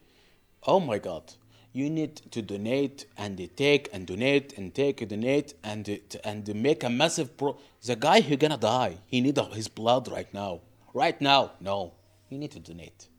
Oh 0.65 0.79
my 0.79 0.97
God! 0.99 1.23
You 1.73 1.89
need 1.89 2.15
to 2.31 2.41
donate 2.41 3.05
and 3.17 3.37
take 3.55 3.89
and 3.93 4.05
donate 4.05 4.57
and 4.57 4.73
take 4.73 5.01
and 5.01 5.09
donate 5.09 5.53
and 5.63 5.99
and 6.23 6.55
make 6.55 6.83
a 6.83 6.89
massive 6.89 7.37
pro. 7.37 7.57
The 7.83 7.95
guy 7.95 8.21
who 8.21 8.35
gonna 8.37 8.57
die. 8.57 8.97
He 9.07 9.21
need 9.21 9.37
his 9.53 9.67
blood 9.69 10.09
right 10.11 10.31
now. 10.33 10.61
Right 10.93 11.19
now, 11.21 11.51
no. 11.61 11.93
You 12.31 12.37
need 12.37 12.51
to 12.51 12.59
donate. 12.59 13.09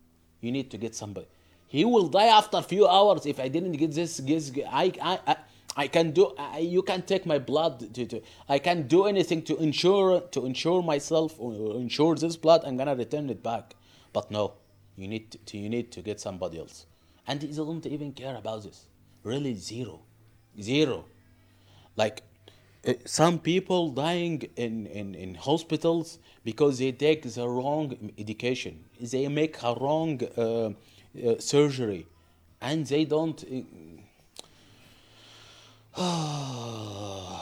You 0.41 0.51
need 0.51 0.71
to 0.71 0.79
get 0.79 0.95
somebody. 0.95 1.27
He 1.69 1.85
will 1.85 2.09
die 2.09 2.27
after 2.27 2.57
a 2.57 2.63
few 2.63 2.89
hours 2.89 3.27
if 3.27 3.39
I 3.39 3.49
didn't 3.49 3.73
get 3.73 3.93
this. 3.93 4.17
this 4.17 4.51
I, 4.71 4.93
I, 5.01 5.37
I, 5.77 5.87
can 5.87 6.11
do. 6.13 6.35
I, 6.39 6.59
you 6.59 6.83
can 6.83 7.03
take 7.03 7.27
my 7.27 7.39
blood. 7.39 7.95
To, 7.95 8.07
to, 8.07 8.23
I 8.49 8.59
can 8.59 8.89
do 8.89 9.05
anything 9.05 9.43
to 9.43 9.57
ensure 9.59 10.21
to 10.21 10.47
ensure 10.47 10.83
myself 10.83 11.35
or 11.39 11.77
ensure 11.77 12.17
this 12.17 12.37
blood. 12.37 12.63
I'm 12.65 12.77
gonna 12.79 12.97
return 12.97 13.29
it 13.29 13.43
back. 13.43 13.75
But 14.15 14.31
no, 14.31 14.55
you 14.97 15.09
need 15.09 15.39
to, 15.47 15.59
you 15.59 15.69
need 15.69 15.93
to 15.93 16.01
get 16.01 16.19
somebody 16.21 16.59
else, 16.59 16.87
and 17.27 17.41
they 17.41 17.49
don't 17.49 17.85
even 17.87 18.13
care 18.13 18.37
about 18.37 18.65
this. 18.65 18.87
Really, 19.25 19.55
zero, 19.55 20.01
zero. 20.61 21.05
Like 21.97 22.23
some 23.05 23.39
people 23.39 23.91
dying 23.91 24.43
in, 24.57 24.87
in, 24.87 25.15
in 25.15 25.35
hospitals 25.35 26.19
because 26.45 26.79
they 26.79 26.93
take 26.93 27.23
the 27.23 27.49
wrong 27.49 27.97
medication. 28.19 28.85
They 29.01 29.29
make 29.29 29.63
a 29.63 29.75
wrong 29.75 30.21
uh, 30.37 30.71
uh, 30.71 30.73
surgery, 31.39 32.07
and 32.61 32.85
they 32.87 33.05
don't. 33.05 33.45
Uh, 35.95 37.39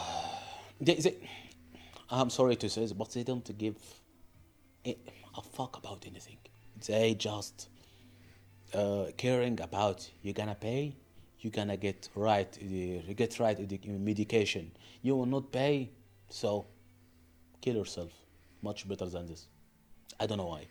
they, 0.81 0.95
they, 0.95 1.15
I'm 2.09 2.29
sorry 2.29 2.55
to 2.57 2.69
say 2.69 2.81
this, 2.81 2.93
but 2.93 3.11
they 3.11 3.23
don't 3.23 3.57
give 3.57 3.77
a, 4.85 4.95
a 5.35 5.41
fuck 5.41 5.77
about 5.77 6.05
anything. 6.05 6.37
They 6.85 7.15
just 7.15 7.69
uh, 8.73 9.05
caring 9.17 9.59
about 9.59 10.09
you're 10.21 10.33
gonna 10.33 10.55
pay, 10.55 10.95
you 11.41 11.49
gonna 11.49 11.77
get 11.77 12.09
right, 12.15 12.57
uh, 12.61 13.13
get 13.13 13.39
right 13.39 13.57
medication. 13.87 14.71
You 15.01 15.15
will 15.17 15.25
not 15.25 15.51
pay, 15.51 15.89
so 16.29 16.65
kill 17.59 17.75
yourself. 17.75 18.11
Much 18.61 18.87
better 18.87 19.07
than 19.07 19.25
this. 19.25 19.47
I 20.19 20.27
don't 20.27 20.37
know 20.37 20.45
why. 20.45 20.67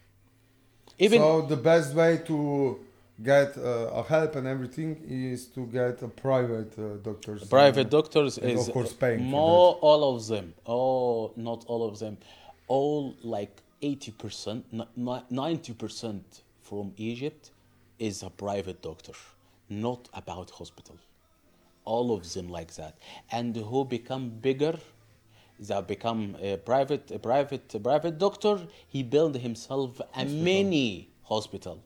Even 0.98 1.18
so 1.20 1.42
the 1.42 1.56
best 1.56 1.94
way 1.94 2.18
to 2.26 2.78
get 3.22 3.56
uh, 3.58 3.90
a 4.00 4.02
help 4.02 4.36
and 4.36 4.46
everything 4.46 4.96
is 5.08 5.46
to 5.48 5.66
get 5.66 6.00
a 6.02 6.08
private 6.08 6.72
uh, 6.78 6.96
doctors. 7.02 7.44
private 7.48 7.86
Uh, 7.86 7.98
doctors 7.98 8.38
and 8.38 8.50
is 8.52 8.68
of 8.68 8.72
course 8.74 8.92
paying 8.92 9.22
more 9.22 9.74
all 9.82 10.14
of 10.14 10.26
them 10.26 10.54
oh 10.66 11.30
not 11.36 11.64
all 11.66 11.86
of 11.86 11.98
them 11.98 12.16
all 12.66 13.14
like 13.22 13.62
80% 13.82 14.62
n- 14.72 14.86
n- 14.96 15.22
90% 15.30 16.20
from 16.62 16.92
egypt 16.96 17.50
is 17.98 18.22
a 18.22 18.30
private 18.30 18.80
doctor 18.80 19.12
not 19.70 20.08
about 20.14 20.50
hospital 20.50 20.96
all 21.84 22.12
of 22.12 22.32
them 22.34 22.48
like 22.48 22.74
that 22.74 22.98
and 23.32 23.56
who 23.56 23.84
become 23.84 24.28
bigger 24.28 24.78
they 25.58 25.80
become 25.82 26.36
a 26.42 26.56
private 26.56 27.10
a 27.10 27.18
private 27.18 27.74
a 27.74 27.80
private 27.80 28.18
doctor 28.18 28.58
he 28.88 29.02
build 29.02 29.36
himself 29.36 30.00
a 30.16 30.24
mini 30.24 31.08
hospital 31.22 31.80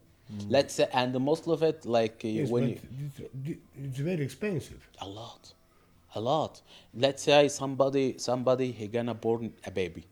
let's 0.49 0.73
say 0.73 0.87
and 0.93 1.13
most 1.19 1.47
of 1.47 1.61
it 1.63 1.85
like 1.85 2.21
uh, 2.25 2.27
Yes, 2.27 2.49
when 2.49 2.69
you, 2.69 2.79
it's, 3.05 3.59
it's 3.83 3.99
very 3.99 4.23
expensive. 4.23 4.87
a 4.99 5.07
lot, 5.07 5.53
a 6.15 6.19
lot. 6.21 6.61
Let's 6.95 7.23
say 7.23 7.47
somebody, 7.47 8.17
somebody, 8.17 8.71
he 8.71 8.87
gonna 8.87 9.13
born 9.13 9.53
a 9.65 9.71
baby. 9.71 10.05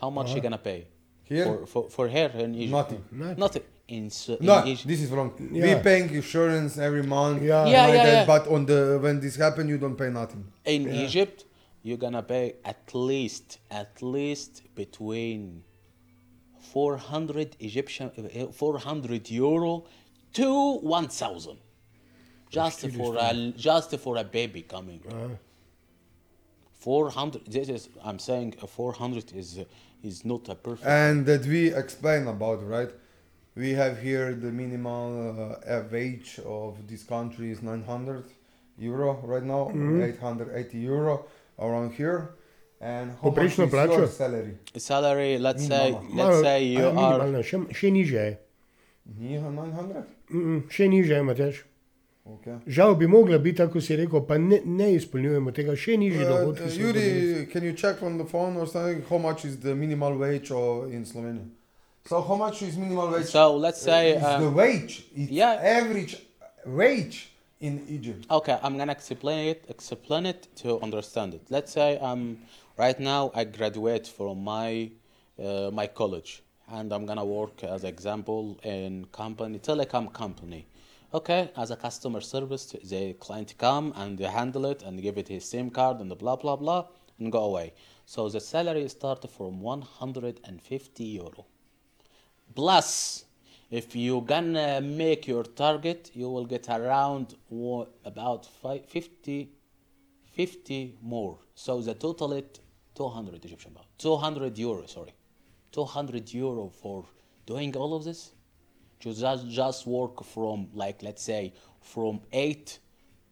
How 0.00 0.10
much 0.10 0.32
he 0.32 0.40
gonna 0.40 0.58
pay? 0.58 0.86
Here? 1.24 1.44
For, 1.44 1.66
for, 1.66 1.90
for 1.90 2.08
her 2.08 2.30
in 2.34 2.54
Egypt? 2.54 2.72
Nothing. 2.72 3.04
Nothing. 3.12 3.38
Nothing. 3.38 3.62
In, 3.88 4.06
S- 4.06 4.30
No, 4.40 4.64
Egypt. 4.66 4.86
this 4.86 5.00
is 5.00 5.10
wrong. 5.10 5.32
Yeah. 5.52 5.76
We 5.76 5.82
paying 5.82 6.10
insurance 6.14 6.76
every 6.78 7.02
month. 7.02 7.42
Yeah. 7.42 7.66
Yeah, 7.66 7.86
like 7.86 7.94
yeah, 7.94 8.04
that, 8.04 8.12
yeah. 8.12 8.26
But 8.26 8.46
on 8.48 8.66
the 8.66 8.98
when 9.00 9.18
this 9.20 9.36
happen, 9.36 9.66
you 9.68 9.78
don't 9.78 9.96
pay 9.96 10.10
nothing. 10.10 10.44
in 10.64 10.82
Yeah. 10.82 11.04
Egypt, 11.06 11.44
you're 11.82 11.96
gonna 12.06 12.22
pay 12.22 12.56
at 12.64 12.94
least 12.94 13.58
at 13.70 14.02
least 14.02 14.62
between 14.74 15.62
400 16.72 17.56
Egyptian 17.60 18.10
uh, 18.18 18.52
400 18.52 19.30
euro 19.30 19.84
to 20.34 20.78
1000 20.82 21.56
just 22.50 22.80
for 22.90 23.16
a 23.16 23.52
just 23.56 23.96
for 23.98 24.16
a 24.18 24.24
baby 24.24 24.62
coming 24.62 25.00
400 26.78 27.44
this 27.46 27.68
is 27.68 27.88
i'm 28.04 28.18
saying 28.18 28.54
a 28.62 28.66
400 28.66 29.32
is 29.34 29.60
is 30.02 30.24
not 30.24 30.48
a 30.48 30.54
perfect 30.54 30.86
And 30.86 31.26
that 31.26 31.44
we 31.46 31.74
explain 31.74 32.26
about, 32.28 32.62
right? 32.68 32.90
We 33.58 33.70
have 33.74 33.98
here 34.00 34.34
the 34.34 34.52
minimal 34.52 35.08
uh, 35.66 35.82
wage 35.90 36.38
of 36.46 36.76
this 36.86 37.02
country 37.02 37.50
is 37.50 37.60
900 37.62 38.24
euro 38.78 39.18
right 39.24 39.42
now, 39.42 39.62
880 39.74 40.78
euro 40.78 41.24
around 41.58 41.92
here. 41.94 42.34
And 42.80 43.10
how 43.10 43.30
much 43.30 43.36
Poprečno 43.36 43.64
is 43.66 43.72
plačo? 43.72 43.98
your 43.98 44.06
salary? 44.06 44.54
salary 44.76 45.38
let's 45.38 45.66
say 45.66 45.90
Minimalno. 45.90 46.14
let's 46.16 46.40
say 46.42 46.64
you 46.64 46.86
are 46.86 46.92
minimalno, 46.94 47.42
še, 47.42 47.58
še 47.74 47.90
niže 47.90 48.14
je. 48.14 48.38
Nije 49.18 49.40
900? 49.40 50.04
Mm, 50.30 50.60
še 50.70 50.88
niže 50.88 51.14
je, 51.16 51.22
Matjaž. 51.22 51.58
Okay. 52.28 52.56
Žal 52.68 52.94
bi 52.94 53.06
mogla 53.08 53.38
biti, 53.38 53.56
tako 53.58 53.80
si 53.80 53.96
rekel, 53.96 54.20
pa 54.28 54.36
ne, 54.38 54.60
ne 54.64 54.92
izpolnjujemo 54.94 55.50
tega, 55.56 55.74
še 55.74 55.96
nižji 55.98 56.22
Uh, 56.22 56.28
dohodki. 56.30 56.62
potrebni. 56.62 56.84
Yuri, 56.84 57.46
can 57.50 57.64
you 57.64 57.72
check 57.72 58.02
on 58.02 58.18
the 58.18 58.24
phone 58.26 58.56
or 58.56 58.66
something 58.68 59.02
how 59.10 59.18
much 59.18 59.44
is 59.44 59.58
the 59.58 59.74
minimal 59.74 60.14
wage 60.16 60.50
or 60.52 60.86
in 60.92 61.02
Slovenia? 61.04 61.48
So 62.08 62.22
how 62.22 62.36
much 62.36 62.62
is 62.62 62.74
minimal 62.78 63.10
wage? 63.10 63.26
so 63.26 63.54
let's 63.54 63.82
say 63.82 64.12
it's 64.12 64.24
uh, 64.24 64.40
the 64.40 64.48
wage. 64.48 65.04
It's 65.14 65.30
yeah. 65.30 65.52
average 65.52 66.16
wage 66.64 67.32
in 67.60 67.84
Egypt. 67.86 68.24
Okay, 68.30 68.58
I'm 68.62 68.78
gonna 68.78 68.92
explain 68.92 69.48
it. 69.48 69.66
Explain 69.68 70.24
it 70.24 70.48
to 70.62 70.80
understand 70.80 71.34
it. 71.34 71.42
Let's 71.50 71.70
say 71.70 71.98
um, 71.98 72.38
right 72.78 72.98
now 72.98 73.30
I 73.34 73.44
graduate 73.44 74.06
from 74.06 74.42
my 74.42 74.90
uh, 75.38 75.70
my 75.70 75.86
college, 75.86 76.42
and 76.70 76.94
I'm 76.94 77.04
gonna 77.04 77.26
work 77.26 77.62
as 77.62 77.84
example 77.84 78.58
in 78.62 79.04
company 79.12 79.58
telecom 79.58 80.10
company. 80.10 80.66
Okay, 81.12 81.50
as 81.58 81.70
a 81.70 81.76
customer 81.76 82.22
service, 82.22 82.74
the 82.84 83.12
client 83.20 83.52
come 83.58 83.92
and 83.96 84.16
they 84.16 84.24
handle 84.24 84.64
it 84.64 84.82
and 84.82 85.02
give 85.02 85.18
it 85.18 85.28
his 85.28 85.44
SIM 85.44 85.68
card 85.68 86.00
and 86.00 86.10
the 86.10 86.16
blah 86.16 86.36
blah 86.36 86.56
blah 86.56 86.86
and 87.18 87.30
go 87.30 87.44
away. 87.44 87.74
So 88.06 88.30
the 88.30 88.40
salary 88.40 88.88
start 88.88 89.30
from 89.30 89.60
150 89.60 91.04
euro. 91.04 91.44
Plus, 92.54 93.24
if 93.70 93.94
you 93.94 94.22
gonna 94.22 94.80
make 94.80 95.26
your 95.26 95.44
target, 95.44 96.10
you 96.14 96.28
will 96.30 96.46
get 96.46 96.68
around 96.68 97.34
about 98.04 98.46
fi- 98.46 98.82
50, 98.86 99.50
50 100.32 100.96
more. 101.02 101.38
So 101.54 101.80
the 101.80 101.94
total 101.94 102.32
it 102.32 102.60
200 102.94 103.44
Egyptian 103.44 103.72
pound, 103.72 103.86
200 103.98 104.58
euro, 104.58 104.86
sorry, 104.86 105.14
200 105.72 106.32
euro 106.32 106.68
for 106.68 107.04
doing 107.46 107.76
all 107.76 107.94
of 107.94 108.04
this. 108.04 108.32
You 109.02 109.12
just 109.12 109.48
just 109.48 109.86
work 109.86 110.24
from 110.24 110.68
like 110.74 111.02
let's 111.02 111.22
say 111.22 111.52
from 111.80 112.20
eight 112.32 112.78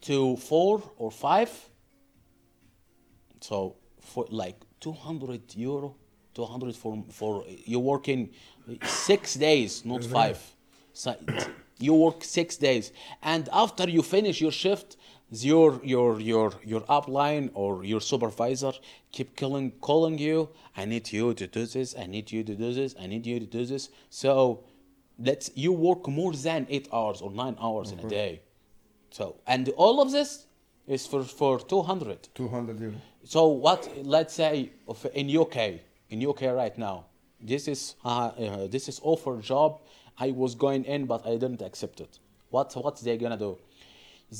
to 0.03 0.37
four 0.37 0.83
or 0.97 1.11
five. 1.11 1.51
So 3.41 3.77
for 4.01 4.27
like 4.31 4.61
200 4.81 5.57
euro, 5.57 5.97
200 6.37 6.77
for 6.77 7.05
for 7.11 7.45
you 7.65 7.81
working 7.81 8.31
six 8.85 9.35
days, 9.35 9.85
not 9.85 10.05
five. 10.05 10.39
So 10.93 11.17
you 11.79 11.95
work 11.95 12.25
six 12.25 12.57
days, 12.57 12.93
and 13.23 13.49
after 13.53 13.89
you 13.89 14.03
finish 14.03 14.41
your 14.41 14.53
shift, 14.53 14.97
your 15.31 15.81
your 15.83 16.21
your 16.21 16.53
your 16.65 16.83
upline 16.83 17.51
or 17.55 17.85
your 17.85 18.01
supervisor 18.01 18.73
keep 19.13 19.37
calling 19.37 19.73
calling 19.81 20.19
you. 20.19 20.49
I 20.77 20.85
need 20.85 21.13
you 21.13 21.35
to 21.35 21.47
do 21.47 21.67
this. 21.67 21.95
I 21.99 22.07
need 22.07 22.31
you 22.31 22.45
to 22.45 22.55
do 22.55 22.73
this. 22.73 22.95
I 23.01 23.07
need 23.07 23.27
you 23.27 23.41
to 23.41 23.47
do 23.47 23.65
this. 23.67 23.89
So 24.11 24.65
let's 25.19 25.51
you 25.55 25.73
work 25.73 26.07
more 26.09 26.33
than 26.33 26.67
eight 26.69 26.89
hours 26.93 27.21
or 27.21 27.31
nine 27.31 27.57
hours 27.61 27.91
in 27.93 27.99
a 27.99 28.03
mm-hmm. 28.03 28.09
day. 28.09 28.43
So 29.11 29.37
and 29.47 29.69
all 29.77 30.01
of 30.01 30.13
this 30.13 30.47
is 30.87 31.07
for 31.07 31.25
for 31.25 31.59
200. 31.59 32.29
200 32.35 32.81
euro. 32.81 32.95
So 33.25 33.49
what? 33.49 33.91
Let's 34.05 34.35
say 34.35 34.71
of- 34.87 35.07
in 35.15 35.29
UK, 35.29 35.81
in 36.11 36.27
UK 36.27 36.43
right 36.55 36.77
now, 36.79 37.07
this 37.41 37.69
is 37.69 37.97
uh, 38.05 38.09
uh, 38.09 38.67
this 38.67 38.89
is 38.89 39.01
offer 39.03 39.41
job. 39.41 39.81
I 40.19 40.31
was 40.31 40.55
going 40.55 40.85
in, 40.85 41.07
but 41.07 41.27
I 41.27 41.31
didn't 41.31 41.63
accept 41.63 42.01
it. 42.01 42.19
What 42.51 42.75
what 42.77 42.99
they 43.01 43.17
gonna 43.17 43.37
do? 43.37 43.59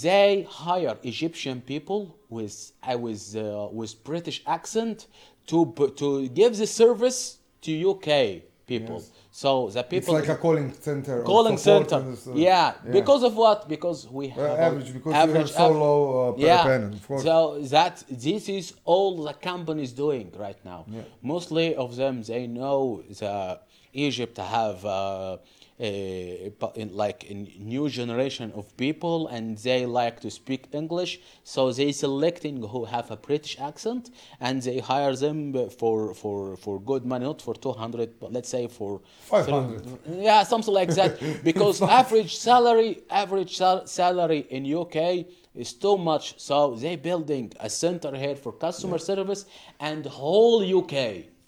They 0.03 0.47
hire 0.49 0.97
Egyptian 1.03 1.61
people 1.61 2.17
with 2.29 2.73
uh, 2.83 2.97
with 2.99 3.37
uh, 3.37 3.69
with 3.71 4.03
British 4.05 4.43
accent 4.47 5.07
to 5.49 5.73
to 5.97 6.29
give 6.29 6.57
the 6.57 6.67
service 6.67 7.39
to 7.63 7.91
UK 7.91 8.43
people. 8.67 9.03
So 9.43 9.69
the 9.69 9.83
people. 9.83 10.17
It's 10.17 10.29
like 10.29 10.35
a 10.39 10.41
calling 10.41 10.73
center. 10.81 11.23
calling 11.23 11.59
center. 11.59 11.97
and 11.97 12.17
so- 12.17 12.35
yeah, 12.35 12.73
because 12.99 13.23
of 13.23 13.37
what? 13.37 13.69
Because 13.69 13.99
we 14.19 14.29
have 14.29 14.51
Uh, 14.59 14.67
average, 14.67 14.91
because 14.95 15.13
have 15.13 15.51
so 15.51 15.65
av- 15.67 15.77
low 15.85 15.99
uh, 16.33 16.35
yeah. 16.39 16.63
payment. 16.65 16.95
So 17.29 17.59
that 17.75 18.03
this 18.09 18.49
is 18.49 18.73
all 18.93 19.11
the 19.29 19.35
companies 19.35 19.93
doing 19.93 20.27
right 20.45 20.61
now. 20.65 20.81
Yeah. 20.89 21.03
Mostly 21.33 21.67
of 21.85 21.97
them 22.01 22.15
they 22.23 22.47
know 22.47 23.03
the 23.23 23.35
Egypt 23.93 24.37
have 24.39 24.79
uh, 24.87 25.37
Uh, 25.79 25.85
in, 26.75 26.89
like 26.97 27.31
a 27.31 27.35
new 27.35 27.87
generation 27.91 28.51
of 28.57 28.75
people 28.79 29.29
and 29.29 29.59
they 29.59 29.85
like 29.85 30.21
to 30.21 30.31
speak 30.31 30.69
English. 30.73 31.21
So 31.45 31.71
they 31.71 31.93
selecting 31.93 32.63
who 32.63 32.87
have 32.87 33.11
a 33.11 33.17
British 33.19 33.61
accent 33.61 34.09
and 34.41 34.63
they 34.63 34.79
hire 34.79 35.15
them 35.15 35.53
for 35.69 36.15
for 36.15 36.57
for 36.57 36.81
good 36.81 37.05
money, 37.05 37.27
not 37.27 37.43
for 37.43 37.55
two 37.55 37.73
hundred, 37.73 38.19
but 38.19 38.33
let's 38.33 38.49
say 38.49 38.69
for 38.69 39.03
500. 39.29 39.83
yeah, 40.19 40.43
something 40.45 40.73
like 40.73 40.95
that. 40.95 41.21
Because 41.45 41.83
average 41.83 42.37
salary, 42.39 43.03
average 43.11 43.53
sal- 43.59 43.87
salary 43.87 44.47
in 44.49 44.65
UK 44.83 44.97
is 45.55 45.75
too 45.75 45.99
much. 45.99 46.41
So 46.41 46.75
they 46.75 46.97
building 46.97 47.53
a 47.61 47.69
center 47.69 48.17
here 48.17 48.37
for 48.37 48.53
customer 48.53 48.97
service 48.99 49.45
and 49.79 50.07
whole 50.07 50.63
UK. 50.81 50.95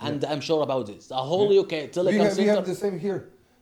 And 0.01 0.22
I'm 0.26 0.43
sure 0.43 0.62
about 0.62 0.87
this. 0.87 1.07
The 1.09 1.16
whole 1.16 1.49
UK 1.62 1.72
We 1.72 1.89
telecom 1.97 2.24
have, 2.24 2.37
we 2.37 2.45
have 2.45 2.66
the 2.66 2.74
same 2.74 2.99
here. 2.99 3.20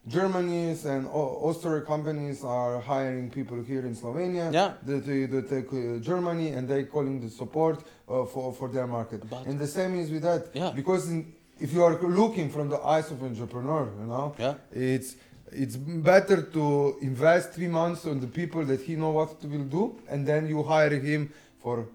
Germany's 0.09 0.85
and 0.85 1.07
Au- 1.09 1.41
Austria 1.49 1.81
companies 1.83 2.45
are 2.45 2.81
hiring 2.81 3.29
people 3.31 3.61
here 3.63 3.81
in 3.81 3.95
Slovenia. 3.97 4.53
Yeah. 4.53 4.75
They, 4.83 4.99
they, 5.01 5.27
they 5.27 5.43
take 5.43 5.69
uh, 5.73 5.99
Germany 5.99 6.49
and 6.51 6.69
they're 6.69 6.85
calling 6.85 7.21
the 7.21 7.29
support 7.31 7.81
uh, 8.09 8.25
for, 8.25 8.53
for 8.53 8.69
their 8.69 8.87
market. 8.87 9.29
But- 9.29 9.47
and 9.47 9.59
the 9.59 9.67
same 9.67 9.99
is 9.99 10.11
with 10.11 10.23
that. 10.23 10.47
Yeah. 10.55 10.71
Because 10.75 11.09
in, 11.11 11.33
if 11.61 11.73
you 11.73 11.83
are 11.83 12.01
looking 12.03 12.51
from 12.51 12.69
the 12.69 12.79
eyes 12.81 13.11
of 13.11 13.23
entrepreneur, 13.23 13.89
you 14.01 14.07
know, 14.07 14.35
Yeah. 14.39 14.55
it's 14.73 15.17
it's 15.53 15.77
better 15.77 16.43
to 16.43 16.97
invest 17.01 17.53
three 17.53 17.69
months 17.69 18.05
on 18.05 18.21
the 18.21 18.27
people 18.27 18.65
that 18.65 18.81
he 18.83 18.97
know 18.97 19.11
what 19.11 19.41
to 19.41 19.47
will 19.47 19.65
do, 19.65 19.97
and 20.09 20.27
then 20.27 20.49
you 20.49 20.63
hire 20.65 20.91
him 20.99 21.33
for 21.63 21.87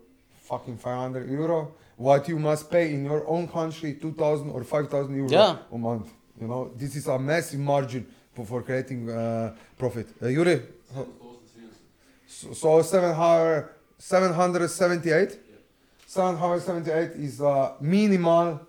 fucking 0.43 0.77
500 0.77 1.29
euro. 1.29 1.73
What 1.97 2.27
you 2.29 2.39
must 2.39 2.71
pay 2.71 2.93
in 2.93 3.03
your 3.05 3.27
own 3.27 3.47
country, 3.49 3.93
2,000 4.01 4.49
or 4.51 4.63
5,000 4.63 5.15
euro 5.15 5.29
Yeah. 5.29 5.57
a 5.71 5.77
month. 5.77 6.07
You 6.41 6.47
know, 6.47 6.71
this 6.75 6.95
is 6.95 7.07
a 7.07 7.19
massive 7.19 7.59
margin 7.59 8.05
for, 8.33 8.45
for 8.45 8.63
creating 8.63 9.09
uh, 9.09 9.53
profit. 9.77 10.07
Uh, 10.21 10.27
Yuri, 10.27 10.59
Close 10.91 11.07
so, 12.27 12.53
so 12.53 12.81
700, 12.81 13.69
778? 13.99 15.39
778 16.07 17.11
is 17.23 17.39
a 17.41 17.75
minimal 17.79 18.59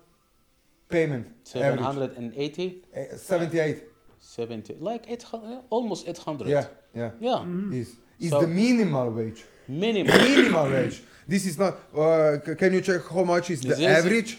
payment. 0.89 1.27
average. 1.55 1.81
780, 1.81 2.83
Uh, 2.95 3.17
78. 3.17 3.83
70, 4.21 4.75
like 4.79 5.09
800, 5.09 5.63
almost 5.71 6.07
800. 6.07 6.49
Yeah, 6.49 6.67
yeah. 6.95 7.11
Yeah. 7.21 7.45
Is 7.73 7.97
is 8.21 8.31
So- 8.31 8.41
the 8.43 8.47
minimal 8.47 9.11
wage. 9.11 9.45
Minimum. 9.67 10.15
Minimal 10.29 10.71
wage. 10.71 11.03
This 11.27 11.47
is 11.47 11.57
not. 11.59 11.75
Uh, 11.97 12.39
can 12.57 12.73
you 12.75 12.81
check 12.83 13.03
how 13.09 13.25
much 13.25 13.51
is 13.51 13.61
the 13.63 13.71
Is 13.73 13.79
this- 13.79 13.99
average? 13.99 14.39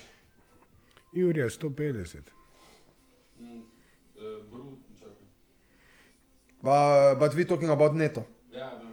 Jurija, 1.15 1.49
150. 1.49 2.31
Mm, 3.41 3.61
uh, 4.17 4.23
brut, 4.49 4.79
čakaj. 4.99 5.27
Uh, 6.63 7.15
but 7.19 7.33
we're 7.35 7.45
talking 7.47 7.69
about 7.69 7.93
netto. 7.95 8.25
Ja, 8.51 8.69
ne, 8.77 8.85
ne. 8.85 8.91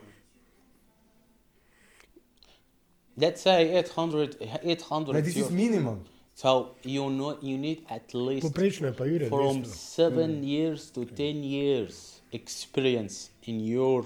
Let's 3.17 3.43
say 3.43 3.77
800, 3.79 4.37
800 4.65 5.13
But 5.13 5.25
this 5.25 5.37
is 5.37 5.51
minimum. 5.51 6.05
So 6.35 6.75
you 6.85 7.11
know 7.11 7.37
you 7.43 7.59
need 7.59 7.85
at 7.91 8.15
least 8.15 8.47
Poprečno 8.47 8.87
je 8.87 8.93
pa 8.97 9.05
Jurija 9.05 9.29
from 9.29 9.63
200. 9.63 9.67
seven 9.67 10.43
years 10.45 10.91
to 10.91 11.05
ten 11.05 11.45
years 11.45 12.23
experience 12.33 13.31
in 13.43 13.61
your 13.61 14.05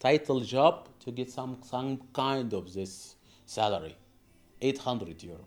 title 0.00 0.40
job 0.40 0.88
to 1.04 1.12
get 1.12 1.30
some 1.30 1.56
some 1.62 1.98
kind 2.12 2.52
of 2.52 2.72
this 2.72 3.14
salary 3.46 3.94
800 4.60 5.22
euro 5.22 5.44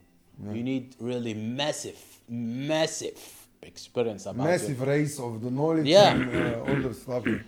you 0.54 0.64
need 0.64 0.96
really 1.02 1.34
massive 1.34 2.00
massive 2.30 3.20
experience 3.62 4.26
about 4.30 4.46
it. 4.46 4.50
Massive 4.52 4.82
raise 4.82 5.20
of 5.20 5.42
the 5.42 5.52
knowledge 5.52 5.88
Yeah. 5.88 6.12
and 6.16 6.30
uh, 6.36 6.60
all 6.70 6.82
the 6.82 6.94
stuff. 6.94 7.24
To 7.24 7.30
je 7.30 7.40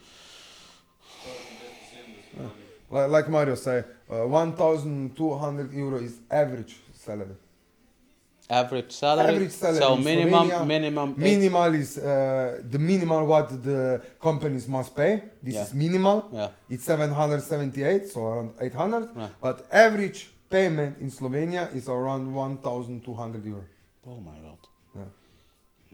kompletno 1.24 2.41
70 2.41 2.49
Like, 2.91 3.09
like 3.12 3.30
Mario 3.30 3.55
say, 3.55 3.84
uh, 4.09 4.26
1,200 4.28 5.74
euro 5.74 5.97
is 5.97 6.14
average 6.30 6.76
salary? 6.93 7.36
Average 8.49 8.91
salary. 8.91 9.28
Average 9.36 9.51
salary 9.51 9.80
So 9.80 9.95
minimum, 9.95 10.49
Slovenia, 10.49 10.66
minimum. 10.68 11.14
Minimal 11.18 11.76
is 11.76 11.97
uh, 11.97 12.59
the 12.70 12.80
minimal 12.80 13.26
what 13.26 13.64
the 13.64 14.01
companies 14.22 14.68
must 14.68 14.93
pay. 14.95 15.24
This 15.41 15.53
Yeah. 15.53 15.64
is 15.64 15.74
minimal. 15.74 16.24
Yeah. 16.34 16.49
It's 16.70 16.84
778, 16.84 18.07
so 18.09 18.26
around 18.26 18.49
800. 18.59 19.09
Yeah. 19.16 19.28
But 19.41 19.66
average 19.72 20.30
payment 20.49 20.97
in 20.99 21.09
Slovenia 21.12 21.74
is 21.74 21.88
around 21.88 22.34
1,200 22.34 23.45
euro. 23.45 23.64
Oh 24.05 24.20
my 24.20 24.38
god. 24.43 24.61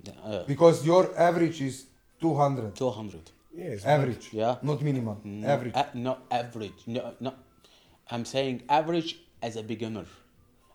Yeah. 0.08 0.14
Yeah, 0.24 0.40
Uh, 0.40 0.44
Because 0.48 0.86
your 0.86 1.06
average 1.18 1.62
is 1.62 1.86
200. 2.22 2.76
200. 2.76 3.32
Yes, 3.56 3.86
Average. 3.86 4.30
Yeah. 4.34 4.58
Not 4.62 4.82
minimum. 4.82 5.18
No, 5.24 5.48
Average. 5.48 5.76
a- 5.76 5.92
no 5.98 6.18
average. 6.30 6.82
No, 6.86 7.14
no. 7.20 7.34
I'm 8.12 8.26
saying 8.26 8.62
average 8.70 9.18
as 9.42 9.56
a 9.56 9.64
beginner. 9.64 10.06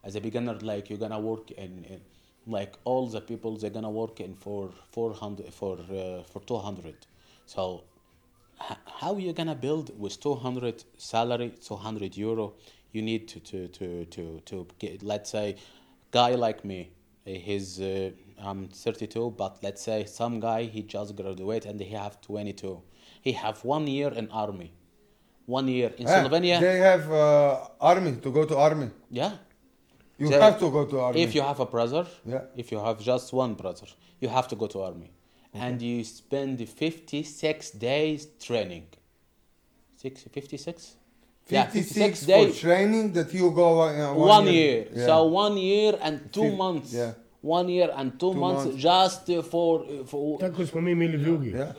As 0.04 0.16
a 0.16 0.20
beginner, 0.20 0.58
like 0.62 0.90
you're 0.90 0.98
gonna 0.98 1.20
work 1.20 1.50
in, 1.52 1.84
in 1.84 2.00
like 2.46 2.72
all 2.84 3.06
the 3.06 3.20
people 3.20 3.56
they're 3.56 3.70
gonna 3.70 3.90
work 3.90 4.20
in 4.20 4.34
for 4.34 4.70
400 4.90 5.52
for 5.54 5.78
uh, 5.78 6.22
for 6.24 6.40
200. 6.44 6.94
So 7.46 7.84
h- 8.60 8.76
how 9.00 9.16
you 9.16 9.32
gonna 9.32 9.54
build 9.54 9.96
with 9.98 10.18
200 10.20 10.82
salary, 10.98 11.52
200 11.60 12.16
euro? 12.16 12.54
You 12.92 13.02
need 13.02 13.28
to 13.28 13.38
to 13.40 13.68
to 13.68 14.04
to 14.06 14.40
to 14.46 14.66
get. 14.80 15.02
Let's 15.02 15.30
say, 15.30 15.54
guy 16.10 16.34
like 16.34 16.64
me, 16.64 16.90
his. 17.24 17.78
uh, 17.80 18.10
I'm 18.42 18.68
32, 18.68 19.34
but 19.36 19.58
let's 19.62 19.82
say 19.82 20.04
some 20.04 20.40
guy 20.40 20.64
he 20.64 20.82
just 20.82 21.14
graduate 21.16 21.64
and 21.66 21.80
he 21.80 21.94
have 21.94 22.20
22. 22.20 22.82
He 23.22 23.32
have 23.32 23.64
one 23.64 23.86
year 23.86 24.08
in 24.12 24.28
army, 24.30 24.72
one 25.46 25.68
year 25.68 25.92
in 25.96 26.06
Ah, 26.08 26.22
Slovenia. 26.24 26.60
They 26.60 26.78
have 26.78 27.10
uh, 27.10 27.58
army 27.80 28.12
to 28.24 28.30
go 28.30 28.44
to 28.44 28.56
army. 28.56 28.90
yeah. 29.10 29.32
You 30.18 30.28
They- 30.28 30.40
have 30.40 30.58
to 30.60 30.70
go 30.70 30.84
to 30.86 31.00
army. 31.00 31.22
If 31.22 31.34
you 31.34 31.42
have 31.42 31.58
a 31.60 31.66
brother, 31.66 32.06
Yeah. 32.26 32.42
if 32.56 32.70
you 32.72 32.78
have 32.78 32.98
just 33.00 33.32
one 33.32 33.54
brother, 33.54 33.86
you 34.20 34.28
have 34.28 34.46
to 34.48 34.56
go 34.56 34.66
to 34.74 34.78
army, 34.82 35.10
and 35.54 35.80
you 35.82 36.04
spend 36.04 36.58
56 36.68 37.70
days 37.72 38.26
training. 38.38 38.86
Six, 39.96 40.22
56? 40.22 40.96
Yeah, 41.48 41.66
56 41.66 42.20
for 42.20 42.26
days. 42.26 42.58
training 42.60 43.12
that 43.14 43.32
you 43.34 43.50
go 43.50 43.80
uh, 43.82 44.14
One, 44.14 44.46
year. 44.46 44.86
Yeah. 44.94 45.06
So 45.06 45.24
one 45.24 45.56
year 45.56 45.98
and 46.00 46.32
two 46.32 46.48
Fif- 46.50 46.56
months. 46.64 46.92
yeah. 46.92 47.12
One 47.42 47.68
year 47.68 47.90
and 47.96 48.12
two, 48.20 48.32
Two 48.32 48.38
months, 48.40 48.64
months. 48.64 48.82
just 48.82 49.28
uh, 49.30 49.42
for 49.42 49.84
for. 50.06 50.38
Tako 50.40 50.66
smo 50.66 50.80
mi 50.80 50.92
imeli 50.92 51.16
v 51.16 51.26
jugi. 51.30 51.50
yeah, 51.50 51.72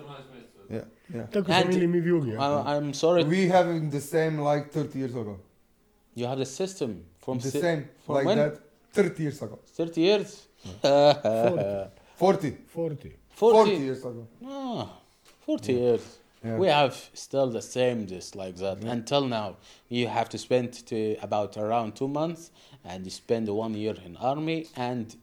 yeah, 0.69 0.83
yeah. 1.15 1.29
Tako 1.31 1.45
smo 1.45 1.53
And- 1.55 1.69
imeli 1.73 1.87
mi 1.87 1.99
v 2.01 2.07
jugi. 2.09 2.29
ja. 2.31 2.63
I, 2.67 2.77
I'm 2.77 2.93
sorry. 2.93 3.23
We 3.23 3.47
have 3.47 3.91
the 3.91 4.01
same 4.01 4.37
like 4.53 4.71
30 4.71 4.99
years 4.99 5.11
ago. 5.15 5.37
You 6.15 6.27
have 6.27 6.37
the 6.39 6.45
system 6.45 7.03
from 7.25 7.39
the 7.39 7.51
si- 7.51 7.61
same 7.61 7.83
from 8.05 8.15
like 8.15 8.27
when? 8.27 8.37
that 8.37 8.59
30 8.93 9.23
years 9.23 9.41
ago. 9.41 9.59
30 9.77 10.01
years. 10.01 10.41
40. 12.17 12.57
40. 12.67 12.67
40 12.67 13.13
40. 13.29 13.71
years 13.71 13.99
ago. 14.05 14.27
Ah, 14.45 14.87
40 15.45 15.73
years. 15.73 16.01
Yeah. 16.43 16.57
We 16.59 16.67
have 16.67 16.93
still 17.13 17.49
the 17.49 17.61
same 17.61 18.05
just 18.05 18.35
like 18.35 18.55
that 18.57 18.83
until 18.83 19.25
now. 19.27 19.55
You 19.89 20.07
have 20.09 20.27
to 20.29 20.37
spend 20.37 20.73
to 20.87 21.15
about 21.21 21.57
around 21.57 21.95
two 21.95 22.07
months, 22.09 22.51
and 22.83 23.05
you 23.05 23.11
spend 23.11 23.47
one 23.47 23.73
year 23.75 23.95
in 24.05 24.17
army. 24.17 24.67
And 24.75 25.15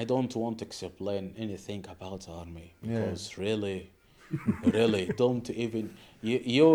I 0.00 0.04
don't 0.04 0.34
want 0.36 0.58
to 0.58 0.64
explain 0.66 1.34
anything 1.38 1.84
about 1.88 2.20
the 2.26 2.32
army 2.32 2.68
Yeah. 2.82 3.00
because 3.00 3.38
really, 3.38 3.90
really 4.78 5.06
don't 5.16 5.48
even 5.50 5.84
you. 6.22 6.38
You 6.56 6.66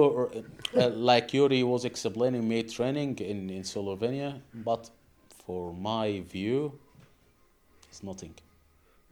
uh, 0.76 0.90
like 0.90 1.34
Yuri 1.34 1.64
was 1.64 1.86
explaining 1.86 2.48
me 2.48 2.64
training 2.64 3.20
in 3.20 3.50
in 3.50 3.64
Slovenia, 3.64 4.32
but 4.54 4.90
for 5.46 5.74
my 5.74 6.22
view, 6.34 6.60
it's 7.90 8.02
nothing. 8.04 8.34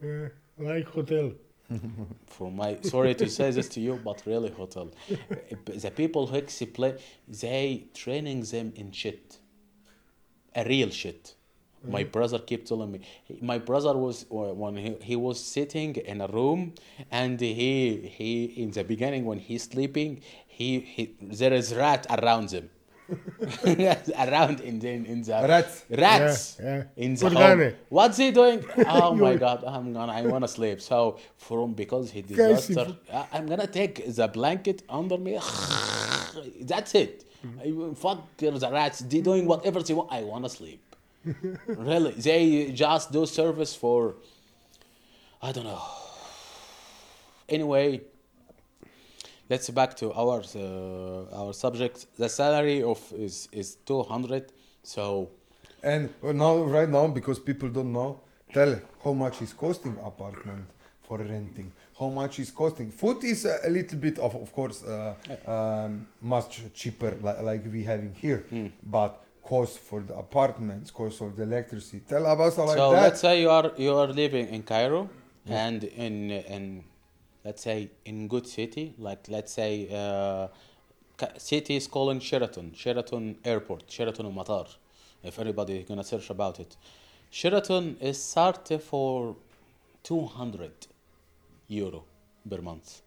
Eh, 0.02 0.28
like 0.58 0.86
hotel. 0.88 1.32
for 2.36 2.50
my 2.50 2.70
sorry 2.82 3.14
to 3.14 3.28
say 3.28 3.48
this 3.52 3.68
to 3.68 3.80
you 3.80 3.94
but 4.04 4.20
really 4.26 4.50
hotel 4.50 4.90
the 5.84 5.90
people 6.02 6.26
who 6.26 6.36
explain 6.36 6.94
they 7.42 7.84
training 7.94 8.40
them 8.52 8.72
in 8.74 8.90
shit 8.90 9.38
a 10.56 10.64
real 10.64 10.90
shit 10.90 11.34
my 11.86 12.04
brother 12.04 12.38
kept 12.38 12.66
telling 12.68 12.90
me 12.92 13.00
my 13.40 13.58
brother 13.58 13.96
was 13.96 14.26
uh, 14.30 14.34
when 14.62 14.76
he, 14.76 14.96
he 15.02 15.16
was 15.16 15.42
sitting 15.42 15.96
in 15.96 16.20
a 16.20 16.26
room 16.28 16.74
and 17.10 17.40
he 17.40 17.96
he 18.18 18.44
in 18.62 18.70
the 18.70 18.84
beginning 18.84 19.24
when 19.24 19.38
he's 19.38 19.64
sleeping 19.64 20.20
he, 20.46 20.80
he 20.80 21.14
there 21.22 21.52
is 21.54 21.74
rat 21.74 22.06
around 22.10 22.50
him 22.50 22.68
around 24.18 24.60
in 24.60 24.78
the 24.78 24.88
in 24.88 25.22
the 25.22 25.32
Rats. 25.48 25.84
rats 25.90 26.56
Yeah, 26.60 26.76
yeah. 26.76 26.84
in 27.04 27.14
the 27.14 27.28
home. 27.30 27.72
What's 27.88 28.16
he 28.18 28.30
doing? 28.30 28.64
Oh 28.86 29.14
my 29.14 29.34
god, 29.36 29.64
I'm 29.66 29.92
gonna 29.92 30.12
I 30.12 30.22
wanna 30.22 30.48
sleep. 30.48 30.80
So 30.80 31.18
from 31.36 31.72
because 31.74 32.10
he 32.10 32.22
disaster, 32.22 32.96
I'm 33.32 33.46
gonna 33.46 33.66
take 33.66 33.94
the 34.14 34.28
blanket 34.28 34.82
under 34.88 35.18
me. 35.18 35.38
That's 36.60 36.94
it. 36.94 37.24
I 37.64 37.72
will 37.72 37.94
fuck 37.94 38.36
the 38.36 38.50
rats. 38.70 39.00
They 39.00 39.20
doing 39.20 39.46
whatever 39.46 39.82
they 39.82 39.94
want. 39.94 40.12
I 40.12 40.22
wanna 40.22 40.48
sleep. 40.48 40.89
really, 41.66 42.12
they 42.12 42.72
just 42.72 43.12
do 43.12 43.26
service 43.26 43.74
for. 43.74 44.14
I 45.42 45.52
don't 45.52 45.64
know. 45.64 45.82
Anyway, 47.48 48.02
let's 49.48 49.70
back 49.70 49.96
to 49.96 50.12
our 50.12 50.42
uh, 50.54 51.42
our 51.42 51.52
subject. 51.52 52.06
The 52.16 52.28
salary 52.28 52.82
of 52.82 53.00
is 53.12 53.48
is 53.52 53.76
two 53.86 54.02
hundred. 54.02 54.52
So 54.82 55.30
And 55.82 56.10
now, 56.22 56.56
right 56.64 56.88
now, 56.88 57.06
because 57.08 57.38
people 57.38 57.68
don't 57.68 57.92
know, 57.92 58.20
tell 58.52 58.78
how 59.02 59.12
much 59.12 59.42
is 59.42 59.52
costing 59.52 59.96
apartment 60.04 60.66
for 61.02 61.18
renting. 61.18 61.72
How 61.98 62.08
much 62.08 62.38
is 62.38 62.50
costing? 62.50 62.90
Food 62.90 63.24
is 63.24 63.44
a, 63.44 63.68
little 63.68 63.98
bit 63.98 64.18
of, 64.18 64.34
of 64.34 64.52
course, 64.52 64.82
uh, 64.84 65.14
um, 65.46 66.06
much 66.20 66.62
cheaper, 66.74 67.16
like, 67.22 67.42
like 67.42 67.72
we 67.72 67.82
having 67.82 68.14
here. 68.14 68.44
Hmm. 68.50 68.66
But 68.82 69.22
cost 69.50 69.78
for 69.88 70.00
the 70.08 70.16
apartments, 70.26 70.86
cost 70.92 71.18
for 71.18 71.30
the 71.36 71.42
electricity. 71.42 72.00
Tell 72.08 72.24
us 72.26 72.56
like 72.58 72.76
so 72.76 72.92
that. 72.92 73.02
let's 73.02 73.20
say 73.20 73.34
you 73.44 73.50
are 73.58 73.72
you 73.84 73.92
are 74.02 74.10
living 74.22 74.46
in 74.54 74.62
Cairo 74.62 75.02
and 75.64 75.82
in 76.06 76.14
in 76.54 76.64
let's 77.44 77.62
say 77.68 77.78
in 78.10 78.16
good 78.34 78.46
city 78.46 78.84
like 79.06 79.22
let's 79.36 79.52
say 79.60 79.72
uh, 80.00 80.46
city 81.50 81.74
is 81.80 81.86
calling 81.96 82.20
Sheraton 82.28 82.66
Sheraton 82.82 83.24
Airport 83.52 83.82
Sheraton 83.94 84.26
Matar 84.38 84.66
if 85.28 85.38
everybody 85.42 85.74
is 85.80 85.84
gonna 85.88 86.08
search 86.12 86.30
about 86.30 86.60
it. 86.64 86.76
Sheraton 87.38 87.96
is 88.00 88.18
started 88.32 88.80
for 88.82 89.36
200 90.04 90.72
euro 91.68 92.04
per 92.48 92.60
month. 92.60 93.02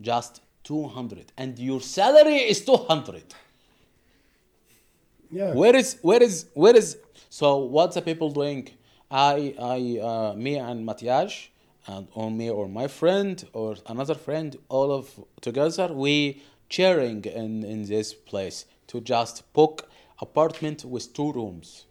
Just 0.00 0.40
200 0.64 1.32
and 1.36 1.58
your 1.58 1.80
salary 1.80 2.38
is 2.52 2.64
200 2.64 3.34
Yeah. 5.32 5.54
where 5.60 5.76
is 5.82 5.88
where 6.08 6.22
is 6.28 6.36
where 6.62 6.76
is 6.82 6.88
so 7.40 7.46
what's 7.76 7.94
the 7.98 8.02
people 8.10 8.30
doing 8.40 8.62
i 9.10 9.38
i 9.76 9.78
uh, 10.10 10.32
me 10.44 10.52
and 10.68 10.78
Matias 10.88 11.32
and 11.92 12.06
or 12.18 12.30
me 12.30 12.46
or 12.58 12.64
my 12.80 12.86
friend 13.00 13.34
or 13.60 13.70
another 13.94 14.14
friend 14.26 14.48
all 14.76 14.90
of 14.98 15.04
together 15.48 15.88
we 16.04 16.14
sharing 16.76 17.20
in 17.42 17.52
in 17.72 17.80
this 17.94 18.08
place 18.30 18.58
to 18.90 18.96
just 19.12 19.34
book 19.58 19.74
apartment 20.26 20.78
with 20.94 21.04
two 21.18 21.30
rooms 21.38 21.86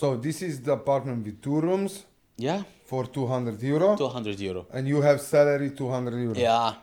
so 0.00 0.06
this 0.26 0.38
is 0.48 0.54
the 0.66 0.72
apartment 0.82 1.18
with 1.26 1.36
two 1.46 1.58
rooms 1.60 1.92
yeah 2.36 2.62
for 2.90 3.04
200 3.04 3.62
euro. 3.62 3.96
200 3.96 4.40
euro 4.40 4.66
And 4.72 4.88
you 4.88 5.02
have 5.02 5.20
salary 5.20 5.70
200 5.70 6.14
euro. 6.28 6.38
yeah 6.40 6.74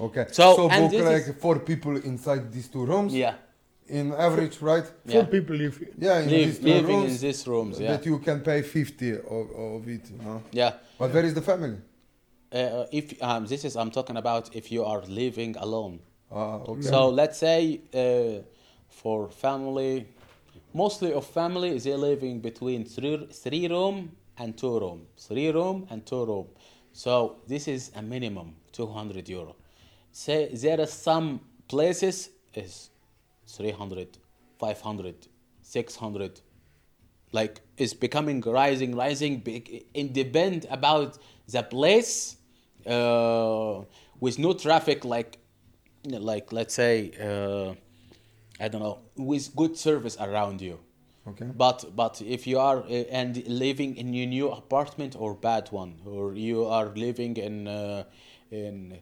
Okay. 0.00 0.24
So, 0.32 0.56
so 0.56 0.68
and 0.70 0.80
book 0.82 0.90
this 0.92 1.04
like 1.12 1.26
is- 1.28 1.42
four 1.42 1.58
people 1.58 1.94
inside 2.10 2.50
these 2.50 2.68
two 2.74 2.84
rooms. 2.86 3.12
yeah 3.14 3.34
In 3.98 4.12
average, 4.12 4.56
right? 4.62 4.86
Four 4.86 5.22
yeah 5.22 5.24
people 5.34 5.56
live. 5.56 5.74
Yeah, 5.98 6.20
in 6.20 6.30
Live, 6.30 6.46
these 6.46 6.60
living 6.62 7.00
rooms. 7.00 7.12
in 7.22 7.28
these 7.28 7.46
rooms 7.46 7.78
yeah 7.78 7.92
That 7.96 8.06
you 8.06 8.18
can 8.18 8.40
pay 8.40 8.62
50 8.62 9.12
of, 9.12 9.50
of 9.76 9.88
it. 9.88 10.10
You 10.10 10.18
know? 10.24 10.42
yeah 10.52 10.72
But 10.98 11.12
where 11.14 11.24
is 11.26 11.34
the 11.34 11.42
family? 11.42 11.76
uh, 12.52 12.84
if 12.92 13.04
um, 13.22 13.46
this 13.46 13.64
is 13.64 13.76
i'm 13.76 13.90
talking 13.90 14.16
about 14.16 14.54
if 14.54 14.70
you 14.70 14.84
are 14.84 15.02
living 15.08 15.56
alone 15.58 15.98
Ah, 16.34 16.60
okay. 16.68 16.80
So 16.82 17.10
let's 17.10 17.38
say 17.38 17.80
uh, 17.92 18.42
for 18.88 19.28
family, 19.28 20.06
mostly 20.72 21.12
of 21.12 21.26
family, 21.26 21.78
they 21.78 21.94
living 21.94 22.40
between 22.40 22.84
three, 22.86 23.26
three 23.44 23.68
room 23.68 23.96
and 24.38 24.56
two 24.56 24.78
room, 24.80 25.06
three 25.18 25.50
room 25.52 25.86
and 25.90 26.06
two 26.06 26.24
room. 26.24 26.46
So 26.92 27.36
this 27.46 27.68
is 27.68 27.90
a 27.94 28.00
minimum 28.02 28.54
200 28.72 29.28
euro. 29.28 29.56
Say 30.10 30.48
there 30.54 30.80
are 30.80 30.86
some 30.86 31.40
places 31.68 32.30
is 32.54 32.88
300, 33.46 34.18
500, 34.58 35.28
600 35.62 36.40
like 37.32 37.60
it's 37.78 37.94
becoming 37.94 38.40
rising 38.42 38.94
rising 38.94 39.38
big 39.38 39.84
it 39.94 40.12
depend 40.12 40.66
about 40.70 41.18
the 41.48 41.62
place 41.62 42.36
uh, 42.86 43.80
with 44.20 44.38
no 44.38 44.52
traffic 44.52 45.04
like 45.04 45.38
like 46.04 46.52
let's 46.52 46.74
say 46.74 47.10
uh, 47.20 47.72
i 48.62 48.68
don't 48.68 48.82
know 48.82 48.98
with 49.16 49.54
good 49.56 49.76
service 49.78 50.16
around 50.20 50.60
you 50.60 50.78
Okay. 51.26 51.46
But 51.54 51.94
but 51.94 52.20
if 52.20 52.46
you 52.46 52.58
are 52.58 52.78
uh, 52.78 53.04
and 53.10 53.46
living 53.46 53.96
in 53.96 54.12
your 54.12 54.26
new 54.26 54.50
apartment 54.50 55.14
or 55.16 55.34
bad 55.34 55.70
one, 55.70 56.00
or 56.04 56.34
you 56.34 56.64
are 56.64 56.86
living 56.86 57.36
in 57.36 57.68
uh, 57.68 58.04
in 58.50 58.98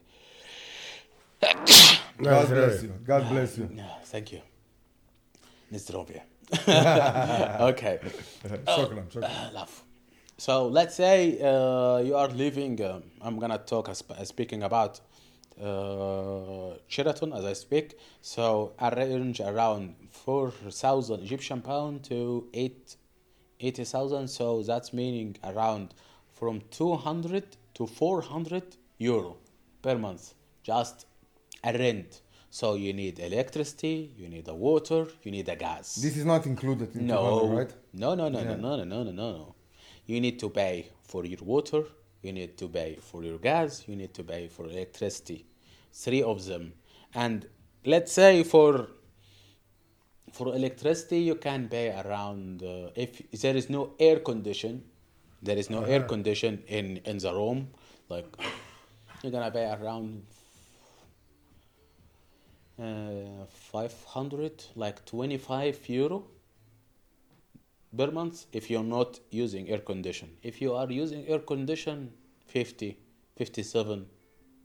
God 2.21 2.49
bless 2.49 2.83
you. 2.83 2.93
God 3.03 3.29
bless 3.29 3.57
you. 3.57 3.69
Yeah, 3.73 3.83
thank 4.05 4.31
you. 4.31 4.41
Nezdrovje. 5.71 6.21
okay. 7.71 7.99
Shukran, 8.67 9.07
shukran. 9.09 9.23
Uh, 9.23 9.49
love. 9.53 9.83
So 10.37 10.67
let's 10.67 10.95
say 10.95 11.39
uh, 11.41 11.99
you 11.99 12.15
are 12.15 12.27
living. 12.27 12.83
Um, 12.83 13.03
I'm 13.21 13.39
gonna 13.39 13.57
talk 13.59 13.89
as, 13.89 14.03
as 14.17 14.27
speaking 14.29 14.63
about 14.63 14.99
uh, 15.61 16.75
Sheraton 16.87 17.33
as 17.33 17.45
I 17.45 17.53
speak. 17.53 17.97
So 18.21 18.73
arrange 18.81 19.39
around 19.39 19.95
four 20.09 20.51
thousand 20.51 21.21
Egyptian 21.21 21.61
pound 21.61 22.03
to 22.05 22.47
eight 22.53 22.97
eighty 23.59 23.83
thousand. 23.83 24.27
So 24.27 24.61
that's 24.63 24.93
meaning 24.93 25.37
around 25.43 25.93
from 26.33 26.61
two 26.69 26.95
hundred 26.95 27.45
to 27.75 27.87
four 27.87 28.21
hundred 28.21 28.75
euro 28.97 29.37
per 29.81 29.97
month. 29.97 30.33
Just 30.63 31.05
a 31.63 31.73
rent. 31.77 32.21
So 32.49 32.75
you 32.75 32.91
need 32.93 33.19
electricity, 33.19 34.11
you 34.17 34.27
need 34.27 34.47
a 34.47 34.53
water, 34.53 35.07
you 35.23 35.31
need 35.31 35.47
a 35.47 35.55
gas. 35.55 35.95
This 35.95 36.17
is 36.17 36.25
not 36.25 36.45
included 36.45 36.93
in 36.95 37.07
No, 37.07 37.39
200, 37.39 37.57
right? 37.57 37.73
no, 37.93 38.13
no, 38.15 38.27
no, 38.29 38.39
Yeah. 38.39 38.55
no, 38.55 38.75
no, 38.75 38.83
no, 38.83 39.03
no, 39.03 39.11
no, 39.11 39.31
no. 39.33 39.55
You 40.05 40.19
need 40.19 40.37
to 40.39 40.49
pay 40.49 40.89
for 41.03 41.25
your 41.25 41.39
water. 41.43 41.83
You 42.21 42.33
need 42.33 42.57
to 42.57 42.67
pay 42.67 42.97
for 42.99 43.23
your 43.23 43.37
gas. 43.39 43.87
You 43.87 43.95
need 43.95 44.13
to 44.15 44.23
pay 44.23 44.47
for 44.47 44.65
electricity. 44.65 45.45
Three 45.93 46.23
of 46.23 46.45
them, 46.45 46.73
and 47.13 47.47
let's 47.85 48.11
say 48.11 48.43
for 48.43 48.87
for 50.31 50.55
electricity 50.55 51.19
you 51.19 51.35
can 51.35 51.67
pay 51.67 51.89
around 52.01 52.63
uh, 52.63 52.89
if 52.95 53.21
there 53.41 53.55
is 53.55 53.69
no 53.69 53.93
air 53.99 54.19
condition, 54.19 54.83
there 55.41 55.57
is 55.57 55.69
no 55.69 55.83
air 55.83 56.03
condition 56.03 56.63
in 56.67 56.97
in 57.05 57.17
the 57.17 57.33
room, 57.33 57.69
like 58.09 58.27
you're 59.21 59.31
gonna 59.31 59.51
pay 59.51 59.67
around 59.71 60.23
uh, 62.81 63.45
500 63.47 64.65
like 64.75 65.05
25 65.05 65.89
euro 65.89 66.23
per 67.95 68.09
month 68.11 68.45
if 68.53 68.69
you're 68.69 68.83
not 68.83 69.19
using 69.29 69.69
air 69.69 69.79
condition. 69.79 70.29
If 70.41 70.61
you 70.61 70.73
are 70.73 70.89
using 70.89 71.27
air 71.27 71.39
condition 71.39 72.11
50 72.47 72.97
57 73.37 74.05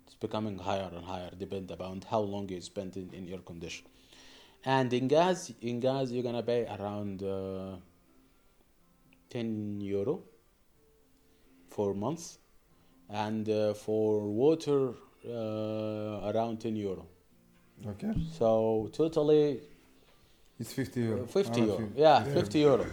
it's 0.07 0.15
becoming 0.15 0.59
higher 0.59 0.91
and 0.95 1.05
higher 1.05 1.31
depend 1.37 1.71
about 1.71 2.05
how 2.05 2.21
long 2.21 2.49
you 2.49 2.61
spend 2.61 2.97
in, 2.97 3.11
in 3.13 3.29
air 3.29 3.39
condition. 3.39 3.87
And 4.65 4.93
in 4.93 5.09
gas 5.09 5.53
in 5.61 5.81
gas 5.81 6.11
you're 6.11 6.23
gonna 6.23 6.43
pay 6.43 6.67
around 6.67 7.23
uh, 7.23 7.77
10 9.29 9.81
euro 9.83 10.23
for 11.69 11.93
months 11.95 12.39
and 13.11 13.49
uh, 13.49 13.75
for 13.75 14.21
water 14.21 14.95
uh, 15.29 16.31
around 16.31 16.61
10 16.61 16.77
euro 16.77 17.07
Okay. 17.87 18.13
so 18.39 18.89
totally 18.93 19.61
It's 20.59 20.73
50 20.73 21.01
euro. 21.01 21.23
uh, 21.23 21.27
50 21.27 21.61
around 21.61 21.69
euro. 21.69 21.79
50. 21.79 22.01
Yeah, 22.01 22.25
50 22.25 22.59
euro 22.61 22.87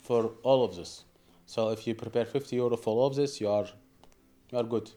for 0.00 0.30
all 0.42 0.64
of 0.64 0.76
this. 0.76 1.04
So 1.46 1.70
if 1.70 1.86
you 1.86 1.94
prepare 1.94 2.24
50 2.24 2.56
euro 2.56 2.76
for 2.76 2.96
all 2.96 3.06
of 3.06 3.16
this, 3.16 3.40
you 3.40 3.48
are 3.50 3.66
you 4.52 4.58
are 4.58 4.64
good. 4.64 4.90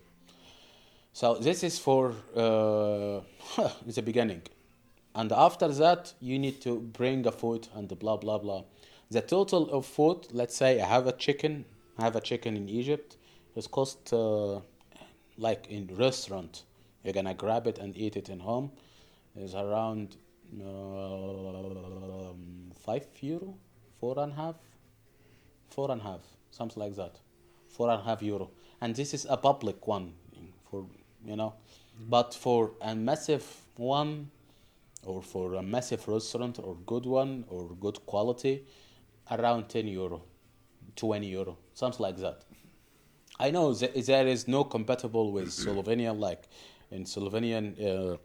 So 1.13 1.35
this 1.35 1.63
is 1.63 1.79
for 1.79 2.13
uh, 2.35 3.21
the 3.85 4.01
beginning, 4.01 4.43
and 5.15 5.31
after 5.31 5.67
that 5.67 6.13
you 6.21 6.39
need 6.39 6.61
to 6.61 6.79
bring 6.79 7.25
a 7.27 7.31
food 7.31 7.67
and 7.75 7.87
blah 7.99 8.17
blah 8.17 8.37
blah. 8.37 8.63
The 9.09 9.21
total 9.21 9.69
of 9.71 9.85
food, 9.85 10.27
let's 10.31 10.55
say 10.55 10.79
I 10.79 10.85
have 10.85 11.05
a 11.07 11.11
chicken, 11.11 11.65
I 11.97 12.03
have 12.03 12.15
a 12.15 12.21
chicken 12.21 12.55
in 12.55 12.69
Egypt, 12.69 13.17
it's 13.55 13.67
cost 13.67 14.13
uh, 14.13 14.61
like 15.37 15.67
in 15.69 15.89
restaurant. 15.97 16.63
You're 17.03 17.13
gonna 17.13 17.33
grab 17.33 17.67
it 17.67 17.77
and 17.79 17.97
eat 17.97 18.15
it 18.15 18.29
in 18.29 18.39
home. 18.39 18.71
Is 19.36 19.55
around 19.55 20.17
um, 20.61 20.71
five 22.86 23.07
euro, 23.21 23.55
four 23.99 24.19
and 24.19 24.34
a 24.34 24.36
half, 24.36 24.55
four 25.69 25.89
and 25.91 26.01
a 26.01 26.03
half, 26.03 26.19
something 26.51 26.82
like 26.84 26.95
that, 26.97 27.17
four 27.69 27.89
and 27.89 28.01
a 28.01 28.03
half 28.03 28.21
euro. 28.21 28.51
And 28.82 28.93
this 28.95 29.13
is 29.13 29.25
a 29.29 29.38
public 29.38 29.88
one, 29.88 30.13
for 30.69 30.86
you 31.25 31.36
know, 31.38 31.53
but 32.09 32.34
for 32.34 32.71
a 32.82 32.93
massive 32.93 33.45
one, 33.77 34.29
or 35.05 35.21
for 35.21 35.55
a 35.55 35.63
massive 35.63 36.07
restaurant 36.07 36.59
or 36.59 36.75
good 36.86 37.05
one 37.05 37.45
or 37.49 37.69
good 37.79 38.05
quality, 38.05 38.65
around 39.32 39.69
ten 39.69 39.88
euro, 39.88 40.23
twenty 40.95 41.27
euro, 41.27 41.57
something 41.73 42.01
like 42.03 42.17
that. 42.17 42.43
I 43.39 43.49
know 43.49 43.73
that 43.73 44.05
there 44.05 44.27
is 44.27 44.47
no 44.47 44.63
compatible 44.63 45.32
with 45.32 45.49
Slovenia. 45.63 46.17
Like 46.17 46.47
in 46.91 47.05
Slovenian, 47.05 47.79
uh, 47.79 48.17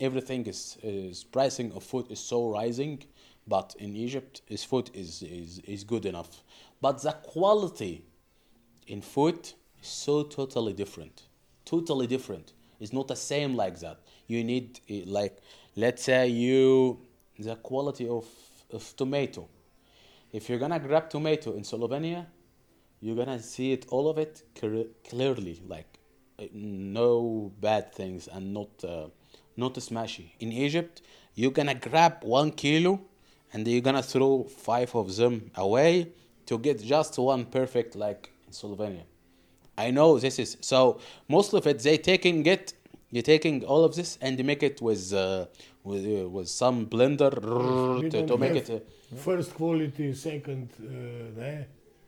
everything 0.00 0.46
is, 0.46 0.78
is 0.82 1.24
pricing 1.24 1.72
of 1.72 1.82
food 1.82 2.10
is 2.10 2.20
so 2.20 2.50
rising, 2.50 3.02
but 3.46 3.74
in 3.78 3.96
Egypt, 3.96 4.42
his 4.46 4.64
food 4.64 4.90
is, 4.94 5.22
is, 5.22 5.58
is 5.60 5.84
good 5.84 6.06
enough. 6.06 6.42
But 6.80 7.02
the 7.02 7.12
quality 7.12 8.04
in 8.86 9.02
food 9.02 9.40
is 9.82 9.88
so 9.88 10.22
totally 10.22 10.72
different. 10.72 11.22
Totally 11.64 12.06
different. 12.06 12.52
It's 12.80 12.92
not 12.92 13.08
the 13.08 13.16
same 13.16 13.56
like 13.56 13.80
that. 13.80 14.00
You 14.26 14.44
need 14.44 14.80
eh, 14.88 15.02
like 15.06 15.38
let's 15.76 16.04
say 16.04 16.28
you 16.28 17.00
the 17.38 17.56
quality 17.56 18.08
of, 18.08 18.26
of 18.72 18.94
tomato. 18.96 19.48
If 20.32 20.48
you're 20.48 20.58
gonna 20.58 20.78
grab 20.78 21.10
tomato 21.10 21.54
in 21.54 21.62
Slovenia, 21.62 22.26
you're 23.00 23.16
gonna 23.16 23.40
see 23.40 23.72
it 23.72 23.86
all 23.90 24.08
of 24.08 24.18
it 24.18 24.42
clearly 25.08 25.60
like 25.66 25.98
uh, 26.38 26.44
no 26.52 27.52
bad 27.60 27.92
things 27.92 28.28
and 28.28 28.52
not 28.54 28.84
uh, 28.84 29.06
not 29.64 29.74
smashy 29.88 30.26
in 30.44 30.48
egypt 30.66 30.94
you're 31.38 31.56
gonna 31.60 31.78
grab 31.88 32.14
one 32.40 32.50
kilo 32.62 32.92
and 33.52 33.66
you're 33.66 33.86
gonna 33.88 34.02
throw 34.02 34.44
five 34.44 34.90
of 34.94 35.06
them 35.16 35.34
away 35.56 36.08
to 36.46 36.58
get 36.58 36.76
just 36.82 37.18
one 37.18 37.44
perfect 37.44 37.94
like 37.94 38.22
in 38.46 38.52
slovenia. 38.52 39.04
I 39.76 39.90
know 39.90 40.18
this 40.18 40.38
is 40.38 40.56
so 40.60 40.78
most 41.28 41.52
of 41.58 41.66
it 41.66 41.78
they 41.86 41.98
taking 41.98 42.44
it 42.46 42.64
you're 43.10 43.22
taking 43.22 43.64
all 43.64 43.84
of 43.84 43.94
this 43.94 44.18
and 44.20 44.38
they 44.38 44.42
make 44.42 44.62
it 44.62 44.82
with 44.82 45.12
uh, 45.12 45.46
with, 45.84 46.04
uh, 46.04 46.28
with 46.28 46.48
some 46.48 46.86
blender 46.86 47.32
We 48.02 48.10
to, 48.10 48.26
to 48.26 48.36
make 48.36 48.56
it 48.62 48.68
uh, 48.70 48.80
First 49.16 49.54
quality, 49.54 50.12
second, 50.12 50.68
uh, 50.80 51.54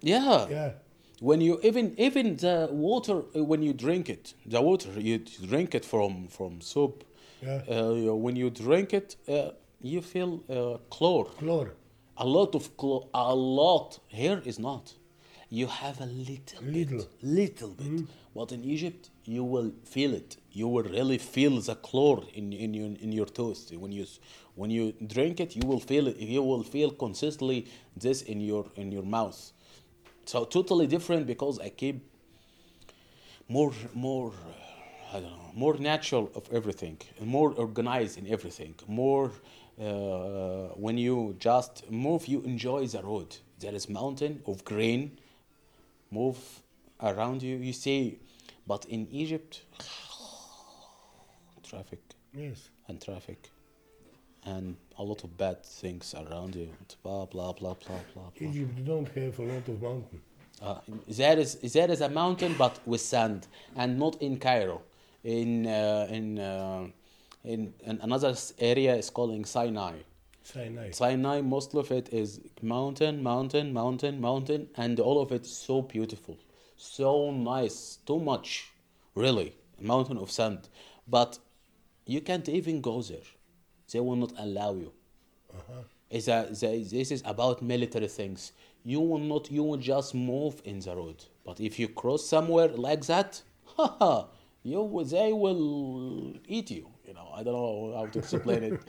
yeah. 0.02 0.46
Yeah. 0.50 0.72
when 1.20 1.40
you 1.40 1.60
even 1.62 1.94
even 1.98 2.36
the 2.36 2.68
water 2.70 3.16
uh, 3.36 3.44
when 3.50 3.62
you 3.62 3.72
drink 3.72 4.08
it 4.08 4.34
the 4.46 4.60
water 4.60 4.90
you 4.98 5.18
drink 5.50 5.74
it 5.74 5.84
from 5.84 6.12
from 6.28 6.60
soup 6.60 7.04
Yeah. 7.42 7.62
uh, 7.68 8.14
when 8.14 8.36
you 8.36 8.50
drink 8.50 8.92
it 8.92 9.16
uh, 9.28 9.50
you 9.80 10.00
feel 10.02 10.42
uh, 10.48 10.78
chlor. 10.94 11.24
Chlor. 11.38 11.70
a 12.16 12.26
lot 12.26 12.54
of 12.54 12.76
chlor 12.76 13.08
a 13.14 13.34
lot 13.34 13.98
here 14.08 14.42
is 14.44 14.58
not. 14.58 14.94
You 15.52 15.66
have 15.66 16.00
a 16.00 16.06
little 16.06 16.62
Little. 16.62 16.98
bit 16.98 17.08
little. 17.22 17.70
bit. 17.70 18.06
But 18.34 18.52
in 18.52 18.64
egypt 18.64 19.10
you 19.24 19.42
will 19.42 19.72
feel 19.84 20.12
it. 20.14 20.36
You 20.52 20.68
will 20.68 20.84
really 20.98 21.18
feel 21.18 21.60
the 21.60 21.76
chlor 21.76 22.18
in 22.38 22.52
in 22.52 22.74
your 22.74 22.90
in 23.04 23.10
your 23.18 23.26
toast. 23.26 23.64
When 23.82 23.90
you 23.98 24.04
when 24.54 24.70
you 24.70 24.92
drink 25.14 25.40
it 25.40 25.56
you 25.56 25.66
will 25.70 25.80
feel 25.90 26.06
it 26.08 26.16
you 26.18 26.42
will 26.50 26.62
feel 26.62 26.90
consistently 27.04 27.66
this 27.96 28.22
in 28.22 28.38
your 28.40 28.64
in 28.76 28.92
your 28.92 29.02
mouth. 29.18 29.40
So 30.26 30.44
totally 30.44 30.86
different 30.86 31.26
because 31.26 31.58
I 31.58 31.70
keep 31.70 31.96
more 33.48 33.72
more 33.94 34.28
uh, 34.30 34.69
I 35.12 35.14
don't 35.14 35.22
know 35.30 35.50
more 35.54 35.76
natural 35.78 36.30
of 36.34 36.44
everything, 36.52 36.96
more 37.20 37.52
organized 37.52 38.16
in 38.18 38.26
everything, 38.28 38.74
more 38.86 39.32
uh, 39.80 40.68
when 40.84 40.96
you 40.98 41.34
just 41.38 41.90
move, 41.90 42.26
you 42.28 42.40
enjoy 42.42 42.86
the 42.86 43.02
road. 43.02 43.36
There 43.58 43.74
is 43.74 43.88
mountain 43.88 44.42
of 44.46 44.64
green, 44.64 45.18
move 46.10 46.38
around 47.02 47.42
you. 47.42 47.56
You 47.56 47.72
see, 47.72 48.18
but 48.66 48.84
in 48.86 49.08
Egypt, 49.10 49.62
traffic 51.62 52.00
Yes. 52.34 52.68
and 52.88 53.00
traffic. 53.02 53.50
And 54.44 54.76
a 54.98 55.02
lot 55.02 55.24
of 55.24 55.36
bad 55.36 55.64
things 55.64 56.14
around 56.14 56.54
you. 56.54 56.68
Blah 57.02 57.26
blah 57.26 57.52
blah 57.52 57.74
blah 57.74 57.98
blah. 58.14 58.30
blah. 58.38 58.48
Egypt 58.48 58.84
don't 58.84 59.08
have 59.08 59.38
a 59.38 59.42
lot 59.42 59.68
of 59.68 59.82
mountain. 59.82 60.20
Uh, 60.62 60.78
there 61.08 61.38
is 61.38 61.56
there 61.74 61.90
is 61.90 62.00
a 62.00 62.08
mountain, 62.08 62.54
but 62.58 62.78
with 62.86 63.00
sand, 63.00 63.46
and 63.76 63.98
not 63.98 64.20
in 64.22 64.38
Cairo. 64.38 64.82
In 65.22 65.66
uh, 65.66 66.06
in, 66.10 66.38
uh, 66.38 66.86
in 67.44 67.74
in 67.84 67.98
another 68.00 68.34
area 68.58 68.96
is 68.96 69.10
calling 69.10 69.44
Sinai. 69.44 69.98
Sinai. 70.42 70.90
Sinai, 70.90 71.42
most 71.42 71.74
of 71.74 71.90
it 71.92 72.08
is 72.12 72.40
mountain, 72.62 73.22
mountain, 73.22 73.72
mountain, 73.72 74.20
mountain, 74.20 74.68
and 74.76 74.98
all 74.98 75.20
of 75.20 75.30
it 75.32 75.42
is 75.42 75.52
so 75.56 75.82
beautiful, 75.82 76.38
so 76.76 77.30
nice, 77.30 77.98
too 78.06 78.18
much, 78.18 78.72
really, 79.14 79.54
a 79.78 79.84
mountain 79.84 80.16
of 80.16 80.30
sand. 80.30 80.68
But 81.06 81.38
you 82.06 82.20
can't 82.22 82.48
even 82.48 82.80
go 82.80 83.02
there; 83.02 83.28
they 83.92 84.00
will 84.00 84.16
not 84.16 84.32
allow 84.38 84.72
you. 84.72 84.92
is 86.10 86.28
a, 86.28 86.48
the- 86.50 86.82
this 86.84 87.10
is 87.10 87.22
about 87.24 87.62
military 87.62 88.08
things. 88.08 88.52
You 88.84 89.00
will 89.00 89.18
not, 89.18 89.50
you 89.50 89.62
will 89.62 89.76
just 89.76 90.14
move 90.14 90.60
in 90.64 90.80
the 90.80 90.96
road. 90.96 91.24
But 91.44 91.60
if 91.60 91.78
you 91.78 91.88
cross 91.88 92.26
somewhere 92.26 92.68
like 92.68 93.04
that, 93.06 93.42
haha, 93.76 94.24
you 94.62 95.04
they 95.04 95.32
will 95.32 96.34
eat 96.46 96.70
you. 96.70 96.88
You 97.06 97.14
know, 97.14 97.28
I 97.34 97.42
don't 97.42 97.54
know 97.54 97.94
how 97.96 98.06
to 98.06 98.18
explain 98.18 98.80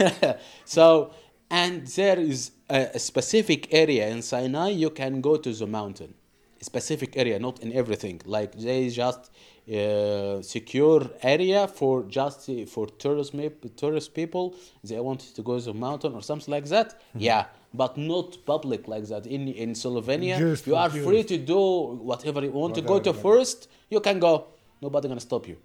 it. 0.00 0.38
so, 0.64 1.12
and 1.50 1.86
there 1.86 2.18
is 2.18 2.52
a, 2.70 2.90
a 2.94 2.98
specific 2.98 3.72
area 3.72 4.08
in 4.08 4.22
Sinai 4.22 4.70
you 4.70 4.90
can 4.90 5.20
go 5.20 5.36
to 5.36 5.52
the 5.52 5.66
mountain. 5.66 6.14
A 6.60 6.64
specific 6.64 7.16
area, 7.16 7.38
not 7.38 7.60
in 7.60 7.72
everything. 7.72 8.20
Like 8.24 8.52
they 8.58 8.88
just 8.88 9.30
uh, 9.72 10.40
secure 10.42 11.10
area 11.22 11.68
for 11.68 12.04
just 12.04 12.48
uh, 12.48 12.64
for 12.66 12.86
tourist 12.86 13.34
tourist 13.76 14.14
people. 14.14 14.54
They 14.82 14.98
want 14.98 15.20
to 15.34 15.42
go 15.42 15.58
to 15.58 15.64
the 15.64 15.74
mountain 15.74 16.14
or 16.14 16.22
something 16.22 16.50
like 16.50 16.64
that. 16.66 17.00
Yeah, 17.14 17.44
but 17.74 17.96
not 17.96 18.38
public 18.46 18.88
like 18.88 19.06
that. 19.08 19.26
In 19.26 19.48
in 19.48 19.74
Slovenia, 19.74 20.38
Just 20.38 20.66
you 20.66 20.74
are 20.74 20.90
free 20.90 21.22
to 21.24 21.36
do 21.38 21.60
whatever 22.10 22.40
you 22.42 22.50
want 22.50 22.74
to 22.76 22.80
go 22.82 22.98
to 22.98 23.12
first. 23.12 23.68
You 23.90 24.00
can 24.00 24.18
go. 24.18 24.46
Nobody 24.80 25.08
gonna 25.08 25.20
stop 25.20 25.46
you. 25.48 25.56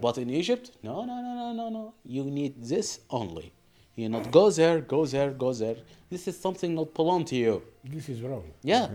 But 0.00 0.18
in 0.18 0.30
Egypt, 0.30 0.72
no, 0.82 1.04
no, 1.04 1.22
no, 1.22 1.32
no, 1.34 1.52
no, 1.52 1.68
no. 1.68 1.94
You 2.04 2.24
need 2.24 2.54
this 2.62 3.00
only. 3.08 3.52
You 3.94 4.08
not 4.08 4.30
go 4.30 4.50
there, 4.50 4.80
go 4.80 5.06
there, 5.06 5.30
go 5.30 5.52
there. 5.52 5.76
This 6.10 6.28
is 6.28 6.38
something 6.38 6.74
not 6.74 6.92
belong 6.92 7.24
to 7.26 7.36
you. 7.36 7.62
This 7.84 8.08
is 8.08 8.20
wrong. 8.20 8.44
Yeah. 8.62 8.88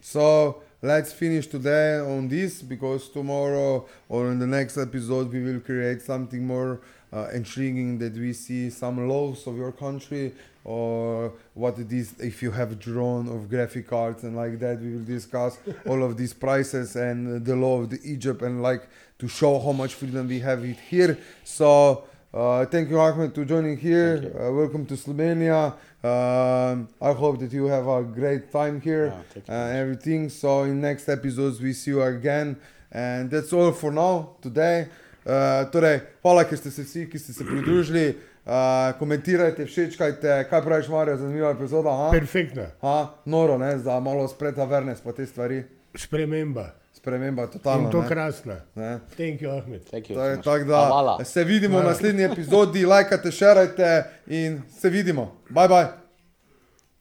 So 0.00 0.62
let's 0.82 1.12
finish 1.12 1.46
today 1.46 1.98
on 1.98 2.28
this 2.28 2.62
because 2.62 3.08
tomorrow 3.08 3.86
or 4.08 4.30
in 4.30 4.38
the 4.38 4.46
next 4.46 4.78
episode 4.78 5.32
we 5.32 5.42
will 5.42 5.60
create 5.60 6.00
something 6.02 6.46
more 6.46 6.80
uh, 7.12 7.28
intriguing 7.32 7.98
that 7.98 8.14
we 8.14 8.32
see 8.32 8.70
some 8.70 9.08
laws 9.08 9.46
of 9.46 9.56
your 9.56 9.72
country 9.72 10.32
or 10.64 11.32
what 11.54 11.78
it 11.78 11.92
is 11.92 12.14
if 12.18 12.42
you 12.42 12.50
have 12.50 12.78
drone 12.78 13.28
of 13.28 13.48
graphic 13.48 13.88
cards 13.88 14.24
and 14.24 14.36
like 14.36 14.58
that 14.58 14.80
we 14.80 14.92
will 14.94 15.04
discuss 15.04 15.58
all 15.86 16.02
of 16.02 16.16
these 16.16 16.32
prices 16.32 16.96
and 16.96 17.44
the 17.44 17.54
law 17.56 17.80
of 17.80 17.90
the 17.90 18.00
Egypt 18.04 18.42
and 18.42 18.62
like 18.62 18.88
to 19.18 19.28
show 19.28 19.58
how 19.60 19.72
much 19.72 19.94
freedom 19.94 20.26
we 20.28 20.40
have 20.40 20.64
it 20.64 20.78
here 20.90 21.18
so 21.44 22.04
uh, 22.34 22.66
thank 22.66 22.90
you 22.90 22.98
Ahmed 22.98 23.34
to 23.34 23.44
joining 23.44 23.76
here 23.76 24.32
uh, 24.34 24.52
welcome 24.52 24.84
to 24.86 24.94
Slovenia 24.94 25.74
um, 26.06 26.88
I 27.02 27.12
hope 27.12 27.40
that 27.40 27.52
you 27.52 27.66
have 27.66 27.88
a 27.88 28.02
great 28.04 28.52
time 28.52 28.80
here 28.80 29.12
thank 29.32 29.48
uh, 29.48 29.52
everything. 29.52 30.28
So 30.28 30.62
in 30.62 30.80
next 30.80 31.08
episodes 31.08 31.60
we 31.60 31.72
see 31.72 31.92
you 31.92 32.02
again. 32.02 32.56
And 32.92 33.28
that's 33.30 33.52
all 33.52 33.72
for 33.72 33.90
now 33.90 34.36
today. 34.40 34.88
Uh, 35.26 35.66
torej, 35.72 36.00
hvala, 36.22 36.44
ker 36.46 36.58
ste 36.58 36.70
se 36.70 36.84
vsi, 36.86 37.08
ki 37.10 37.18
ste 37.18 37.32
se 37.34 37.44
pridružili. 37.44 38.14
Uh, 38.46 38.52
komentirajte, 38.98 39.66
všečkajte, 39.66 40.46
kaj 40.50 40.62
praviš, 40.62 40.88
Marijo, 40.88 41.16
zanimiva 41.16 41.50
epizoda. 41.50 41.90
Ha? 41.90 42.10
Perfektna. 42.14 42.68
Ha? 42.80 42.98
Noro, 43.24 43.58
ne, 43.58 43.72
za 43.78 44.00
malo 44.00 44.28
spred 44.28 44.58
awareness 44.58 45.02
pa 45.02 45.12
te 45.12 45.26
stvari. 45.26 45.64
Sprememba. 45.94 46.70
Sprememba 46.94 47.42
In 47.42 47.48
totalna. 47.48 47.90
to 47.90 48.02
ne. 48.02 48.08
krasna. 48.08 48.56
Ne. 48.74 48.98
Thank 49.16 49.42
you, 49.42 49.50
Ahmed. 49.50 49.82
Thank 49.90 50.10
you. 50.10 50.14
To 50.16 50.22
so 50.22 50.28
je 50.28 50.36
much. 50.36 50.44
tako, 50.44 50.64
da 50.64 50.86
Hvala. 50.86 51.24
se 51.24 51.44
vidimo 51.44 51.80
v 51.80 51.84
naslednji 51.84 52.24
epizodi, 52.24 52.86
lajkajte, 52.86 53.30
šerajte 53.32 54.04
in 54.26 54.62
se 54.80 54.90
vidimo. 54.90 55.32
Bye 55.50 55.68
bye. 55.68 55.86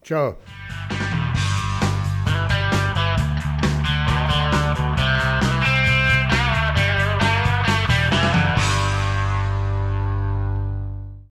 Čau. 0.01 0.64